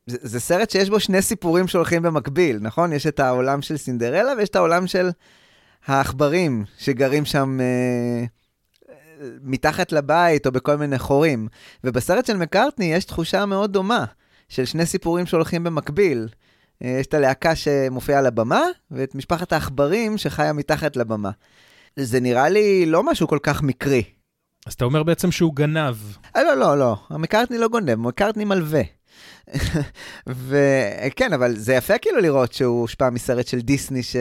[0.06, 2.92] זה, זה סרט שיש בו שני סיפורים שהולכים במקביל, נכון?
[2.92, 5.10] יש את העולם של סינדרלה ויש את העולם של
[5.86, 8.24] העכברים שגרים שם אה,
[9.42, 11.48] מתחת לבית או בכל מיני חורים.
[11.84, 14.04] ובסרט של מקארטני יש תחושה מאוד דומה,
[14.48, 16.28] של שני סיפורים שהולכים במקביל.
[16.84, 21.30] אה, יש את הלהקה שמופיעה על הבמה, ואת משפחת העכברים שחיה מתחת לבמה.
[21.96, 24.02] זה נראה לי לא משהו כל כך מקרי.
[24.66, 25.96] אז אתה אומר בעצם שהוא גנב.
[26.36, 28.82] אה, לא, לא, לא, מקארטני לא גונב, מקארטני מלווה.
[30.26, 34.16] וכן, אבל זה יפה כאילו לראות שהוא הושפע מסרט של דיסני ש...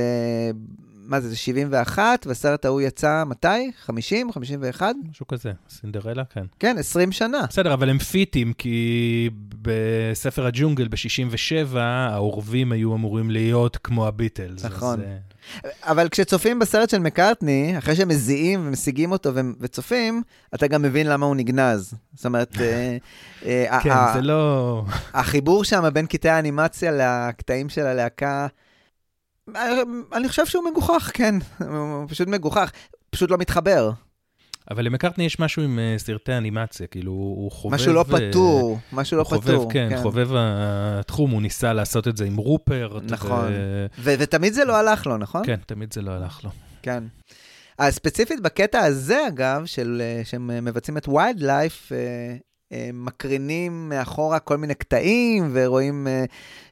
[1.06, 3.72] מה זה, זה 71, והסרט ההוא יצא מתי?
[3.86, 4.32] 50?
[4.32, 4.96] 51?
[5.10, 6.46] משהו כזה, סינדרלה, כן.
[6.60, 7.46] כן, 20 שנה.
[7.50, 9.30] בסדר, אבל הם פיטים, כי
[9.62, 14.66] בספר הג'ונגל ב-67, העורבים היו אמורים להיות כמו הביטלס.
[14.66, 15.00] נכון.
[15.00, 20.24] אז, אה, אבל כשצופים בסרט של מקארטני, אחרי שהם מזיעים ומשיגים אותו וצופים,
[20.56, 21.94] אתה גם מבין למה הוא נגנז.
[22.14, 22.98] זאת אומרת, אה,
[23.46, 24.84] אה, כן, זה לא...
[25.14, 28.48] החיבור שם בין קטעי האנימציה לקטעים של הלהקה,
[30.14, 31.36] אני חושב שהוא מגוחך, כן.
[31.60, 32.72] הוא פשוט מגוחך,
[33.10, 33.92] פשוט לא מתחבר.
[34.72, 37.76] אבל למקארטני יש משהו עם אה, סרטי אנימציה, כאילו, הוא חובב...
[37.76, 39.40] משהו לא אה, פתור, משהו לא פתור.
[39.40, 43.04] חובב, כן, חובב התחום, הוא ניסה לעשות את זה עם רופרט.
[43.06, 43.46] נכון.
[43.52, 45.42] ו- ו- ותמיד זה לא הלך לו, נכון?
[45.46, 46.50] כן, תמיד זה לא הלך לו.
[46.82, 47.04] כן.
[47.78, 51.92] אז ספציפית בקטע הזה, אגב, של, אה, שהם אה, מבצעים את ויילד לייף,
[52.94, 56.26] מקרינים מאחורה כל מיני קטעים, ורואים אה,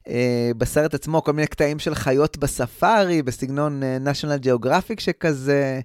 [0.07, 5.79] אה, בסרט עצמו כל מיני קטעים של חיות בספארי, בסגנון אה, national geographic שכזה,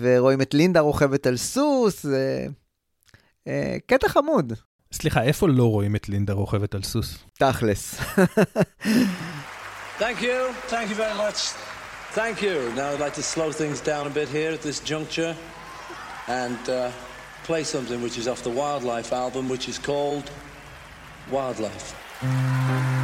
[0.00, 2.46] ורואים את לינדה רוכבת על סוס, אה,
[3.48, 4.52] אה, קטע חמוד,
[4.92, 7.18] סליחה, איפה לא רואים את לינדה רוכבת על סוס?
[7.38, 7.94] תכלס.
[9.98, 10.54] Thank you.
[10.70, 11.38] Thank you very much.
[12.14, 12.56] Thank you.
[12.76, 15.34] Now I'd like to slow things down a bit here at this juncture
[16.28, 17.07] and uh,
[17.48, 20.30] play something which is off the Wildlife album, which is called
[21.30, 22.97] Wildlife.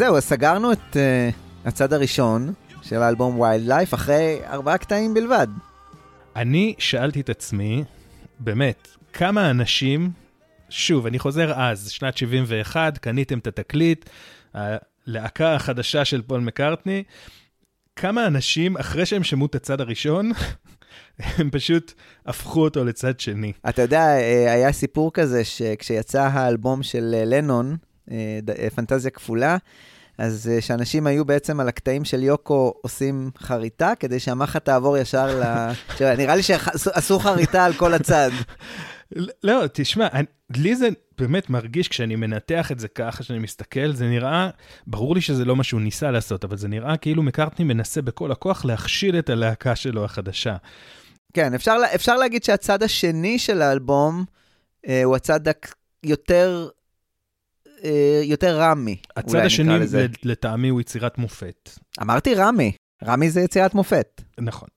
[0.00, 2.52] זהו, אז סגרנו את uh, הצד הראשון
[2.82, 5.46] של האלבום ויילד לייף, אחרי ארבעה קטעים בלבד.
[6.36, 7.84] אני שאלתי את עצמי,
[8.38, 10.10] באמת, כמה אנשים,
[10.68, 14.10] שוב, אני חוזר אז, שנת 71, קניתם את התקליט,
[14.54, 17.02] הלהקה החדשה של פול מקארטני,
[17.96, 20.32] כמה אנשים, אחרי שהם שמעו את הצד הראשון,
[21.38, 21.92] הם פשוט
[22.26, 23.52] הפכו אותו לצד שני.
[23.68, 27.76] אתה יודע, אה, היה סיפור כזה שכשיצא האלבום של אה, לנון,
[28.74, 29.56] פנטזיה כפולה,
[30.20, 35.40] אז אה, שאנשים היו בעצם על הקטעים של יוקו עושים חריטה, כדי שהמחט תעבור ישר
[35.40, 35.42] ל...
[36.18, 38.30] נראה לי שעשו חריטה על כל הצד.
[39.44, 40.24] לא, תשמע, אני,
[40.56, 40.88] לי זה
[41.18, 44.50] באמת מרגיש, כשאני מנתח את זה ככה, שאני מסתכל, זה נראה,
[44.86, 48.32] ברור לי שזה לא מה שהוא ניסה לעשות, אבל זה נראה כאילו מקארטני מנסה בכל
[48.32, 50.56] הכוח להכשיל את הלהקה שלו החדשה.
[51.32, 54.24] כן, אפשר, אפשר להגיד שהצד השני של האלבום
[54.88, 55.40] אה, הוא הצד
[56.02, 56.79] היותר אה,
[58.24, 58.96] יותר רמי.
[59.16, 59.72] הצד השני,
[60.24, 61.70] לטעמי, הוא יצירת מופת.
[62.02, 62.72] אמרתי רמי,
[63.04, 64.22] רמי זה יצירת מופת.
[64.40, 64.68] נכון.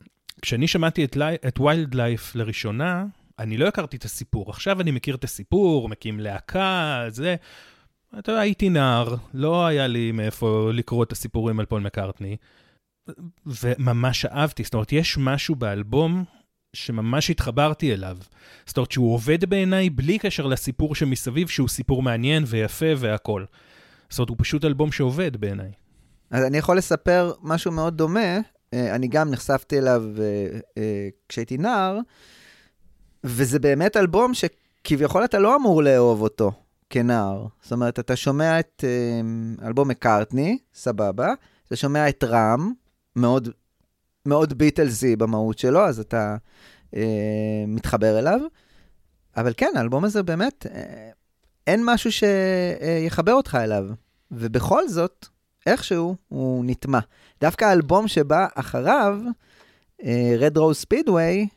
[0.41, 3.05] כשאני שמעתי את, לי, את ויילד לייף לראשונה,
[3.39, 4.49] אני לא הכרתי את הסיפור.
[4.49, 7.35] עכשיו אני מכיר את הסיפור, מקים להקה, זה.
[8.19, 12.37] אתה יודע, הייתי נער, לא היה לי מאיפה לקרוא את הסיפורים על פול מקארטני,
[13.45, 14.63] וממש אהבתי.
[14.63, 16.23] זאת אומרת, יש משהו באלבום
[16.73, 18.17] שממש התחברתי אליו.
[18.65, 23.45] זאת אומרת, שהוא עובד בעיניי בלי קשר לסיפור שמסביב, שהוא סיפור מעניין ויפה והכול.
[24.09, 25.71] זאת אומרת, הוא פשוט אלבום שעובד בעיניי.
[26.31, 28.39] אז אני יכול לספר משהו מאוד דומה,
[28.73, 31.99] אה, אני גם נחשפתי אליו אה, אה, כשהייתי נער,
[33.23, 36.51] וזה באמת אלבום שכביכול אתה לא אמור לאהוב אותו
[36.89, 37.47] כנער.
[37.61, 38.83] זאת אומרת, אתה שומע את
[39.65, 41.33] אלבום מקארטני, סבבה,
[41.67, 42.71] אתה שומע את רם,
[43.15, 43.49] מאוד
[44.25, 46.35] מאוד ביטלסי במהות שלו, אז אתה
[46.95, 48.39] אה, מתחבר אליו.
[49.37, 51.09] אבל כן, האלבום הזה באמת, אה,
[51.67, 53.85] אין משהו שיחבר אותך אליו.
[54.31, 55.27] ובכל זאת,
[55.65, 56.99] איכשהו הוא נטמע.
[57.41, 59.19] דווקא האלבום שבא אחריו,
[60.03, 61.47] אה, Red Rose Speedway,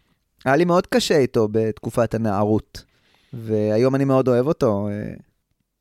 [0.44, 2.84] היה לי מאוד קשה איתו בתקופת הנערות.
[3.32, 5.14] והיום אני מאוד אוהב אותו, אה,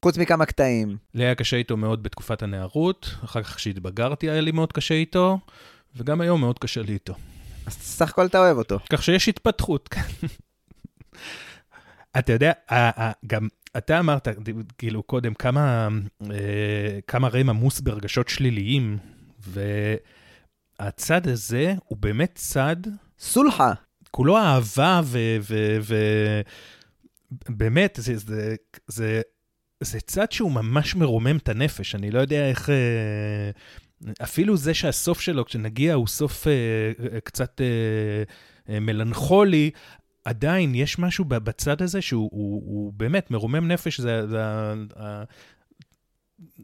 [0.06, 0.98] חוץ מכמה קטעים.
[1.14, 5.40] לי היה קשה איתו מאוד בתקופת הנערות, אחר כך כשהתבגרתי היה לי מאוד קשה איתו,
[5.96, 7.16] וגם היום מאוד קשה לי איתו.
[7.66, 8.80] אז סך הכל אתה אוהב אותו.
[8.90, 9.88] כך שיש התפתחות.
[9.88, 10.02] כן.
[12.20, 12.52] אתה יודע,
[13.28, 13.48] גם
[13.78, 14.28] אתה אמרת,
[14.78, 15.88] כאילו, קודם, כמה,
[16.32, 18.98] אה, כמה רם עמוס ברגשות שליליים,
[20.80, 22.76] והצד הזה הוא באמת צד,
[23.20, 23.74] סולחה.
[24.12, 25.38] כולו אהבה ו...
[25.42, 25.96] ו, ו
[27.32, 28.56] באמת, זה, זה,
[28.88, 29.22] זה,
[29.82, 32.70] זה צד שהוא ממש מרומם את הנפש, אני לא יודע איך...
[34.08, 38.24] אה, אפילו זה שהסוף שלו, כשנגיע, הוא סוף אה, קצת אה,
[38.74, 39.72] אה, מלנכולי,
[40.26, 44.40] עדיין יש משהו בצד הזה שהוא הוא, הוא באמת מרומם נפש, זה, זה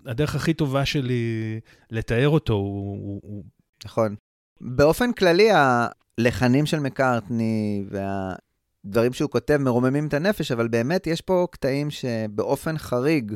[0.05, 1.59] הדרך הכי טובה שלי
[1.91, 3.43] לתאר אותו, הוא, הוא,
[3.85, 4.15] נכון.
[4.61, 11.47] באופן כללי, הלחנים של מקארטני והדברים שהוא כותב מרוממים את הנפש, אבל באמת יש פה
[11.51, 13.35] קטעים שבאופן חריג,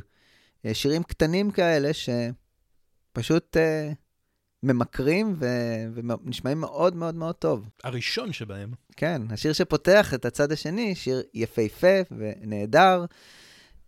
[0.66, 1.90] אה, שירים קטנים כאלה,
[3.16, 3.92] שפשוט אה,
[4.64, 7.70] ממכרים ו- ונשמעים מאוד מאוד מאוד טוב.
[7.84, 8.72] הראשון שבהם.
[8.98, 13.06] כן, השיר שפותח את הצד השני, שיר יפהפה ונהדר,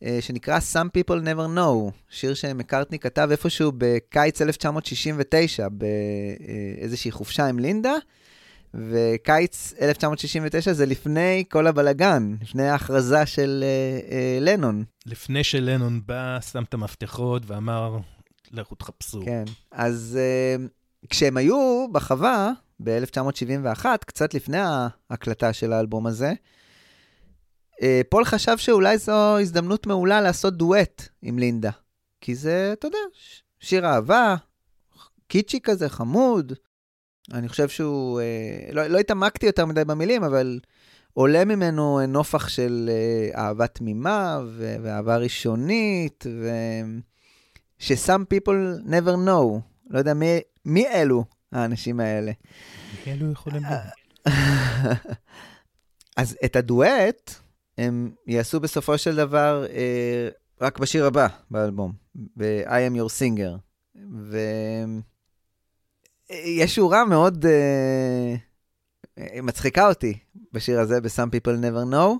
[0.03, 7.59] אה, שנקרא Some People Never Know, שיר שמקארטני כתב איפשהו בקיץ 1969, באיזושהי חופשה עם
[7.59, 7.93] לינדה,
[8.73, 14.83] וקיץ 1969 זה לפני כל הבלגן, לפני ההכרזה של אה, אה, לנון.
[15.05, 17.97] לפני שלנון בא, שם את המפתחות ואמר,
[18.51, 19.21] לכו תחפשו.
[19.25, 19.43] כן.
[19.71, 22.51] אז uh, כשהם היו בחווה
[22.83, 24.57] ב-1971, קצת לפני
[25.09, 26.33] ההקלטה של האלבום הזה,
[27.71, 31.71] uh, פול חשב שאולי זו הזדמנות מעולה לעשות דואט עם לינדה.
[32.21, 32.97] כי זה, אתה יודע,
[33.59, 34.35] שיר אהבה,
[35.27, 36.53] קיצ'י כזה, חמוד.
[37.33, 40.59] אני חושב שהוא, uh, לא, לא התעמקתי יותר מדי במילים, אבל
[41.13, 42.89] עולה ממנו נופח של
[43.35, 46.49] אהבה תמימה ו- ואהבה ראשונית, ו...
[47.79, 49.61] ש-some people never know.
[49.89, 52.31] לא יודע מי, מי אלו האנשים האלה.
[53.07, 53.79] אלו יכולים אה,
[54.25, 54.37] להיות.
[56.17, 57.33] אז את הדואט
[57.77, 60.29] הם יעשו בסופו של דבר אה,
[60.61, 63.57] רק בשיר הבא באלבום, ב-I am your singer.
[66.29, 68.35] ויש שורה מאוד אה,
[69.17, 70.17] אה, מצחיקה אותי
[70.53, 72.19] בשיר הזה, ב-Some People Never Know,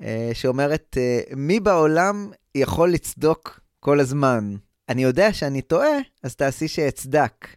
[0.00, 4.56] אה, שאומרת, אה, מי בעולם יכול לצדוק כל הזמן?
[4.88, 7.48] אני יודע שאני טועה, אז תעשי שאצדק.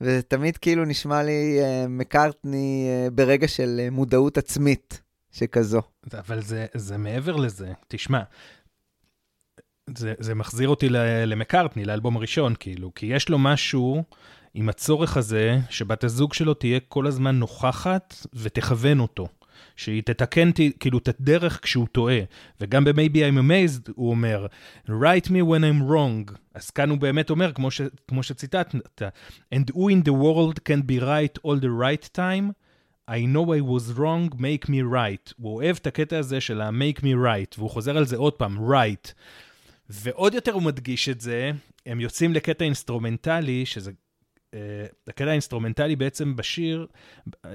[0.00, 5.82] וזה תמיד כאילו נשמע לי אה, מקארטני אה, ברגע של אה, מודעות עצמית שכזו.
[6.18, 7.72] אבל זה, זה מעבר לזה.
[7.88, 8.22] תשמע,
[9.96, 10.88] זה, זה מחזיר אותי
[11.26, 14.02] למקארטני, לאלבום הראשון, כאילו, כי יש לו משהו
[14.54, 19.28] עם הצורך הזה, שבת הזוג שלו תהיה כל הזמן נוכחת ותכוון אותו.
[19.76, 22.20] שהיא תתקן כאילו את הדרך כשהוא טועה.
[22.60, 24.46] וגם ב-Maybe I'm Amazed הוא אומר,
[24.88, 26.38] write me when I'm wrong.
[26.54, 29.02] אז כאן הוא באמת אומר, כמו, ש, כמו שציטטת,
[29.54, 32.52] and who in the world can be right all the right time?
[33.08, 35.32] I know I was wrong, make me right.
[35.36, 38.58] הוא אוהב את הקטע הזה של ה-make me right, והוא חוזר על זה עוד פעם,
[38.72, 39.12] right.
[39.90, 41.50] ועוד יותר הוא מדגיש את זה,
[41.86, 43.90] הם יוצאים לקטע אינסטרומנטלי, שזה...
[44.50, 44.54] אה,
[45.08, 46.86] הקטע האינסטרומנטלי בעצם בשיר,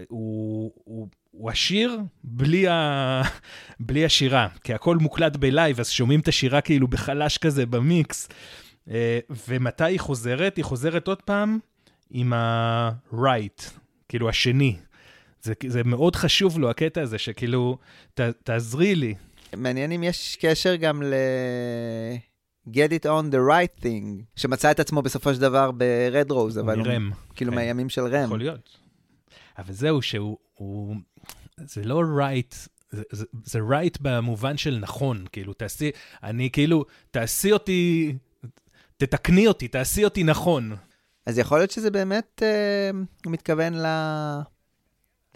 [0.07, 3.21] הוא, הוא, הוא השיר בלי, ה...
[3.87, 8.29] בלי השירה, כי הכל מוקלט בלייב, אז שומעים את השירה כאילו בחלש כזה במיקס.
[8.87, 8.91] אה,
[9.47, 10.57] ומתי היא חוזרת?
[10.57, 11.59] היא חוזרת עוד פעם
[12.09, 13.63] עם ה-right,
[14.09, 14.75] כאילו השני.
[15.41, 17.77] זה, זה מאוד חשוב לו, הקטע הזה, שכאילו,
[18.13, 19.15] ת, תעזרי לי.
[19.55, 21.13] מעניין אם יש קשר גם ל...
[22.69, 26.79] Get it on the right thing, שמצא את עצמו בסופו של דבר ב-Red Rose, אבל
[26.79, 27.11] הוא מרם.
[27.35, 27.55] כאילו כן.
[27.55, 28.23] מהימים של רם.
[28.23, 28.77] יכול להיות.
[29.57, 30.37] אבל זהו, שהוא...
[30.53, 30.95] הוא,
[31.67, 32.55] זה לא right,
[32.89, 35.91] זה, זה, זה right במובן של נכון, כאילו, תעשי,
[36.23, 38.13] אני כאילו, תעשי אותי,
[38.97, 40.75] תתקני אותי, תעשי אותי נכון.
[41.25, 42.89] אז יכול להיות שזה באמת, אה,
[43.25, 43.85] הוא מתכוון ל...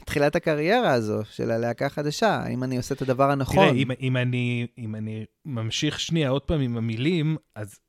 [0.02, 3.56] לתחילת הקריירה הזו של הלהקה החדשה, האם אני עושה את הדבר הנכון.
[3.56, 7.80] תראה, אם, אם, אני, אם אני ממשיך שנייה עוד פעם עם המילים, אז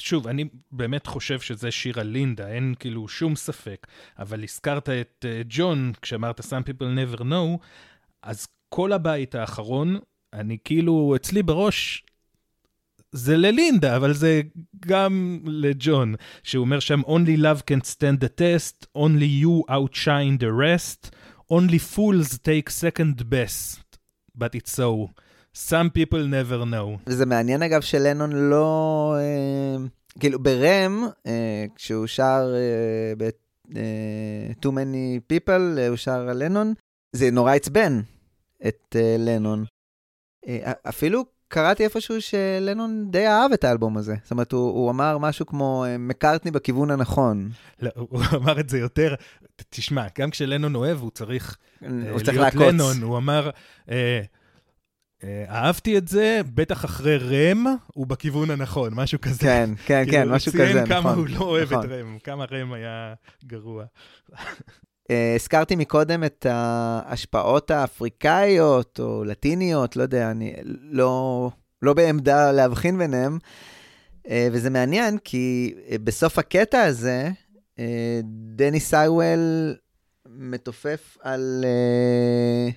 [0.00, 3.86] שוב, אני באמת חושב שזה שיר על לינדה, אין כאילו שום ספק,
[4.18, 7.58] אבל הזכרת את uh, ג'ון, כשאמרת Some People Never Know,
[8.22, 9.98] אז כל הבית האחרון,
[10.32, 12.04] אני כאילו, אצלי בראש,
[13.12, 14.42] זה ללינדה, אבל זה
[14.80, 20.52] גם לג'ון, שהוא אומר שם, Only love can stand the test, only you outshine the
[20.52, 21.10] rest,
[21.50, 23.98] only fools take second best,
[24.38, 25.08] but it's so.
[25.56, 26.98] Some people never know.
[27.06, 29.14] וזה מעניין אגב שלנון לא...
[29.18, 29.84] אה,
[30.20, 33.28] כאילו ברם, אה, כשהוא שר אה, ב...
[33.76, 36.74] אה, Too many people, אה, הוא שר על לנון,
[37.12, 38.00] זה נורא עצבן
[38.68, 39.64] את אה, לנון.
[40.48, 44.14] אה, אפילו קראתי איפשהו שלנון די אהב את האלבום הזה.
[44.22, 47.50] זאת אומרת, הוא, הוא אמר משהו כמו אה, מקארטני בכיוון הנכון.
[47.82, 49.14] לא, הוא אמר את זה יותר,
[49.70, 52.74] תשמע, גם כשלנון אוהב, הוא צריך אה, הוא צריך להיות לעקוץ.
[52.74, 53.50] לנון, הוא אמר,
[53.90, 54.20] אה,
[55.48, 59.40] אהבתי את זה, בטח אחרי רם, הוא בכיוון הנכון, משהו כזה.
[59.40, 61.84] כן, כן, כן, כאילו, משהו כזה, הוא ציין כמה נכון, הוא לא אוהב נכון.
[61.84, 63.14] את רם, כמה רם היה
[63.44, 63.84] גרוע.
[65.10, 70.54] אה, הזכרתי מקודם את ההשפעות האפריקאיות או לטיניות, לא יודע, אני
[70.90, 71.50] לא,
[71.82, 73.38] לא בעמדה להבחין ביניהם.
[74.28, 77.30] אה, וזה מעניין, כי אה, בסוף הקטע הזה,
[77.78, 78.20] אה,
[78.56, 79.74] דני סייוול
[80.26, 82.70] מתופף על אה,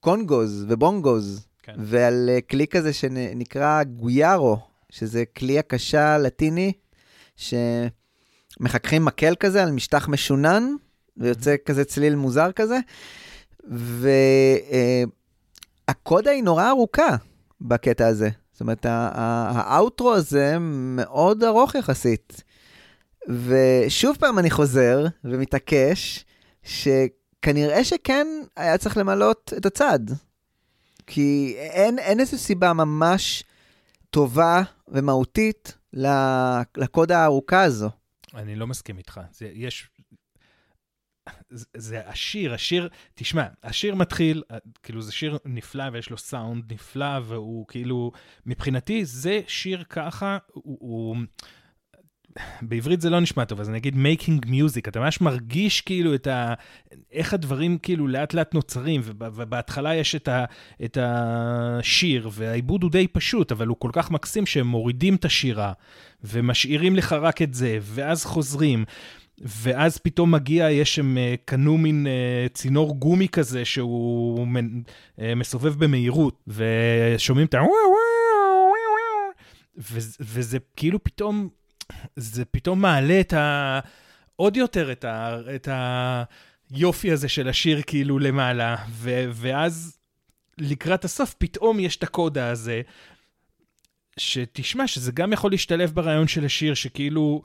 [0.00, 1.74] קונגוז ובונגוז, כן.
[1.78, 4.58] ועל אה, כלי כזה שנקרא גויארו,
[4.90, 6.72] שזה כלי הקשה לטיני,
[7.36, 10.64] שמחככים מקל כזה על משטח משונן,
[11.16, 12.78] ויוצא כזה צליל מוזר כזה.
[15.88, 17.16] והקודה היא נורא ארוכה
[17.60, 18.30] בקטע הזה.
[18.52, 22.42] זאת אומרת, האאוטרו הזה מאוד ארוך יחסית.
[23.28, 26.24] ושוב פעם אני חוזר ומתעקש
[26.62, 28.26] שכנראה שכן
[28.56, 29.98] היה צריך למלות את הצד.
[31.08, 33.44] כי אין, אין איזו סיבה ממש
[34.10, 37.90] טובה ומהותית ל- לקודה הארוכה הזו.
[38.34, 39.20] אני לא מסכים איתך.
[39.32, 39.90] זה, יש...
[41.50, 46.72] זה, זה השיר, השיר, תשמע, השיר מתחיל, אה, כאילו זה שיר נפלא ויש לו סאונד
[46.72, 48.12] נפלא, והוא כאילו,
[48.46, 50.78] מבחינתי זה שיר ככה, הוא...
[50.80, 51.16] הוא
[52.62, 56.26] בעברית זה לא נשמע טוב, אז אני אגיד making music, אתה ממש מרגיש כאילו את
[56.26, 56.54] ה...
[57.12, 60.44] איך הדברים כאילו לאט לאט נוצרים, וב- ובהתחלה יש את, ה...
[60.84, 65.72] את השיר, והעיבוד הוא די פשוט, אבל הוא כל כך מקסים שהם מורידים את השירה,
[66.24, 68.84] ומשאירים לך רק את זה, ואז חוזרים.
[69.40, 74.46] ואז פתאום מגיע, יש שם, אה, קנו מין אה, צינור גומי כזה שהוא
[75.20, 77.60] אה, מסובב במהירות, ושומעים את ה...
[80.20, 81.48] וזה כאילו פתאום,
[82.16, 83.80] זה פתאום מעלה את ה...
[84.36, 85.38] עוד יותר את, ה...
[85.54, 85.68] את
[86.70, 89.24] היופי הזה של השיר כאילו למעלה, ו...
[89.32, 89.98] ואז
[90.58, 92.82] לקראת הסוף פתאום יש את הקודה הזה,
[94.16, 97.42] שתשמע, שזה גם יכול להשתלב ברעיון של השיר, שכאילו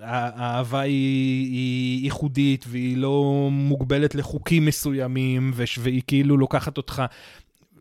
[0.00, 7.02] האהבה היא, היא ייחודית והיא לא מוגבלת לחוקים מסוימים, וש- והיא כאילו לוקחת אותך.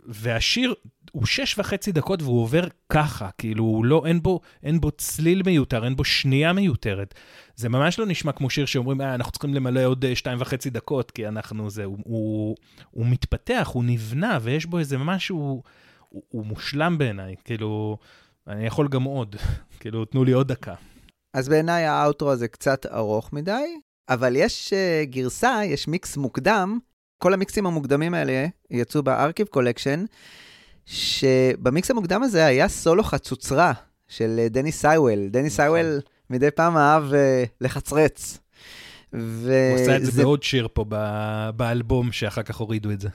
[0.05, 0.73] והשיר
[1.11, 5.41] הוא שש וחצי דקות והוא עובר ככה, כאילו, הוא לא, אין בו, אין בו צליל
[5.45, 7.15] מיותר, אין בו שנייה מיותרת.
[7.55, 10.69] זה ממש לא נשמע כמו שיר שאומרים, אה, אנחנו צריכים למלא עוד אה, שתיים וחצי
[10.69, 12.55] דקות, כי אנחנו זה, הוא, הוא,
[12.91, 15.63] הוא מתפתח, הוא נבנה, ויש בו איזה משהו,
[16.09, 17.97] הוא, הוא מושלם בעיניי, כאילו,
[18.47, 19.35] אני יכול גם עוד,
[19.79, 20.73] כאילו, תנו לי עוד דקה.
[21.33, 23.79] אז בעיניי ה outro הזה קצת ארוך מדי,
[24.09, 26.79] אבל יש אה, גרסה, יש מיקס מוקדם,
[27.17, 30.05] כל המיקסים המוקדמים האלה יצאו ב Archive Collection,
[30.89, 33.73] שבמיקס המוקדם הזה היה סולו חצוצרה
[34.07, 35.27] של אה, דני סייוול.
[35.27, 35.99] דני סייוול
[36.29, 37.15] מדי פעם אהב אה,
[37.61, 38.39] לחצרץ.
[39.13, 39.71] ו...
[39.71, 43.09] הוא עשה את זה בעוד שיר פה ב- באלבום, שאחר כך הורידו את זה.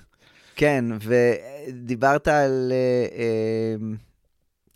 [0.56, 3.96] כן, ודיברת על אה, אה,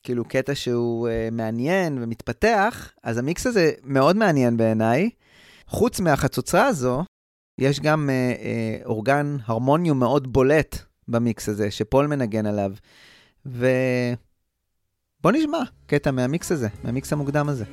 [0.02, 5.10] כאילו קטע שהוא אה, מעניין ומתפתח, אז המיקס הזה מאוד מעניין בעיניי.
[5.66, 7.04] חוץ מהחצוצרה הזו,
[7.58, 12.72] יש גם אה, אה, אורגן הרמוניום מאוד בולט במיקס הזה, שפול מנגן עליו.
[13.46, 13.66] ובוא
[15.32, 17.64] נשמע קטע מהמיקס הזה, מהמיקס המוקדם הזה.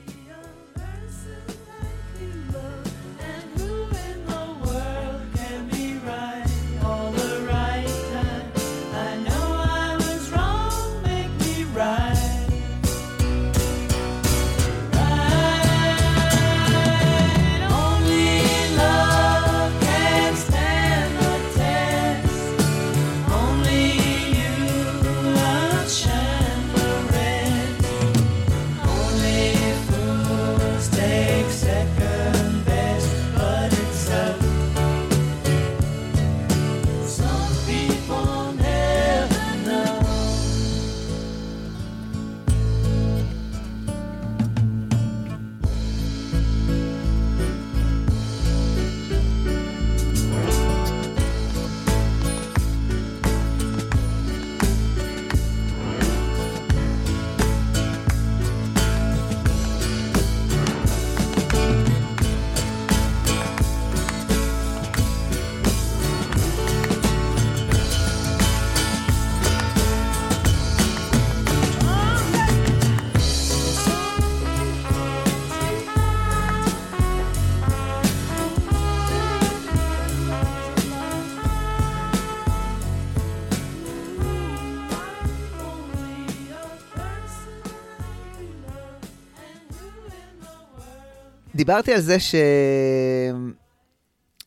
[91.66, 92.18] דיברתי על זה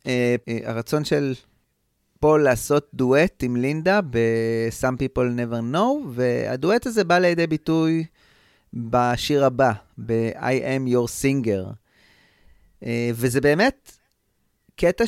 [0.05, 1.35] שהרצון של
[2.21, 8.05] פול לעשות דואט עם לינדה ב-Some People Never Know, והדואט הזה בא לידי ביטוי
[8.75, 11.73] בשיר הבא, ב-I am your singer.
[12.85, 13.93] אה, וזה באמת
[14.77, 15.05] קטע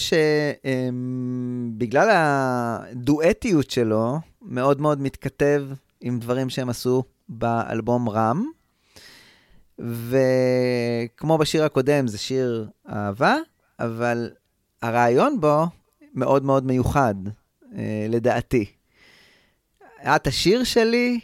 [1.79, 5.67] שבגלל הדואטיות שלו, מאוד מאוד מתכתב
[6.01, 8.60] עם דברים שהם עשו באלבום רם.
[9.81, 13.37] וכמו בשיר הקודם, זה שיר אהבה,
[13.81, 14.31] אבל
[14.83, 15.67] הרעיון בו
[16.15, 17.15] מאוד מאוד מיוחד,
[17.77, 18.65] אה, לדעתי.
[20.03, 21.21] את השיר שלי,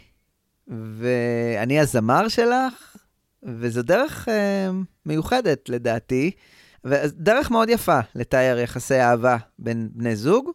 [0.67, 2.95] ואני הזמר שלך,
[3.43, 4.69] וזו דרך אה,
[5.05, 6.31] מיוחדת לדעתי,
[6.83, 10.51] ודרך מאוד יפה לתאר יחסי אהבה בין בני זוג.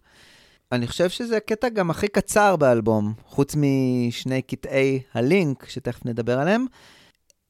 [0.72, 6.66] אני חושב שזה הקטע גם הכי קצר באלבום, חוץ משני קטעי הלינק, שתכף נדבר עליהם.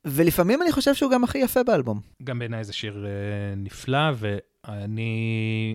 [0.05, 2.01] ולפעמים אני חושב שהוא גם הכי יפה באלבום.
[2.25, 5.75] גם בעיניי זה שיר אה, נפלא, ואני...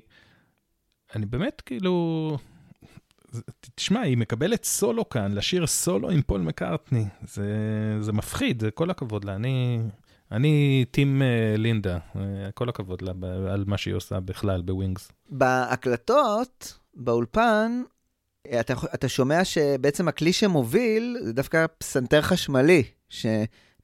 [1.15, 2.37] אני באמת כאילו...
[3.75, 7.05] תשמע, היא מקבלת סולו כאן, לשיר סולו עם פול מקארטני.
[7.27, 7.47] זה,
[7.99, 9.35] זה מפחיד, זה כל הכבוד לה.
[9.35, 9.79] אני,
[10.31, 12.21] אני טים אה, לינדה, אה,
[12.53, 13.11] כל הכבוד לה
[13.53, 15.11] על מה שהיא עושה בכלל בווינגס.
[15.29, 17.81] בהקלטות, באולפן,
[18.59, 22.83] אתה, אתה שומע שבעצם הכלי שמוביל זה דווקא פסנתר חשמלי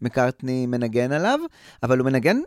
[0.04, 1.40] שמקארטני מנגן עליו,
[1.84, 2.38] אבל הוא מנגן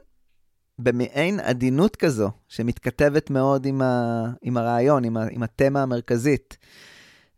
[0.79, 6.57] במעין עדינות כזו, שמתכתבת מאוד עם, ה, עם הרעיון, עם, ה, עם התמה המרכזית.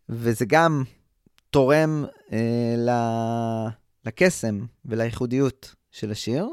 [0.09, 0.83] וזה גם
[1.49, 2.89] תורם אה, ל,
[4.05, 6.47] לקסם ולייחודיות של השיר.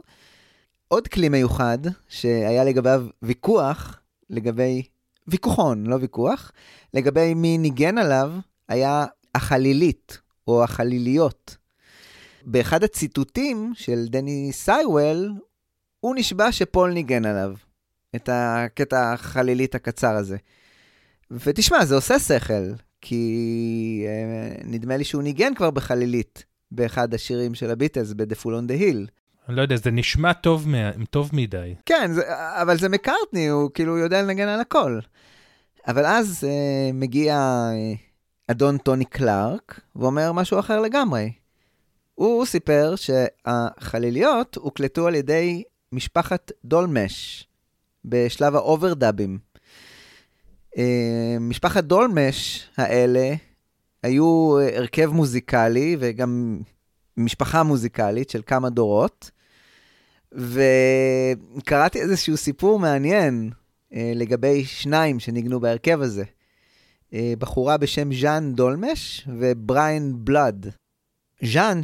[0.89, 1.79] עוד כלי מיוחד
[2.09, 4.83] שהיה לגביו ויכוח, לגבי,
[5.29, 6.53] ויכוחון, לא ויכוח,
[6.95, 8.33] לגבי מי ניגן עליו,
[8.69, 10.19] היה החלילית,
[10.49, 11.57] או החליליות.
[12.47, 15.33] באחד הציטוטים של דני סייוול,
[16.01, 17.55] הוא נשבע שפול ניגן עליו,
[18.17, 20.37] את הקטע החלילית הקצר הזה.
[21.31, 27.71] ותשמע, זה עושה שכל, כי אה, נדמה לי שהוא ניגן כבר בחלילית באחד השירים של
[27.71, 29.11] הביטלס, ב-The Full on the Hill.
[29.49, 30.67] אני לא יודע, זה נשמע טוב,
[31.11, 31.75] טוב מדי.
[31.87, 32.23] כן, זה,
[32.63, 34.99] אבל זה מקארטני, הוא כאילו יודע לנגן על הכל.
[35.89, 37.95] אבל אז אה, מגיע אה,
[38.49, 41.31] אדון טוני קלארק ואומר משהו אחר לגמרי.
[42.17, 45.63] הוא סיפר שהחליליות הוקלטו על ידי
[45.93, 47.47] משפחת דולמש
[48.05, 49.39] בשלב האוברדאבים.
[50.79, 53.35] אה, משפחת דולמש האלה
[54.03, 56.61] היו אה, הרכב מוזיקלי וגם
[57.17, 59.31] משפחה מוזיקלית של כמה דורות.
[60.33, 63.51] וקראתי איזשהו סיפור מעניין
[63.95, 66.25] אה, לגבי שניים שניגנו בהרכב הזה.
[67.39, 70.71] בחורה בשם ז'אן דולמש ובריין בלאד.
[71.43, 71.81] ז'אן,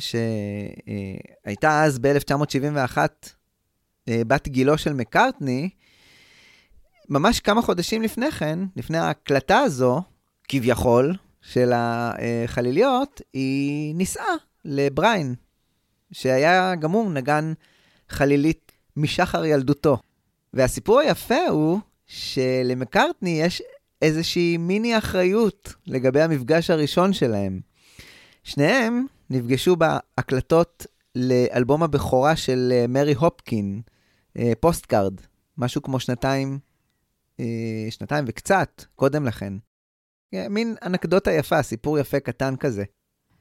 [1.44, 2.98] שהייתה אז ב-1971
[4.08, 5.70] אה, בת גילו של מקארטני,
[7.08, 10.02] ממש כמה חודשים לפני כן, לפני ההקלטה הזו,
[10.48, 14.34] כביכול, של החליליות, היא נישאה
[14.64, 15.34] לבריין,
[16.12, 17.52] שהיה גם הוא נגן
[18.08, 19.98] חלילית משחר ילדותו.
[20.54, 23.62] והסיפור היפה הוא שלמקארטני יש
[24.02, 27.60] איזושהי מיני אחריות לגבי המפגש הראשון שלהם.
[28.44, 33.80] שניהם נפגשו בהקלטות לאלבום הבכורה של אה, מרי הופקין,
[34.38, 35.14] אה, Postcard,
[35.58, 36.58] משהו כמו שנתיים,
[37.40, 39.52] אה, שנתיים וקצת קודם לכן.
[40.34, 42.84] אה, מין אנקדוטה יפה, סיפור יפה קטן כזה.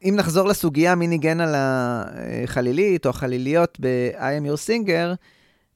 [0.04, 5.16] אם נחזור לסוגיה מי ניגן על החלילית או החליליות ב-I am your singer,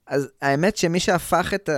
[0.08, 1.70] אז האמת שמי שהפך את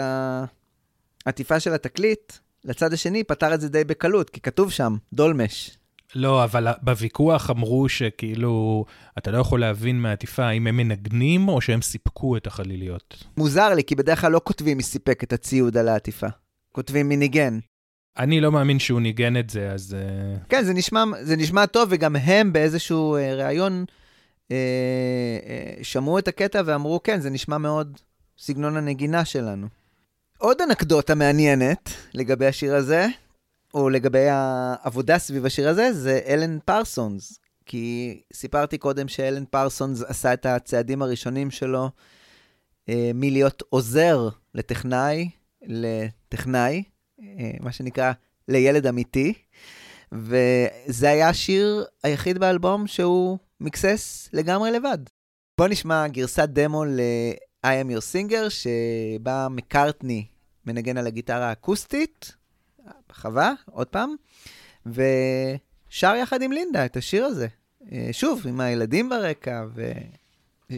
[1.25, 2.33] העטיפה של התקליט
[2.63, 5.76] לצד השני פתר את זה די בקלות, כי כתוב שם, דולמש.
[6.15, 8.85] לא, אבל בוויכוח אמרו שכאילו,
[9.17, 13.23] אתה לא יכול להבין מהעטיפה האם הם מנגנים או שהם סיפקו את החליליות.
[13.37, 16.27] מוזר לי, כי בדרך כלל לא כותבים מי סיפק את הציוד על העטיפה.
[16.71, 17.59] כותבים מי ניגן.
[18.17, 19.93] אני לא מאמין שהוא ניגן את זה, אז...
[19.99, 23.85] אה, כן, זה נשמע, זה נשמע טוב, וגם הם באיזשהו אה, ראיון
[24.51, 24.57] אה,
[25.47, 27.97] אה, שמעו את הקטע ואמרו, כן, זה נשמע מאוד
[28.39, 29.67] סגנון הנגינה שלנו.
[30.37, 33.07] עוד אנקדוטה מעניינת לגבי השיר הזה,
[33.77, 37.39] או לגבי העבודה סביב השיר הזה, זה אלן פרסונס.
[37.65, 41.89] כי סיפרתי קודם שאלן פרסונס עשה את הצעדים הראשונים שלו
[42.89, 45.29] אה, מלהיות עוזר לטכנאי,
[45.61, 46.83] לטכנאי,
[47.21, 47.25] אה,
[47.59, 48.11] מה שנקרא
[48.47, 49.33] לילד אמיתי.
[50.11, 54.97] וזה היה השיר היחיד באלבום שהוא מקסס לגמרי לבד.
[55.57, 60.25] בוא נשמע גרסת דמו ל-I am your singer, שבה מקארטני
[60.65, 62.37] מנגן על הגיטרה האקוסטית,
[63.09, 64.15] בחווה, עוד פעם,
[64.85, 67.47] ושר יחד עם לינדה את השיר הזה.
[67.91, 69.65] אה, שוב, עם הילדים ברקע,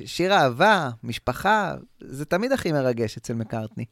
[0.05, 3.85] שיר אהבה, משפחה, זה תמיד הכי מרגש אצל מקארטני.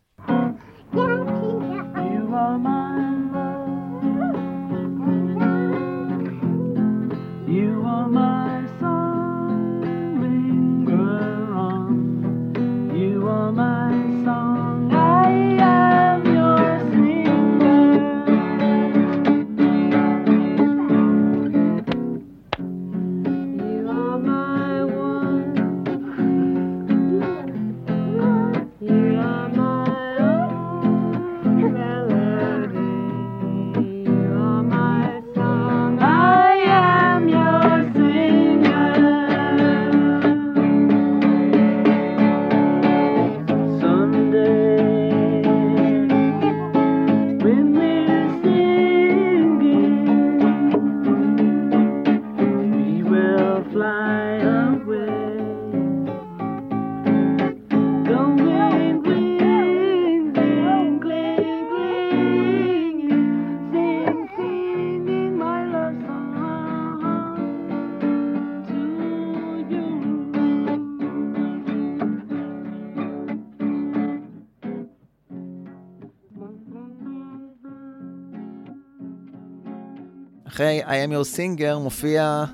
[80.47, 82.45] אחרי I am your singer מופיע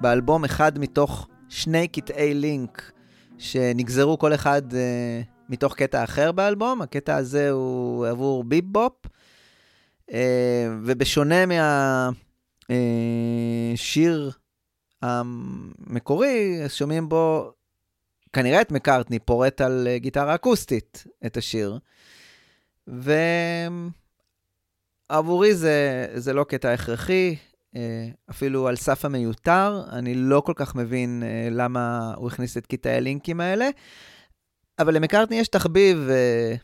[0.00, 2.92] באלבום אחד מתוך שני קטעי לינק
[3.38, 4.76] שנגזרו כל אחד uh,
[5.48, 6.82] מתוך קטע אחר באלבום.
[6.82, 10.14] הקטע הזה הוא עבור ביפ בופ, uh,
[10.84, 11.44] ובשונה
[12.66, 14.30] מהשיר
[15.02, 17.52] המקורי, אז שומעים בו
[18.32, 21.78] כנראה את מקארטני פורט על uh, גיטרה אקוסטית את השיר.
[25.10, 27.36] ועבורי זה, זה לא קטע הכרחי,
[27.76, 29.82] אה, אפילו על סף המיותר.
[29.92, 33.68] אני לא כל כך מבין אה, למה הוא הכניס את קטעי הלינקים האלה,
[34.78, 36.54] אבל למקארטני יש תחביב אה,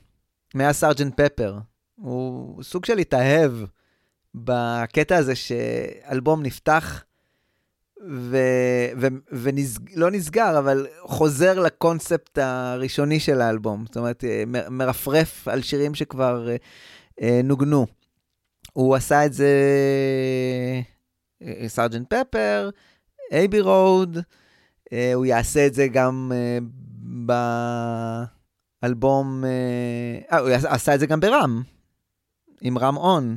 [0.55, 1.59] מאז סארג'נט פפר.
[1.95, 3.53] הוא סוג של התאהב
[4.35, 7.05] בקטע הזה שאלבום נפתח
[8.09, 8.39] ו...
[9.01, 9.07] ו...
[9.33, 13.85] ולא נסגר, אבל חוזר לקונספט הראשוני של האלבום.
[13.87, 16.49] זאת אומרת, מ- מרפרף על שירים שכבר
[17.21, 17.87] אה, נוגנו.
[18.77, 19.53] הוא עשה את זה
[21.67, 22.71] Sergeant Pepper,
[23.33, 24.19] Abbey Road,
[25.15, 26.59] הוא יעשה את זה גם אה,
[28.83, 31.63] באלבום, אה, אה, הוא עשה את זה גם ב Ram,
[32.61, 33.37] עם Ram On,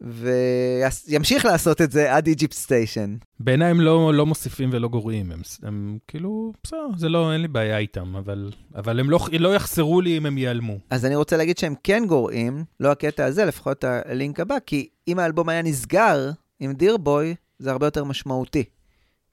[0.00, 3.16] וימשיך לעשות את זה עד Egypt Station.
[3.40, 7.48] בעיניי הם לא, לא מוסיפים ולא גורעים, הם, הם כאילו, בסדר, זה לא, אין לי
[7.48, 10.78] בעיה איתם, אבל, אבל הם לא, לא יחסרו לי אם הם ייעלמו.
[10.90, 15.18] אז אני רוצה להגיד שהם כן גורעים, לא הקטע הזה, לפחות הלינק הבא, כי אם
[15.18, 18.64] האלבום היה נסגר עם דירבוי, זה הרבה יותר משמעותי.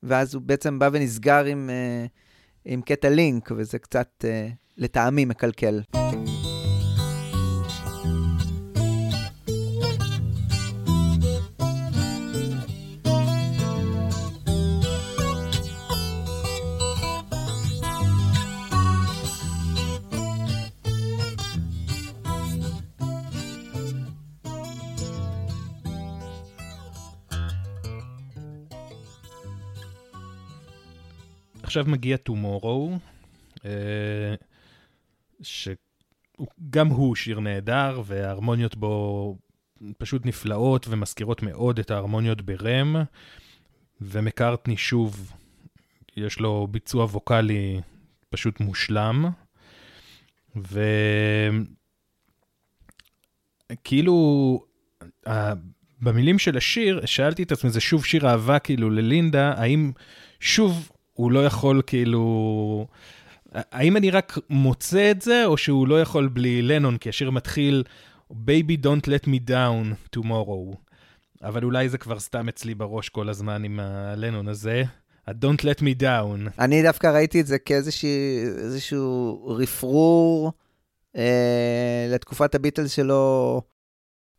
[0.03, 2.05] ואז הוא בעצם בא ונסגר עם, אה,
[2.65, 5.81] עם קטע לינק, וזה קצת, אה, לטעמי, מקלקל.
[31.73, 32.97] עכשיו מגיע Tomorrow,
[33.65, 34.35] אה,
[35.41, 39.37] שגם הוא שיר נהדר, וההרמוניות בו
[39.97, 42.95] פשוט נפלאות ומזכירות מאוד את ההרמוניות ברם,
[44.01, 45.31] ומקארטני שוב,
[46.17, 47.81] יש לו ביצוע ווקאלי
[48.29, 49.29] פשוט מושלם,
[53.71, 54.65] וכאילו,
[56.01, 59.91] במילים של השיר, שאלתי את עצמי, זה שוב שיר אהבה כאילו ללינדה, האם
[60.39, 62.87] שוב הוא לא יכול כאילו...
[63.53, 67.83] האם אני רק מוצא את זה, או שהוא לא יכול בלי לנון, כי השיר מתחיל
[68.31, 70.75] Baby Don't Let Me Down Tomorrow.
[71.43, 74.83] אבל אולי זה כבר סתם אצלי בראש כל הזמן עם הלנון הזה.
[75.27, 76.49] ה-Don't Let Me Down.
[76.59, 80.51] אני דווקא ראיתי את זה כאיזשהו רפרור
[81.15, 83.61] אה, לתקופת הביטלס שלו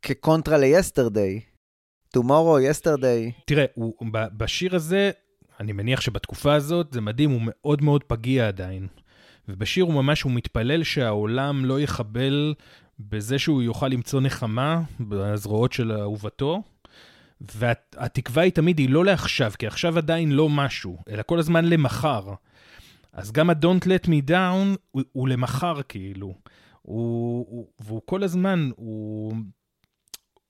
[0.03, 1.41] כקונטרה ל-Yesterday.
[2.17, 3.43] Tomorrow, Yesterday.
[3.45, 5.11] תראה, הוא, בשיר הזה,
[5.61, 8.87] אני מניח שבתקופה הזאת, זה מדהים, הוא מאוד מאוד פגיע עדיין.
[9.49, 12.55] ובשיר הוא ממש, הוא מתפלל שהעולם לא יחבל
[13.01, 16.63] בזה שהוא יוכל למצוא נחמה בזרועות של אהובתו.
[17.41, 22.35] והתקווה היא תמיד, היא לא לעכשיו, כי עכשיו עדיין לא משהו, אלא כל הזמן למחר.
[23.13, 26.35] אז גם ה-Don't Let Me Down הוא, הוא למחר כאילו.
[26.83, 29.35] הוא, הוא, והוא כל הזמן, הוא,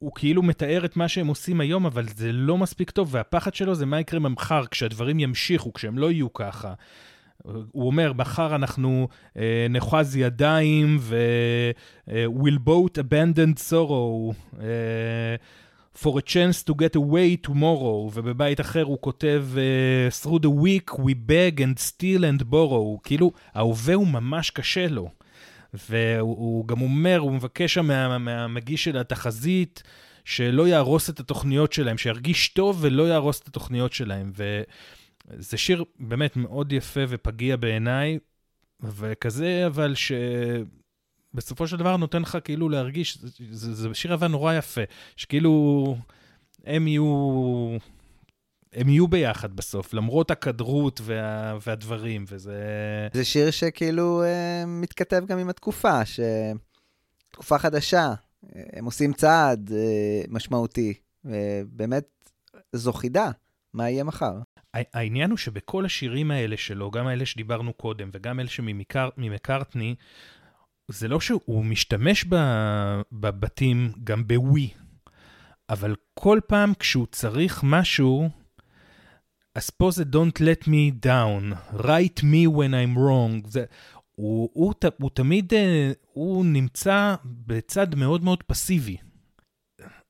[0.05, 3.75] הוא כאילו מתאר את מה שהם עושים היום, אבל זה לא מספיק טוב, והפחד שלו
[3.75, 6.73] זה מה יקרה מחר, כשהדברים ימשיכו, כשהם לא יהיו ככה.
[7.73, 11.17] הוא אומר, מחר אנחנו אה, נחוז ידיים ו...
[12.11, 14.35] אה, will both abandoned sorrow.
[14.61, 15.37] אה,
[16.03, 20.99] for a chance to get away tomorrow, ובבית אחר הוא כותב uh, through the week
[20.99, 25.11] we beg and steal and borrow, כאילו ההווה הוא ממש קשה לו.
[25.89, 29.83] והוא הוא גם אומר, הוא מבקש שם מה, מהמגיש של התחזית,
[30.25, 34.33] שלא יהרוס את התוכניות שלהם, שירגיש טוב ולא יהרוס את התוכניות שלהם.
[34.35, 38.19] וזה שיר באמת מאוד יפה ופגיע בעיניי,
[38.81, 40.13] וכזה אבל ש...
[41.35, 44.81] בסופו של דבר נותן לך כאילו להרגיש, זה, זה, זה שיר אהבה נורא יפה,
[45.17, 45.97] שכאילו
[46.65, 47.77] הם יהיו,
[48.75, 52.59] הם יהיו ביחד בסוף, למרות הכדרות וה, והדברים, וזה...
[53.13, 58.15] זה שיר שכאילו אה, מתכתב גם עם התקופה, שתקופה חדשה,
[58.57, 60.95] אה, הם עושים צעד אה, משמעותי,
[61.25, 62.05] ובאמת
[62.73, 63.31] זו חידה,
[63.75, 64.33] מה יהיה מחר?
[64.75, 69.95] העניין הוא שבכל השירים האלה שלו, גם האלה שדיברנו קודם וגם אלה שממקארטני,
[70.89, 72.25] זה לא שהוא משתמש
[73.13, 74.69] בבתים גם בווי,
[75.71, 78.31] אבל כל פעם כשהוא צריך משהו,
[79.55, 83.49] אז פה זה Don't let me down, write me when I'm wrong.
[83.49, 83.65] זה,
[84.15, 88.97] הוא, הוא, ת- הוא תמיד, אה, הוא נמצא בצד מאוד מאוד פסיבי.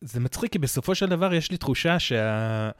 [0.00, 2.70] זה מצחיק, כי בסופו של דבר יש לי תחושה שה...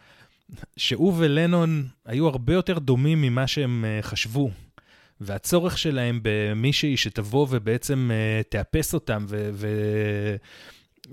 [0.76, 4.50] שהוא ולנון היו הרבה יותר דומים ממה שהם אה, חשבו.
[5.20, 10.36] והצורך שלהם במישהי שתבוא ובעצם uh, תאפס אותם ו- ו-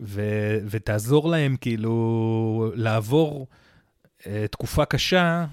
[0.01, 3.47] ו- ותעזור להם כאילו לעבור
[4.51, 5.45] תקופה קשה,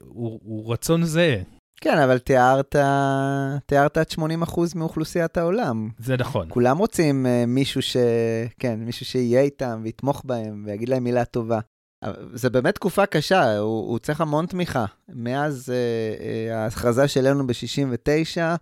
[0.00, 1.42] הוא, הוא רצון זהה.
[1.80, 2.76] כן, אבל תיארת,
[3.66, 4.22] תיארת את 80%
[4.74, 5.88] מאוכלוסיית העולם.
[5.98, 6.46] זה נכון.
[6.50, 7.96] כולם רוצים uh, מישהו ש...
[8.58, 11.60] כן, מישהו שיהיה איתם ויתמוך בהם ויגיד להם מילה טובה.
[12.34, 14.84] זה באמת תקופה קשה, הוא, הוא צריך המון תמיכה.
[15.08, 18.56] מאז uh, uh, ההכרזה שלנו ב-69,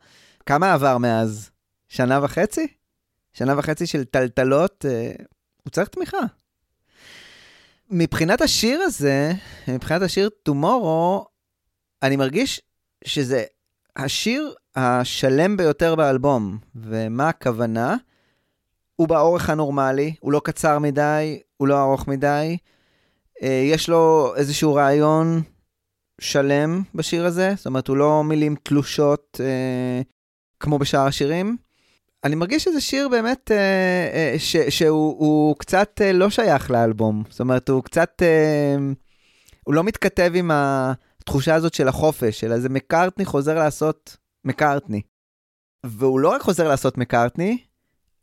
[0.46, 1.50] כמה עבר מאז?
[1.88, 2.66] שנה וחצי?
[3.32, 5.22] שנה וחצי של טלטלות, uh,
[5.62, 6.18] הוא צריך תמיכה.
[7.90, 9.32] מבחינת השיר הזה,
[9.68, 11.24] מבחינת השיר Tomorrow,
[12.02, 12.60] אני מרגיש
[13.04, 13.44] שזה
[13.96, 16.58] השיר השלם ביותר באלבום.
[16.74, 17.96] ומה הכוונה?
[18.96, 22.56] הוא באורך הנורמלי, הוא לא קצר מדי, הוא לא ארוך מדי.
[23.42, 25.42] אה, יש לו איזשהו רעיון
[26.20, 30.02] שלם בשיר הזה, זאת אומרת, הוא לא מילים תלושות אה,
[30.60, 31.56] כמו בשאר השירים.
[32.24, 33.56] אני מרגיש שזה שיר באמת אה,
[34.12, 37.22] אה, ש, שהוא הוא קצת אה, לא שייך לאלבום.
[37.28, 38.22] זאת אומרת, הוא קצת...
[38.22, 38.76] אה,
[39.64, 45.02] הוא לא מתכתב עם התחושה הזאת של החופש, אלא זה מקארטני חוזר לעשות מקארטני.
[45.86, 47.58] והוא לא רק חוזר לעשות מקארטני,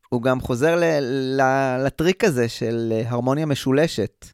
[0.10, 0.84] הוא גם חוזר ל,
[1.42, 1.42] ל,
[1.86, 4.26] לטריק הזה של הרמוניה משולשת.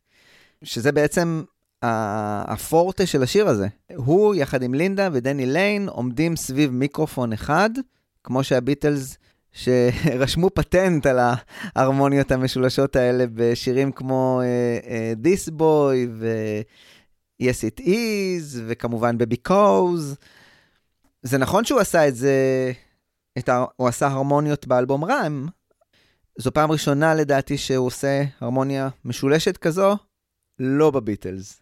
[0.64, 1.44] שזה בעצם
[1.82, 3.68] הפורטה של השיר הזה.
[3.96, 7.70] הוא, יחד עם לינדה ודני ליין, עומדים סביב מיקרופון אחד,
[8.24, 9.18] כמו שהביטלס,
[9.52, 11.20] שרשמו פטנט על
[11.76, 20.16] ההרמוניות המשולשות האלה בשירים כמו uh, uh, This Boy ו-Yes It Is, וכמובן ב-Because.
[21.22, 22.34] זה נכון שהוא עשה את זה,
[23.38, 25.48] את ה- הוא עשה הרמוניות באלבום רם,
[26.38, 29.98] זו פעם ראשונה לדעתי שהוא עושה הרמוניה משולשת כזו,
[30.60, 31.62] לא בביטלס.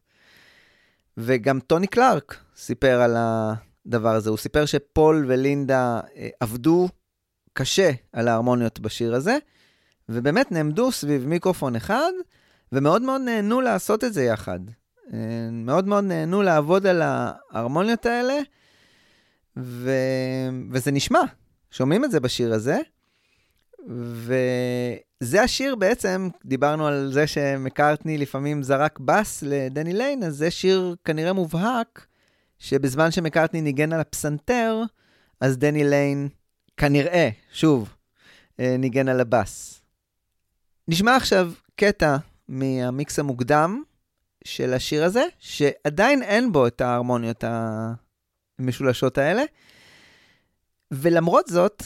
[1.17, 4.29] וגם טוני קלארק סיפר על הדבר הזה.
[4.29, 6.89] הוא סיפר שפול ולינדה אה, עבדו
[7.57, 9.37] קשה על ההרמוניות בשיר הזה,
[10.09, 12.11] ובאמת נעמדו סביב מיקרופון אחד,
[12.71, 14.59] ומאוד מאוד נהנו לעשות את זה יחד.
[15.13, 15.19] אה,
[15.51, 18.35] מאוד מאוד נהנו לעבוד על ההרמוניות האלה,
[19.57, 19.91] ו...
[20.71, 21.19] וזה נשמע.
[21.71, 22.77] שומעים את זה בשיר הזה,
[23.87, 30.95] וזה השיר בעצם, דיברנו על זה שמקארטני לפעמים זרק בס לדני ליין, אז זה שיר
[31.05, 32.05] כנראה מובהק,
[32.59, 34.83] שבזמן שמקארטני ניגן על הפסנתר,
[35.41, 36.29] אז דני ליין
[36.77, 37.89] כנראה, שוב,
[38.59, 39.81] אה, ניגן על הבס.
[40.87, 42.17] נשמע עכשיו קטע
[42.47, 43.83] מהמיקס המוקדם
[44.43, 47.43] של השיר הזה, שעדיין אין בו את ההרמוניות
[48.59, 49.43] המשולשות האלה,
[50.91, 51.83] ולמרות זאת,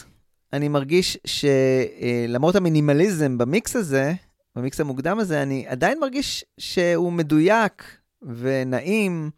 [0.52, 4.12] אני מרגיש שלמרות המינימליזם במיקס הזה,
[4.56, 9.30] במיקס המוקדם הזה, אני עדיין מרגיש שהוא מדויק ונעים,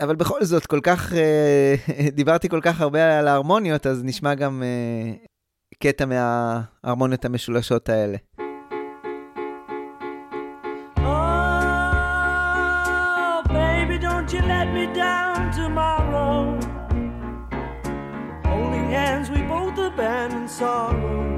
[0.00, 1.74] אבל בכל זאת, כל כך, אה,
[2.18, 5.12] דיברתי כל כך הרבה על ההרמוניות, אז נשמע גם אה,
[5.82, 8.16] קטע מההרמוניות המשולשות האלה.
[18.54, 21.31] Oh, you sorrow.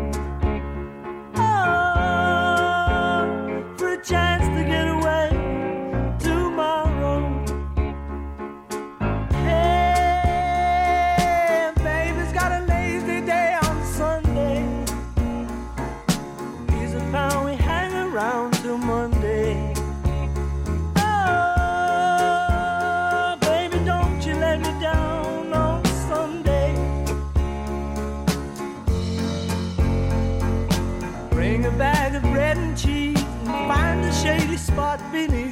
[34.56, 35.43] Spot beneath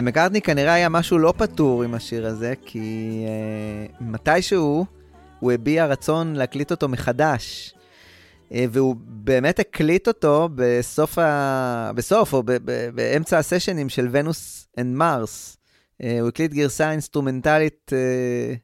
[0.00, 4.86] למקארטני כנראה היה משהו לא פתור עם השיר הזה, כי אה, מתישהו
[5.40, 7.74] הוא הביע רצון להקליט אותו מחדש.
[8.48, 11.90] אה, והוא באמת הקליט אותו בסוף, ה...
[11.94, 15.56] בסוף או ב- ב- באמצע הסשנים של Venus and Mars.
[16.02, 18.58] אה, הוא הקליט גרסה אינסטרומנטלית אה,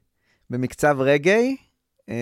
[0.51, 1.57] במקצב רגאיי.
[2.01, 2.13] אה,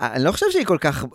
[0.00, 1.06] אני לא חושב שהיא כל כך, אה,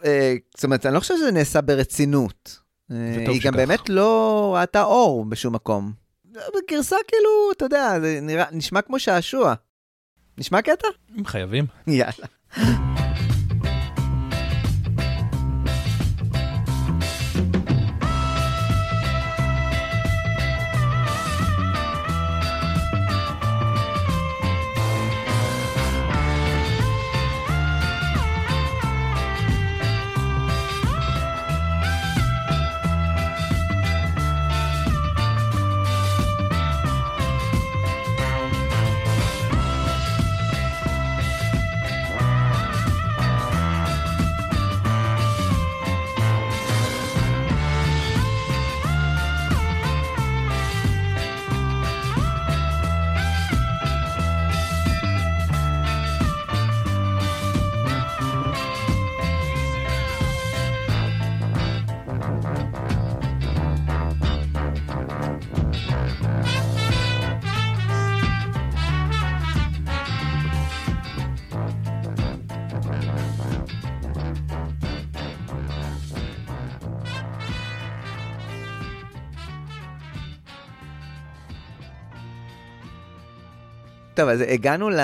[0.55, 2.64] זאת אומרת, אני לא חושב שזה נעשה ברצינות.
[2.91, 3.55] אה, היא גם שכך.
[3.55, 5.91] באמת לא ראתה אור בשום מקום.
[6.31, 9.53] בגרסה כאילו, אתה יודע, זה נראה, נשמע כמו שעשוע.
[10.37, 10.87] נשמע קטע?
[11.25, 11.65] חייבים.
[11.87, 12.27] יאללה.
[84.25, 84.99] טוב, אז הגענו ל...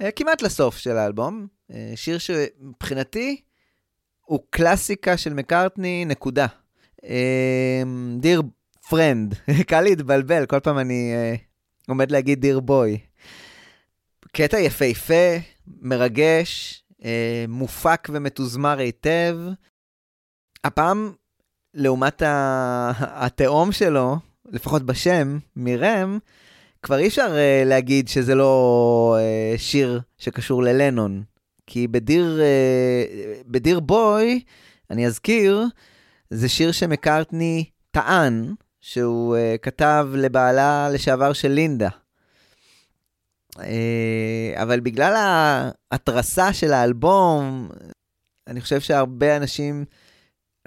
[0.00, 1.46] אה, כמעט לסוף של האלבום.
[1.70, 3.40] אה, שיר שמבחינתי
[4.24, 6.46] הוא קלאסיקה של מקארטני, נקודה.
[8.20, 8.42] דיר
[8.88, 9.34] פרנד,
[9.70, 11.34] קל להתבלבל, כל פעם אני אה,
[11.88, 12.98] עומד להגיד דיר בוי.
[14.32, 15.36] קטע יפהפה,
[15.66, 19.36] מרגש, אה, מופק ומתוזמר היטב.
[20.64, 21.12] הפעם,
[21.74, 24.16] לעומת ה- התאום שלו,
[24.46, 26.18] לפחות בשם, מירם,
[26.82, 31.22] כבר אי אפשר uh, להגיד שזה לא uh, שיר שקשור ללנון.
[31.66, 34.42] כי בדיר, uh, בדיר בוי,
[34.90, 35.64] אני אזכיר,
[36.30, 41.88] זה שיר שמקארטני טען שהוא uh, כתב לבעלה לשעבר של לינדה.
[43.54, 43.60] Uh,
[44.54, 45.14] אבל בגלל
[45.90, 47.68] ההתרסה של האלבום,
[48.46, 49.84] אני חושב שהרבה אנשים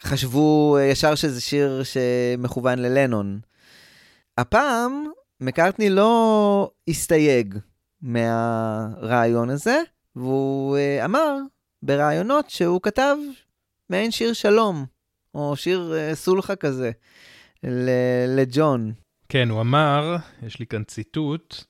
[0.04, 3.40] חשבו uh, ישר שזה שיר שמכוון ללנון.
[4.38, 5.06] הפעם,
[5.42, 7.58] מקארטני לא הסתייג
[8.02, 9.82] מהרעיון הזה,
[10.16, 11.36] והוא אה, אמר
[11.84, 13.16] בראיונות שהוא כתב
[13.90, 14.86] מעין שיר שלום,
[15.36, 16.92] או שיר אה, סולחה כזה,
[18.28, 18.94] לג'ון.
[19.30, 21.64] כן, הוא אמר, יש לי כאן ציטוט,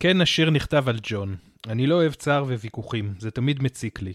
[0.00, 1.36] כן, השיר נכתב על ג'ון.
[1.68, 4.12] אני לא אוהב צער וויכוחים, זה תמיד מציק לי.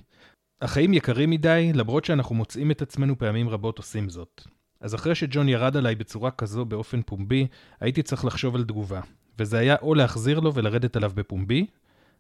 [0.62, 4.42] החיים יקרים מדי, למרות שאנחנו מוצאים את עצמנו פעמים רבות עושים זאת.
[4.82, 7.48] אז אחרי שג'ון ירד עליי בצורה כזו באופן פומבי,
[7.80, 9.02] הייתי צריך לחשוב על תגובה.
[9.40, 11.66] וזה היה או להחזיר לו ולרדת עליו בפומבי,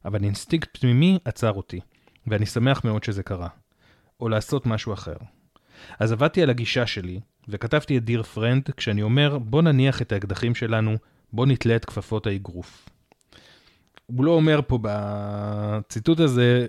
[0.05, 1.79] אבל אינסטינקט פנימי עצר אותי,
[2.27, 3.47] ואני שמח מאוד שזה קרה.
[4.19, 5.15] או לעשות משהו אחר.
[5.99, 10.55] אז עבדתי על הגישה שלי, וכתבתי את Dear Friend כשאני אומר, בוא נניח את האקדחים
[10.55, 10.97] שלנו,
[11.33, 12.89] בוא נתלה את כפפות האגרוף.
[14.05, 16.65] הוא לא אומר פה בציטוט הזה,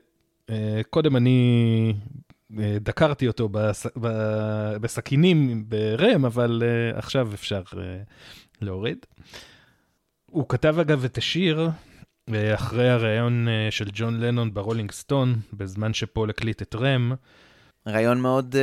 [0.51, 1.94] אה, קודם אני
[2.81, 3.87] דקרתי אותו בס...
[4.01, 4.09] ב...
[4.81, 7.83] בסכינים ב Ram, אבל אה, עכשיו אפשר אה,
[8.61, 9.07] להוריד.
[10.27, 11.70] הוא כתב אגב את השיר
[12.35, 17.12] אה, אחרי הראיון של ג'ון לנון ב Rolling Stone, בזמן שפול הקליט את Ram.
[17.89, 18.57] ראיון מאוד,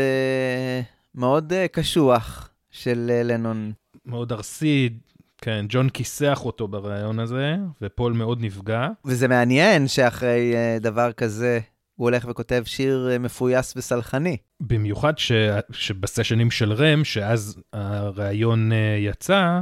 [1.15, 3.71] מאוד קשוח של לנון.
[4.05, 4.89] מאוד ארסי,
[5.37, 8.87] כן, ג'ון כיסח אותו בריאיון הזה, ופול מאוד נפגע.
[9.05, 11.59] וזה מעניין שאחרי דבר כזה,
[11.95, 14.37] הוא הולך וכותב שיר אה, מפויס וסלחני.
[14.59, 15.31] במיוחד ש...
[15.71, 19.59] שבסשנים של רם, שאז הריאיון אה, יצא,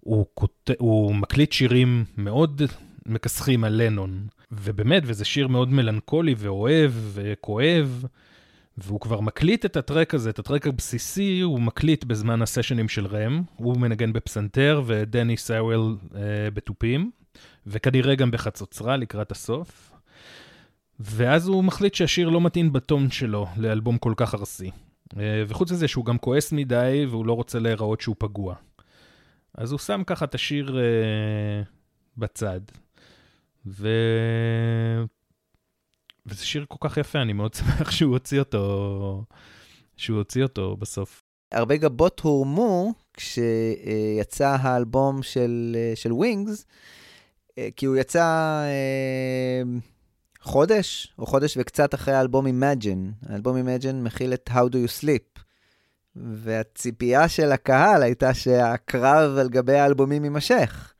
[0.00, 0.70] הוא, כות...
[0.78, 2.62] הוא מקליט שירים מאוד
[3.06, 4.26] מכסחים על לנון.
[4.52, 8.04] ובאמת, וזה שיר מאוד מלנכולי ואוהב וכואב,
[8.78, 13.42] והוא כבר מקליט את הטרק הזה, את הטרק הבסיסי, הוא מקליט בזמן הסשנים של רם,
[13.56, 16.20] הוא מנגן בפסנתר ודני סאוול אה,
[16.54, 17.10] בתופים,
[17.66, 19.93] וכנראה גם בחצוצרה לקראת הסוף.
[21.00, 24.70] ואז הוא מחליט שהשיר לא מתאים בטון שלו לאלבום כל כך ארסי.
[25.16, 28.54] אה, וחוץ מזה שהוא גם כועס מדי והוא לא רוצה להיראות שהוא פגוע.
[29.54, 31.62] אז הוא שם ככה את השיר אה,
[32.16, 32.60] בצד.
[33.66, 33.88] ו...
[36.26, 39.24] וזה שיר כל כך יפה, אני מאוד שמח שהוא הוציא אותו,
[39.96, 41.20] שהוא הוציא אותו בסוף.
[41.52, 46.64] הרבה גבות הורמו כשיצא האלבום של, אה, של ווינגס,
[47.58, 48.24] אה, כי הוא יצא
[48.64, 49.62] אה,
[50.44, 53.28] חודש, או חודש וקצת אחרי האלבום Imagine.
[53.28, 55.40] האלבום Imagine מכיל את How Do You Sleep.
[56.16, 60.92] והציפייה של הקהל הייתה שהקרב על גבי האלבומים יימשך.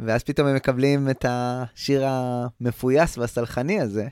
[0.00, 4.08] ואז פתאום הם מקבלים את השיר המפויס והסלחני הזה.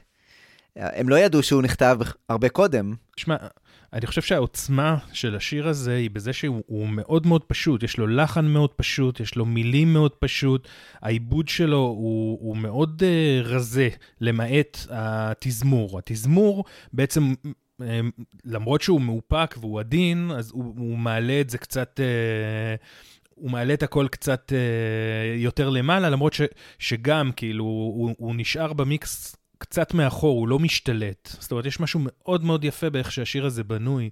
[0.76, 1.98] הם לא ידעו שהוא נכתב
[2.28, 2.94] הרבה קודם.
[3.16, 3.36] תשמע,
[3.92, 8.06] אני חושב שהעוצמה של השיר הזה היא בזה שהוא הוא מאוד מאוד פשוט, יש לו
[8.06, 10.68] לחן מאוד פשוט, יש לו מילים מאוד פשוט,
[11.02, 13.88] העיבוד שלו הוא, הוא מאוד uh, רזה,
[14.20, 15.98] למעט התזמור.
[15.98, 17.34] התזמור בעצם,
[17.80, 17.84] uh,
[18.44, 22.00] למרות שהוא מאופק והוא עדין, אז הוא, הוא מעלה את זה קצת...
[22.00, 22.82] Uh,
[23.34, 26.40] הוא מעלה את הכל קצת uh, יותר למעלה, למרות ש,
[26.78, 31.28] שגם, כאילו, הוא, הוא נשאר במיקס קצת מאחור, הוא לא משתלט.
[31.40, 34.10] זאת אומרת, יש משהו מאוד מאוד יפה באיך שהשיר הזה בנוי,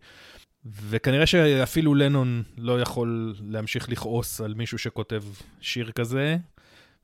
[0.65, 5.23] וכנראה שאפילו לנון לא יכול להמשיך לכעוס על מישהו שכותב
[5.61, 6.37] שיר כזה.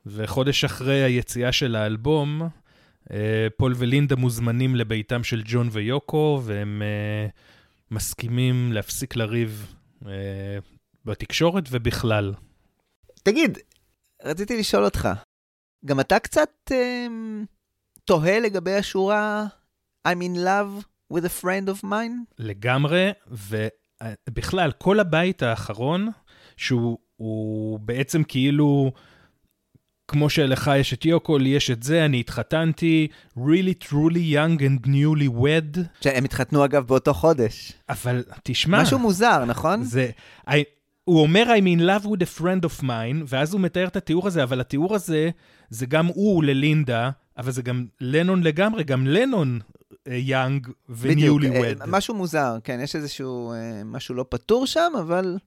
[0.06, 2.43] וחודש אחרי היציאה של האלבום,
[3.10, 7.28] אה, פול ולינדה מוזמנים לביתם של ג'ון ויוקו, והם אה,
[7.90, 9.74] מסכימים להפסיק לריב
[10.06, 10.59] אה,
[11.05, 12.35] בתקשורת ובכלל.
[13.23, 13.59] תגיד,
[14.23, 15.09] רציתי לשאול אותך,
[15.85, 16.70] גם אתה קצת
[18.07, 19.47] תוהה לגבי השורה
[20.09, 22.35] I'm in love with a friend of mine?
[22.39, 23.11] לגמרי,
[24.28, 26.09] ובכלל, כל הבית האחרון,
[26.57, 28.93] שהוא הוא בעצם כאילו,
[30.09, 33.09] כמו שלך יש את יוקו, לי יש את זה, אני התחתנתי,
[33.39, 37.73] really truly young and newly wed, שהם התחתנו אגב באותו חודש.
[37.89, 39.83] אבל תשמע, משהו מוזר, נכון?
[39.83, 40.11] זה,
[40.49, 40.53] I,
[41.05, 44.27] הוא אומר I'm in love with a friend of mine, ואז הוא מתאר את התיאור
[44.27, 45.31] הזה, אבל התיאור הזה,
[45.70, 49.60] זה גם הוא ללינדה, אבל זה גם לנון לגמרי, גם לנון
[50.08, 51.82] יאנג בדיוק, וניולי אה, ווד.
[51.86, 55.38] משהו מוזר, כן, יש איזשהו אה, משהו לא פתור שם, אבל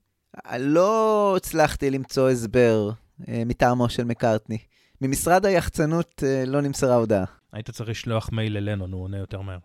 [0.58, 2.90] לא הצלחתי למצוא הסבר
[3.28, 4.58] אה, מטעמו של מקארטני.
[5.00, 7.24] ממשרד היחצנות אה, לא נמסרה הודעה.
[7.52, 9.58] היית צריך לשלוח מייל ללנון, הוא עונה יותר מהר.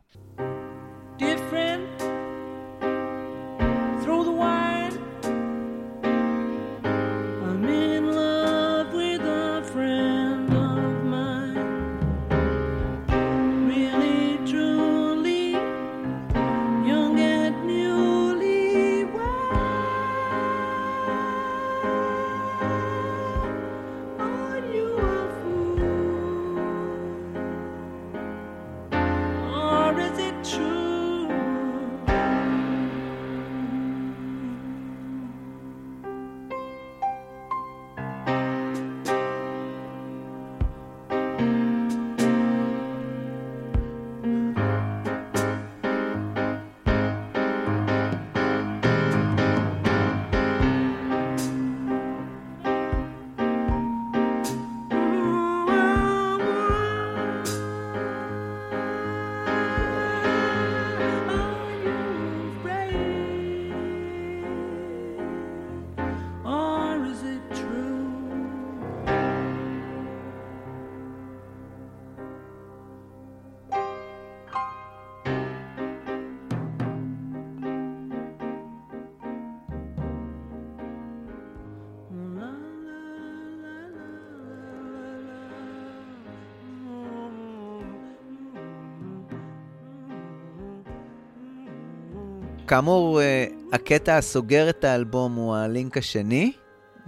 [92.75, 96.53] כאמור, אה, הקטע הסוגר את האלבום הוא הלינק השני,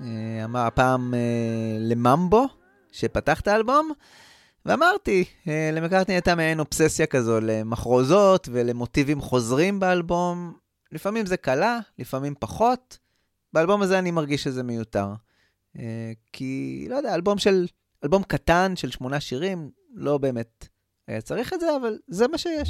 [0.03, 1.19] אה, הפעם אה,
[1.80, 2.45] לממבו,
[2.91, 3.91] שפתח את האלבום,
[4.65, 5.23] ואמרתי,
[5.73, 10.53] למקארטני הייתה מעין אובססיה כזו למחרוזות ולמוטיבים חוזרים באלבום.
[10.91, 12.98] לפעמים זה קלה, לפעמים פחות.
[13.53, 15.07] באלבום הזה אני מרגיש שזה מיותר.
[16.34, 17.65] כי, לא יודע, אלבום של,
[18.03, 20.68] אלבום קטן של שמונה שירים, לא באמת
[21.07, 22.69] היה צריך את זה, אבל זה מה שיש.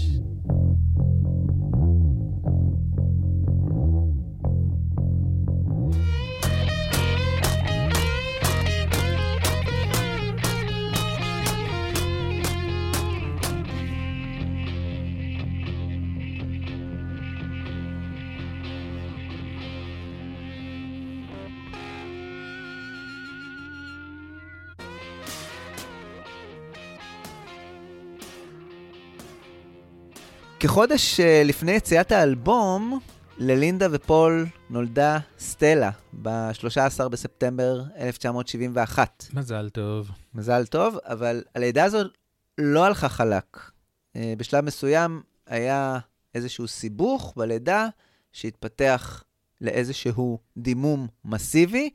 [30.68, 32.99] כחודש אה, לפני יציאת האלבום,
[33.38, 35.91] ללינדה ופול נולדה סטלה
[36.22, 39.26] ב-13 בספטמבר 1971.
[39.34, 40.10] מזל טוב.
[40.34, 42.11] מזל טוב, אבל הלידה הזאת
[42.57, 43.72] לא הלכה חלק.
[44.15, 45.99] אה, בשלב מסוים היה
[46.35, 47.88] איזשהו סיבוך בלידה
[48.31, 49.23] שהתפתח
[49.61, 51.89] לאיזשהו דימום מסיבי,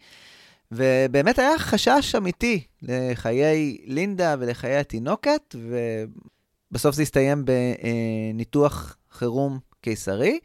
[0.73, 5.55] ובאמת היה חשש אמיתי לחיי לינדה ולחיי התינוקת,
[6.73, 10.39] ובסוף זה הסתיים בניתוח חירום קיסרי.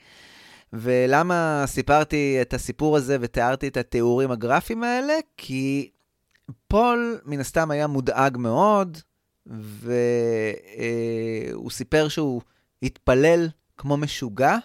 [0.73, 5.13] ולמה סיפרתי את הסיפור הזה ותיארתי את התיאורים הגרפיים האלה?
[5.37, 5.89] כי
[6.67, 8.97] פול מן הסתם היה מודאג מאוד,
[9.45, 9.91] והוא
[11.71, 12.41] סיפר שהוא
[12.83, 14.57] התפלל כמו משוגע,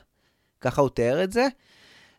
[0.60, 1.46] ככה הוא תיאר את זה.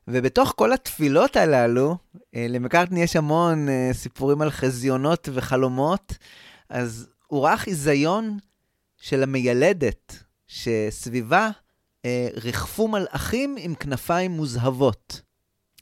[0.08, 1.98] ובתוך כל התפילות הללו,
[2.36, 6.18] אה, למקארטני יש המון אה, סיפורים על חזיונות וחלומות,
[6.70, 8.38] אז הוא ראה חיזיון
[9.04, 11.50] של המיילדת, שסביבה
[12.06, 15.22] אה, ריחפו מלאכים עם כנפיים מוזהבות.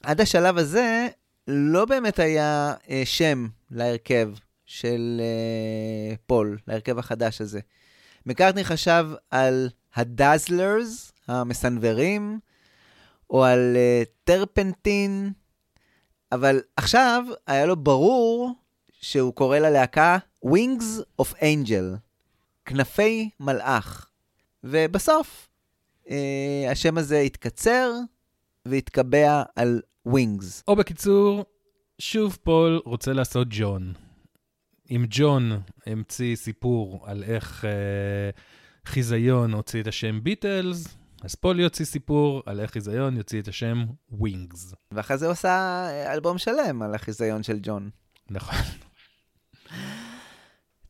[0.04, 1.08] עד השלב הזה
[1.48, 4.30] לא באמת היה אה, שם להרכב
[4.66, 7.60] של אה, פול, להרכב החדש הזה.
[8.26, 12.40] מקארטני חשב על הדאזלרס, המסנוורים,
[13.30, 15.32] או על uh, טרפנטין,
[16.32, 18.52] אבל עכשיו היה לו ברור
[18.92, 21.98] שהוא קורא ללהקה Wings of Angel,
[22.66, 24.10] כנפי מלאך.
[24.64, 25.50] ובסוף,
[26.06, 26.12] uh,
[26.72, 27.92] השם הזה התקצר
[28.66, 30.64] והתקבע על Wings.
[30.68, 31.46] או בקיצור,
[32.00, 33.94] שוב פול רוצה לעשות ג'ון.
[34.92, 38.30] אם ג'ון המציא סיפור על איך אה,
[38.86, 43.86] חיזיון הוציא את השם ביטלס, אז פול יוציא סיפור על איך חיזיון יוציא את השם
[44.10, 44.74] ווינגס.
[44.92, 45.50] ואחרי זה הוא עשה
[45.90, 47.90] אה, אלבום שלם על החיזיון של ג'ון.
[48.30, 48.56] נכון.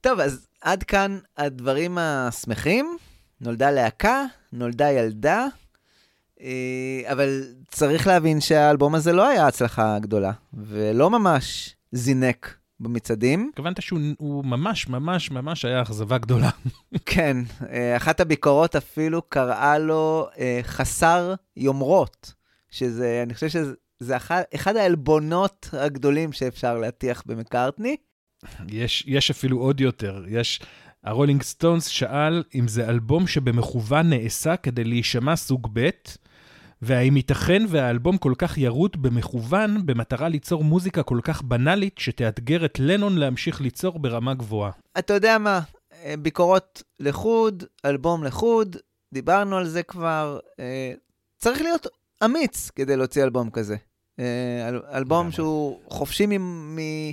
[0.02, 2.98] טוב, אז עד כאן הדברים השמחים.
[3.42, 5.46] נולדה להקה, נולדה ילדה,
[6.42, 13.50] אה, אבל צריך להבין שהאלבום הזה לא היה הצלחה גדולה, ולא ממש זינק במצעדים.
[13.50, 16.50] התכוונת שהוא הוא ממש ממש ממש היה אכזבה גדולה.
[17.06, 17.38] כן,
[17.70, 22.34] אה, אחת הביקורות אפילו קראה לו אה, חסר יומרות,
[22.70, 24.18] שזה, אני חושב שזה
[24.56, 27.96] אחד העלבונות הגדולים שאפשר להטיח במקארטני.
[28.70, 30.24] יש, יש אפילו עוד יותר.
[30.28, 30.60] יש...
[31.04, 35.90] הרולינג סטונס שאל אם זה אלבום שבמכוון נעשה כדי להישמע סוג ב',
[36.82, 42.80] והאם ייתכן והאלבום כל כך ירוט במכוון במטרה ליצור מוזיקה כל כך בנאלית שתאתגר את
[42.80, 44.72] לנון להמשיך ליצור ברמה גבוהה.
[45.00, 45.60] אתה יודע מה,
[46.04, 48.76] אה, ביקורות לחוד, אלבום לחוד,
[49.14, 50.40] דיברנו על זה כבר.
[50.60, 50.94] אה,
[51.38, 51.88] צריך להיות
[52.26, 53.76] אמיץ כדי להוציא אלבום כזה.
[54.20, 54.26] אה,
[54.70, 55.32] אל- אלבום.
[55.32, 56.32] שהוא חופשי מ...
[56.76, 57.12] מ-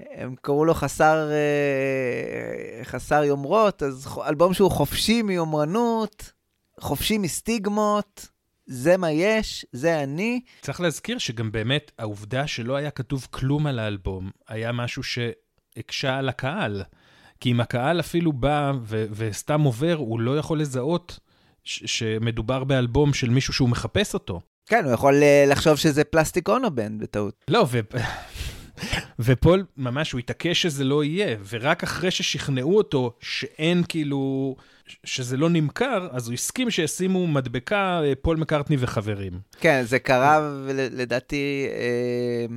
[0.00, 6.32] הם קראו לו חסר, אה, חסר יומרות, אז אלבום שהוא חופשי מיומרנות,
[6.80, 8.28] חופשי מסטיגמות,
[8.66, 10.40] זה מה יש, זה אני.
[10.60, 16.28] צריך להזכיר שגם באמת העובדה שלא היה כתוב כלום על האלבום, היה משהו שהקשה על
[16.28, 16.82] הקהל.
[17.40, 21.18] כי אם הקהל אפילו בא ו- וסתם עובר, הוא לא יכול לזהות
[21.64, 24.40] ש- שמדובר באלבום של מישהו שהוא מחפש אותו.
[24.66, 27.44] כן, הוא יכול אה, לחשוב שזה פלסטיק אונובן בטעות.
[27.48, 27.80] לא, ו...
[29.18, 34.56] ופול ממש, הוא התעקש שזה לא יהיה, ורק אחרי ששכנעו אותו שאין כאילו,
[35.04, 39.40] שזה לא נמכר, אז הוא הסכים שישימו מדבקה אה, פול מקארטני וחברים.
[39.60, 42.56] כן, זה קרה לדעתי אה,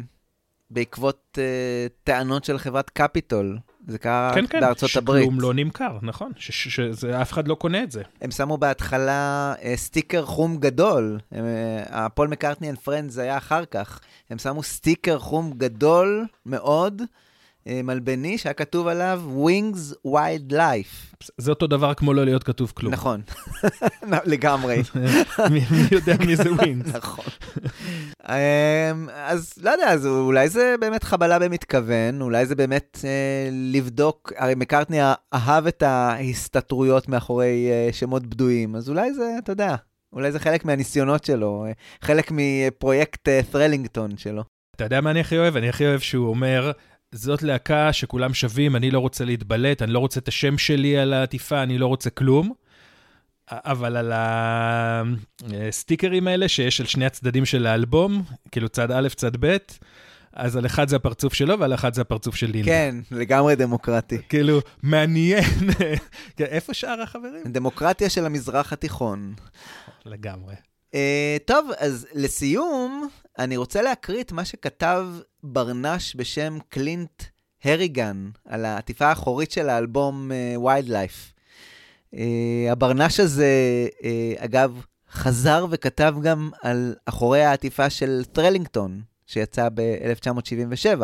[0.70, 3.58] בעקבות אה, טענות של חברת קפיטול.
[3.88, 5.24] זה קרה כן, כן, בארצות הברית.
[5.24, 6.32] שכלום לא נמכר, נכון?
[6.36, 8.02] ש- ש- שזה, אף אחד לא קונה את זה.
[8.22, 11.20] הם שמו בהתחלה אה, סטיקר חום גדול.
[11.36, 11.40] אה,
[11.90, 14.00] ה Paul McCartney and Friends היה אחר כך.
[14.30, 17.02] הם שמו סטיקר חום גדול מאוד,
[17.84, 21.24] מלבני שהיה כתוב עליו Wings Wild Life.
[21.38, 22.94] זה אותו דבר כמו לא להיות כתוב כלום.
[22.94, 23.22] נכון,
[24.26, 24.82] לגמרי.
[25.52, 25.62] מי
[25.92, 26.96] יודע מי זה ווינגס?
[26.96, 27.26] נכון.
[28.30, 34.34] אמ, אז לא יודע, אז אולי זה באמת חבלה במתכוון, אולי זה באמת אה, לבדוק,
[34.38, 35.00] הרי מקארטני
[35.34, 39.76] אהב את ההסתתרויות מאחורי אה, שמות בדויים, אז אולי זה, אתה יודע,
[40.14, 41.72] אולי זה חלק מהניסיונות שלו, אה,
[42.02, 44.44] חלק מפרויקט אה, ת'רלינגטון שלו.
[44.76, 45.56] אתה יודע מה אני הכי אוהב?
[45.56, 46.72] אני הכי אוהב שהוא אומר,
[47.12, 51.14] זאת להקה שכולם שווים, אני לא רוצה להתבלט, אני לא רוצה את השם שלי על
[51.14, 52.54] העטיפה, אני לא רוצה כלום.
[53.52, 59.58] אבל על הסטיקרים האלה שיש על שני הצדדים של האלבום, כאילו צד א', צד ב',
[60.34, 62.72] אז על אחד זה הפרצוף שלו ועל אחד זה הפרצוף של לינדה.
[62.72, 64.18] כן, לגמרי דמוקרטי.
[64.30, 65.44] כאילו, מעניין.
[66.40, 67.44] איפה שאר החברים?
[67.46, 69.34] דמוקרטיה של המזרח התיכון.
[70.06, 70.56] לגמרי.
[70.92, 70.96] Uh,
[71.46, 73.08] טוב, אז לסיום,
[73.40, 75.08] אני רוצה להקריא את מה שכתב
[75.44, 77.24] ברנש בשם קלינט
[77.64, 80.32] הריגן על העטיפה האחורית של האלבום
[80.66, 81.34] Wild אה, Life.
[82.14, 82.18] אה,
[82.72, 83.48] הברנש הזה,
[84.00, 84.04] אה,
[84.38, 84.82] אגב,
[85.12, 91.02] חזר וכתב גם על אחורי העטיפה של Thrillington, שיצא ב-1977.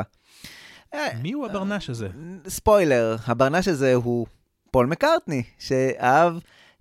[1.22, 2.08] מי הוא הברנש הזה?
[2.48, 4.26] ספוילר, הברנש הזה הוא
[4.72, 6.34] פול מקארטני, שאהב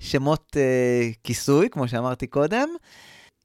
[0.02, 2.68] שמות אה, כיסוי, כמו שאמרתי קודם.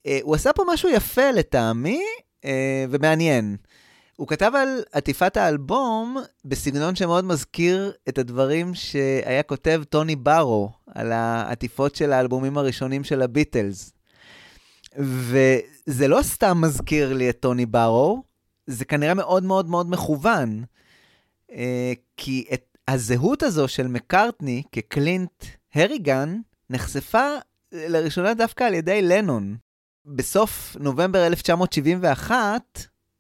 [0.06, 2.02] אה, הוא עשה פה משהו יפה לטעמי,
[2.46, 3.58] אה, ומעניין.
[4.16, 11.12] הוא כתב על עטיפת האלבום בסגנון שמאוד מזכיר את הדברים שהיה כותב טוני ברו על
[11.12, 13.92] העטיפות של האלבומים הראשונים של הביטלס.
[14.98, 18.24] וזה לא סתם מזכיר לי את טוני ברו,
[18.68, 20.64] זה כנראה מאוד מאוד מאוד מכוון.
[21.52, 25.44] אה, כי את הזהות הזו של מקארטני כקלינט
[25.78, 26.40] הריגן
[26.70, 27.28] נחשפה
[27.72, 29.58] לראשונה דווקא על ידי לנון.
[30.06, 32.62] בסוף נובמבר 1971,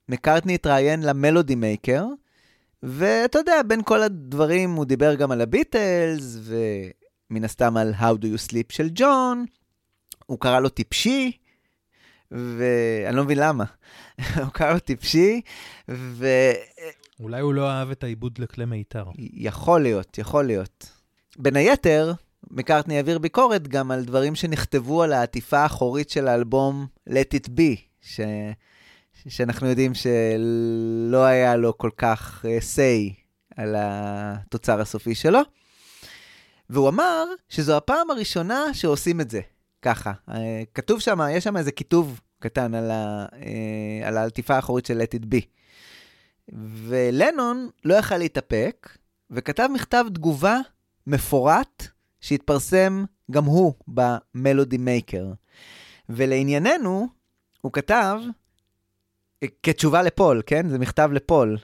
[0.09, 2.05] מקארטני התראיין למלודי מייקר,
[2.83, 8.25] ואתה יודע, בין כל הדברים הוא דיבר גם על הביטלס, ומן הסתם על How Do
[8.25, 9.45] You Sleep של ג'ון,
[10.25, 11.31] הוא קרא לו טיפשי,
[12.31, 13.63] ואני לא מבין למה.
[14.43, 15.41] הוא קרא לו טיפשי,
[15.89, 16.27] ו...
[17.19, 19.05] אולי הוא לא אהב את העיבוד לכלי מיתר.
[19.17, 20.91] יכול להיות, יכול להיות.
[21.37, 22.13] בין היתר,
[22.51, 27.77] מקארטני העביר ביקורת גם על דברים שנכתבו על העטיפה האחורית של האלבום Let It Be,
[28.01, 28.19] ש...
[29.27, 33.13] שאנחנו יודעים שלא היה לו כל כך uh, say
[33.55, 35.39] על התוצר הסופי שלו.
[36.69, 39.41] והוא אמר שזו הפעם הראשונה שעושים את זה,
[39.81, 40.11] ככה.
[40.29, 40.33] Uh,
[40.73, 45.19] כתוב שם, יש שם איזה כיתוב קטן על, ה, uh, על העטיפה האחורית של Let
[45.19, 45.45] It Be.
[46.87, 48.97] ולנון לא יכל להתאפק,
[49.31, 50.57] וכתב מכתב תגובה
[51.07, 51.87] מפורט,
[52.21, 55.25] שהתפרסם גם הוא במלודי מייקר.
[56.09, 57.07] ולענייננו,
[57.61, 58.19] הוא כתב,
[59.63, 60.69] כתשובה לפול, כן?
[60.69, 61.57] זה מכתב לפול.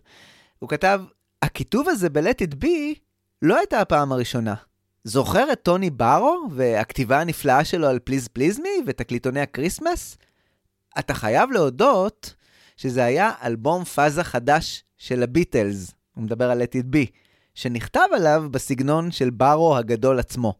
[0.60, 1.02] הוא כתב,
[1.42, 3.00] הכיתוב הזה ב-Let It Be
[3.42, 4.56] לא הייתה הפעם הראשונה.
[5.04, 10.18] זוכר את טוני ברו והכתיבה הנפלאה שלו על Please Please Me ותקליטוני הקריסמס?
[11.00, 12.36] אתה חייב להודות
[12.78, 17.12] שזה היה אלבום פאזה חדש של הביטלס, הוא מדבר על Let It Be,
[17.56, 20.54] שנכתב עליו בסגנון של ברו הגדול עצמו.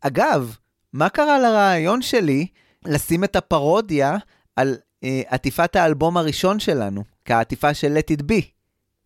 [0.00, 0.56] אגב,
[0.92, 2.46] מה קרה לרעיון שלי
[2.84, 4.16] לשים את הפרודיה
[4.56, 8.44] על אה, עטיפת האלבום הראשון שלנו, כעטיפה של Let It Be?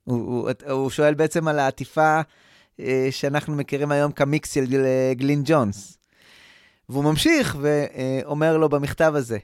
[0.05, 2.20] הוא, הוא, הוא שואל בעצם על העטיפה
[2.81, 5.98] אה, שאנחנו מכירים היום כמיקס של גל, גלין ג'ונס.
[6.89, 9.39] והוא ממשיך ואומר לו במכתב הזה,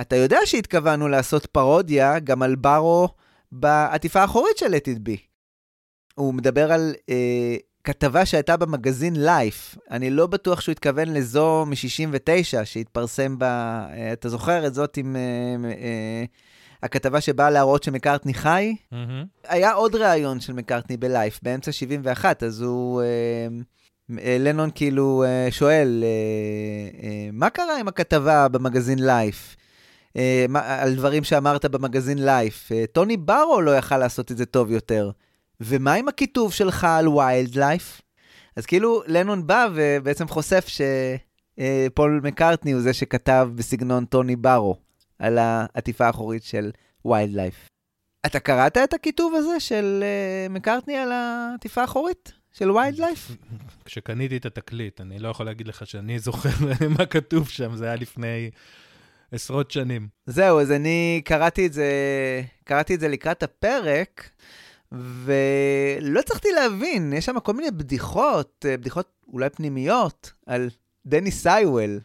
[0.00, 3.08] אתה יודע שהתכוונו לעשות פרודיה גם על ברו
[3.52, 5.31] בעטיפה האחורית של Let It Be.
[6.14, 9.76] הוא מדבר על אה, כתבה שהייתה במגזין לייף.
[9.90, 12.24] אני לא בטוח שהוא התכוון לזו מ-69,
[12.64, 13.48] שהתפרסם בה,
[13.92, 15.20] אה, אתה זוכר את זאת עם אה,
[15.70, 16.24] אה,
[16.82, 18.74] הכתבה שבאה להראות שמקארטני חי?
[19.48, 23.02] היה עוד ראיון של מקארטני בלייף, באמצע 71, אז הוא...
[23.02, 23.06] אה,
[24.18, 26.08] אה, לנון כאילו אה, שואל, אה,
[27.08, 29.56] אה, מה קרה עם הכתבה במגזין לייף?
[30.16, 32.72] אה, מה- על דברים שאמרת במגזין לייף.
[32.72, 35.10] אה, טוני ברו לא יכל לעשות את זה טוב יותר.
[35.64, 38.00] ומה עם הכיתוב שלך על ויילד לייף?
[38.56, 44.76] אז כאילו לנון בא ובעצם חושף שפול מקארטני הוא זה שכתב בסגנון טוני ברו
[45.18, 46.70] על העטיפה האחורית של
[47.04, 47.68] ויילד לייף.
[48.26, 53.30] אתה קראת את הכיתוב הזה של אה, מקארטני על העטיפה האחורית של ויילד לייף?
[53.84, 56.48] כשקניתי את התקליט, אני לא יכול להגיד לך שאני זוכר
[56.98, 58.50] מה כתוב שם, זה היה לפני
[59.32, 60.08] עשרות שנים.
[60.26, 61.90] זהו, אז אני קראתי את זה,
[62.64, 64.30] קראתי את זה לקראת הפרק,
[64.92, 70.70] ולא הצלחתי להבין, יש שם כל מיני בדיחות, אה, בדיחות אולי פנימיות, על
[71.06, 72.00] דני סייוול.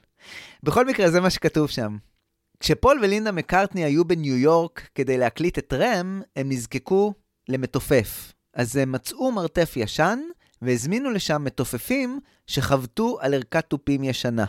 [0.64, 1.98] בכל מקרה, זה מה שכתוב שם.
[2.60, 7.14] כשפול ולינדה מקארטני היו בניו יורק כדי להקליט את רם, הם נזקקו
[7.50, 8.34] למתופף.
[8.54, 10.20] אז הם מצאו מרתף ישן
[10.62, 14.46] והזמינו לשם מתופפים שחבטו על ערכת תופים ישנה.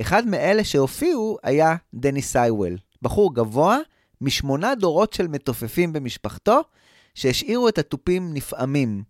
[0.00, 3.78] אחד מאלה שהופיעו היה דני סייוול, בחור גבוה
[4.20, 6.60] משמונה דורות של מתופפים במשפחתו,
[7.14, 9.02] שהשאירו את התופים נפעמים.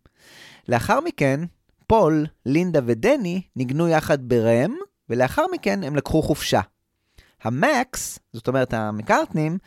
[0.68, 1.40] לאחר מכן,
[1.86, 4.74] פול, לינדה ודני ניגנו יחד ב Ram,
[5.08, 6.60] ולאחר מכן הם לקחו חופשה.
[7.42, 9.58] המקס, זאת אומרת המקארטנים,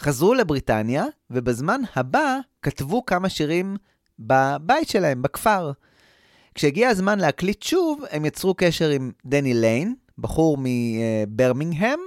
[0.00, 3.76] חזרו לבריטניה, ובזמן הבא כתבו כמה שירים
[4.18, 5.72] בבית שלהם, בכפר.
[6.54, 12.00] כשהגיע הזמן להקליט שוב, הם יצרו קשר עם דני ליין, בחור מברמינגהם,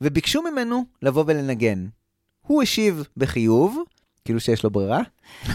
[0.00, 1.86] וביקשו ממנו לבוא ולנגן.
[2.40, 3.82] הוא השיב בחיוב,
[4.24, 5.00] כאילו שיש לו ברירה,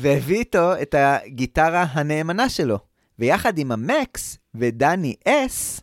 [0.00, 2.78] והביא איתו את הגיטרה הנאמנה שלו.
[3.18, 5.80] ויחד עם המקס ודני אס,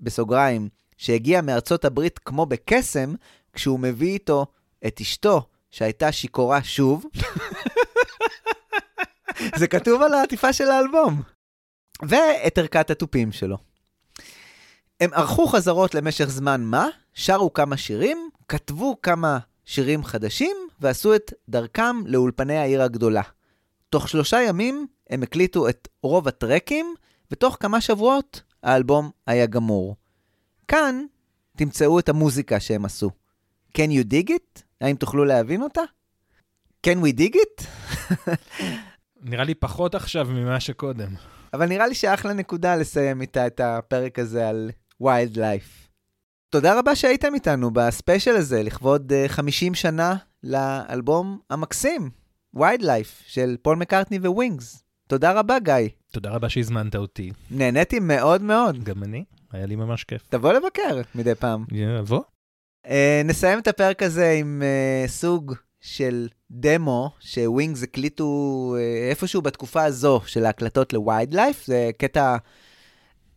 [0.00, 3.14] בסוגריים, שהגיע מארצות הברית כמו בקסם,
[3.52, 4.46] כשהוא מביא איתו
[4.86, 7.04] את אשתו, שהייתה שיכורה שוב.
[9.58, 11.22] זה כתוב על העטיפה של האלבום.
[12.02, 13.56] ואת ערכת התופים שלו.
[15.00, 21.32] הם ערכו חזרות למשך זמן מה, שרו כמה שירים, כתבו כמה שירים חדשים, ועשו את
[21.48, 23.22] דרכם לאולפני העיר הגדולה.
[23.90, 26.94] תוך שלושה ימים הם הקליטו את רוב הטרקים,
[27.30, 29.96] ותוך כמה שבועות האלבום היה גמור.
[30.68, 31.04] כאן
[31.56, 33.10] תמצאו את המוזיקה שהם עשו.
[33.78, 34.62] Can you dig it?
[34.80, 35.80] האם תוכלו להבין אותה?
[36.86, 37.64] Can we dig it?
[39.22, 41.14] נראה לי פחות עכשיו ממה שקודם.
[41.54, 45.89] אבל נראה לי שאחלה נקודה לסיים איתה את הפרק הזה על Wild Life.
[46.50, 52.10] תודה רבה שהייתם איתנו בספיישל הזה, לכבוד אה, 50 שנה לאלבום המקסים,
[52.54, 54.84] Wild Life, של פול מקארטני וווינגס.
[55.08, 55.74] תודה רבה, גיא.
[56.10, 57.30] תודה רבה שהזמנת אותי.
[57.50, 58.84] נהניתי מאוד מאוד.
[58.84, 60.22] גם אני, היה לי ממש כיף.
[60.28, 61.64] תבוא לבקר מדי פעם.
[61.72, 62.22] יבוא.
[62.86, 62.90] אה,
[63.24, 70.20] נסיים את הפרק הזה עם אה, סוג של דמו שווינגס הקליטו uh, איפשהו בתקופה הזו
[70.26, 72.36] של ההקלטות לווייד לייף, זה קטע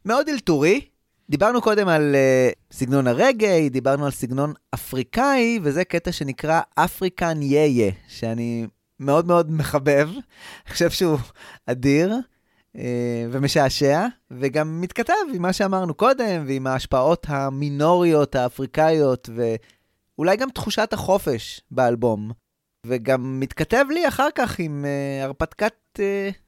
[0.06, 0.92] מאוד אלתורי.
[1.33, 7.91] דיברנו קודם על uh, סגנון הרגעי, דיברנו על סגנון אפריקאי, וזה קטע שנקרא אפריקן יהיה,
[8.07, 8.67] שאני
[8.99, 10.09] מאוד מאוד מחבב,
[10.65, 11.17] אני חושב שהוא
[11.65, 12.13] אדיר.
[12.13, 12.79] uh,
[13.31, 21.61] ומשעשע, וגם מתכתב עם מה שאמרנו קודם, ועם ההשפעות המינוריות האפריקאיות, ואולי גם תחושת החופש
[21.71, 22.31] באלבום.
[22.85, 26.01] וגם מתכתב לי אחר כך עם אה, הרפתקת אה,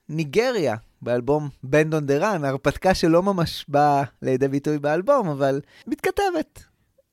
[0.09, 0.75] ניגריה
[1.05, 6.63] באלבום Band on the Run, הרפתקה שלא ממש באה לידי ביטוי באלבום, אבל מתכתבת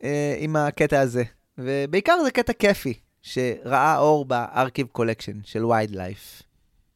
[0.03, 0.05] אה,
[0.39, 1.23] עם הקטע הזה.
[1.59, 6.43] ובעיקר זה קטע כיפי, שראה אור ב Archive Collection של Wild Life.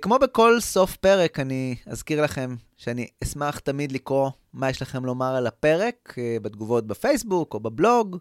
[0.02, 5.36] כמו בכל סוף פרק, אני אזכיר לכם שאני אשמח תמיד לקרוא מה יש לכם לומר
[5.36, 8.16] על הפרק אה, בתגובות בפייסבוק או בבלוג,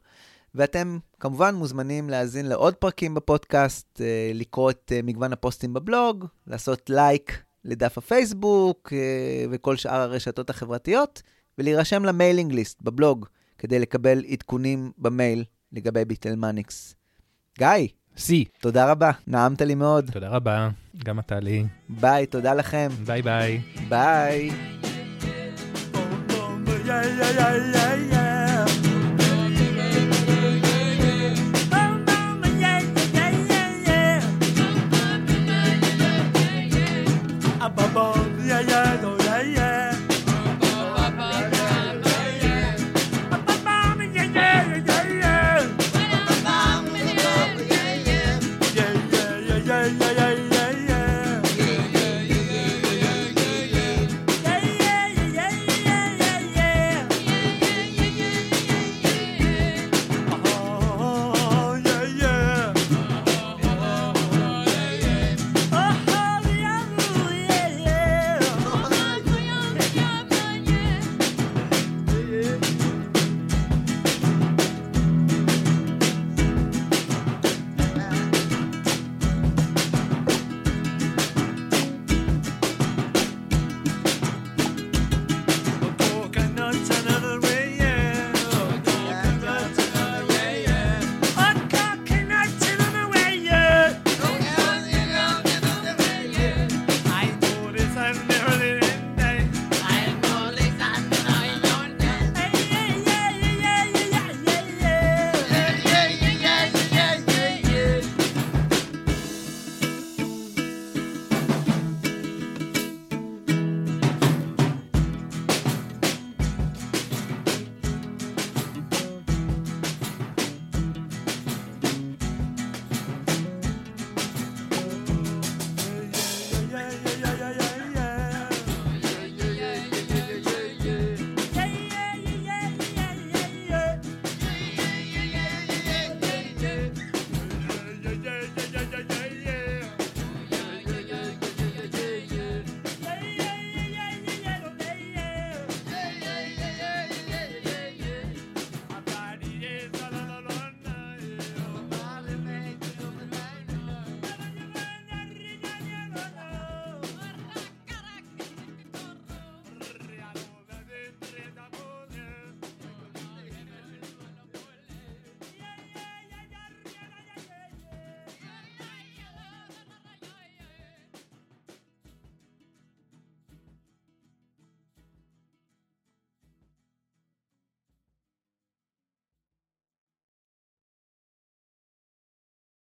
[0.55, 6.89] ואתם כמובן מוזמנים להאזין לעוד פרקים בפודקאסט, אה, לקרוא את אה, מגוון הפוסטים בבלוג, לעשות
[6.89, 11.21] לייק לדף הפייסבוק אה, וכל שאר הרשתות החברתיות,
[11.57, 13.25] ולהירשם ל mailing list בבלוג
[13.57, 16.95] כדי לקבל עדכונים במייל לגבי ביטלמניקס.
[17.57, 17.87] גיא,
[18.17, 18.45] סי.
[18.61, 20.11] תודה רבה, נעמת לי מאוד.
[20.11, 20.69] תודה רבה,
[21.05, 21.65] גם אתה לי.
[21.89, 22.89] ביי, תודה לכם.
[23.05, 23.61] ביי ביי.
[23.89, 24.51] ביי.
[26.85, 28.14] Yeah, yeah, yeah,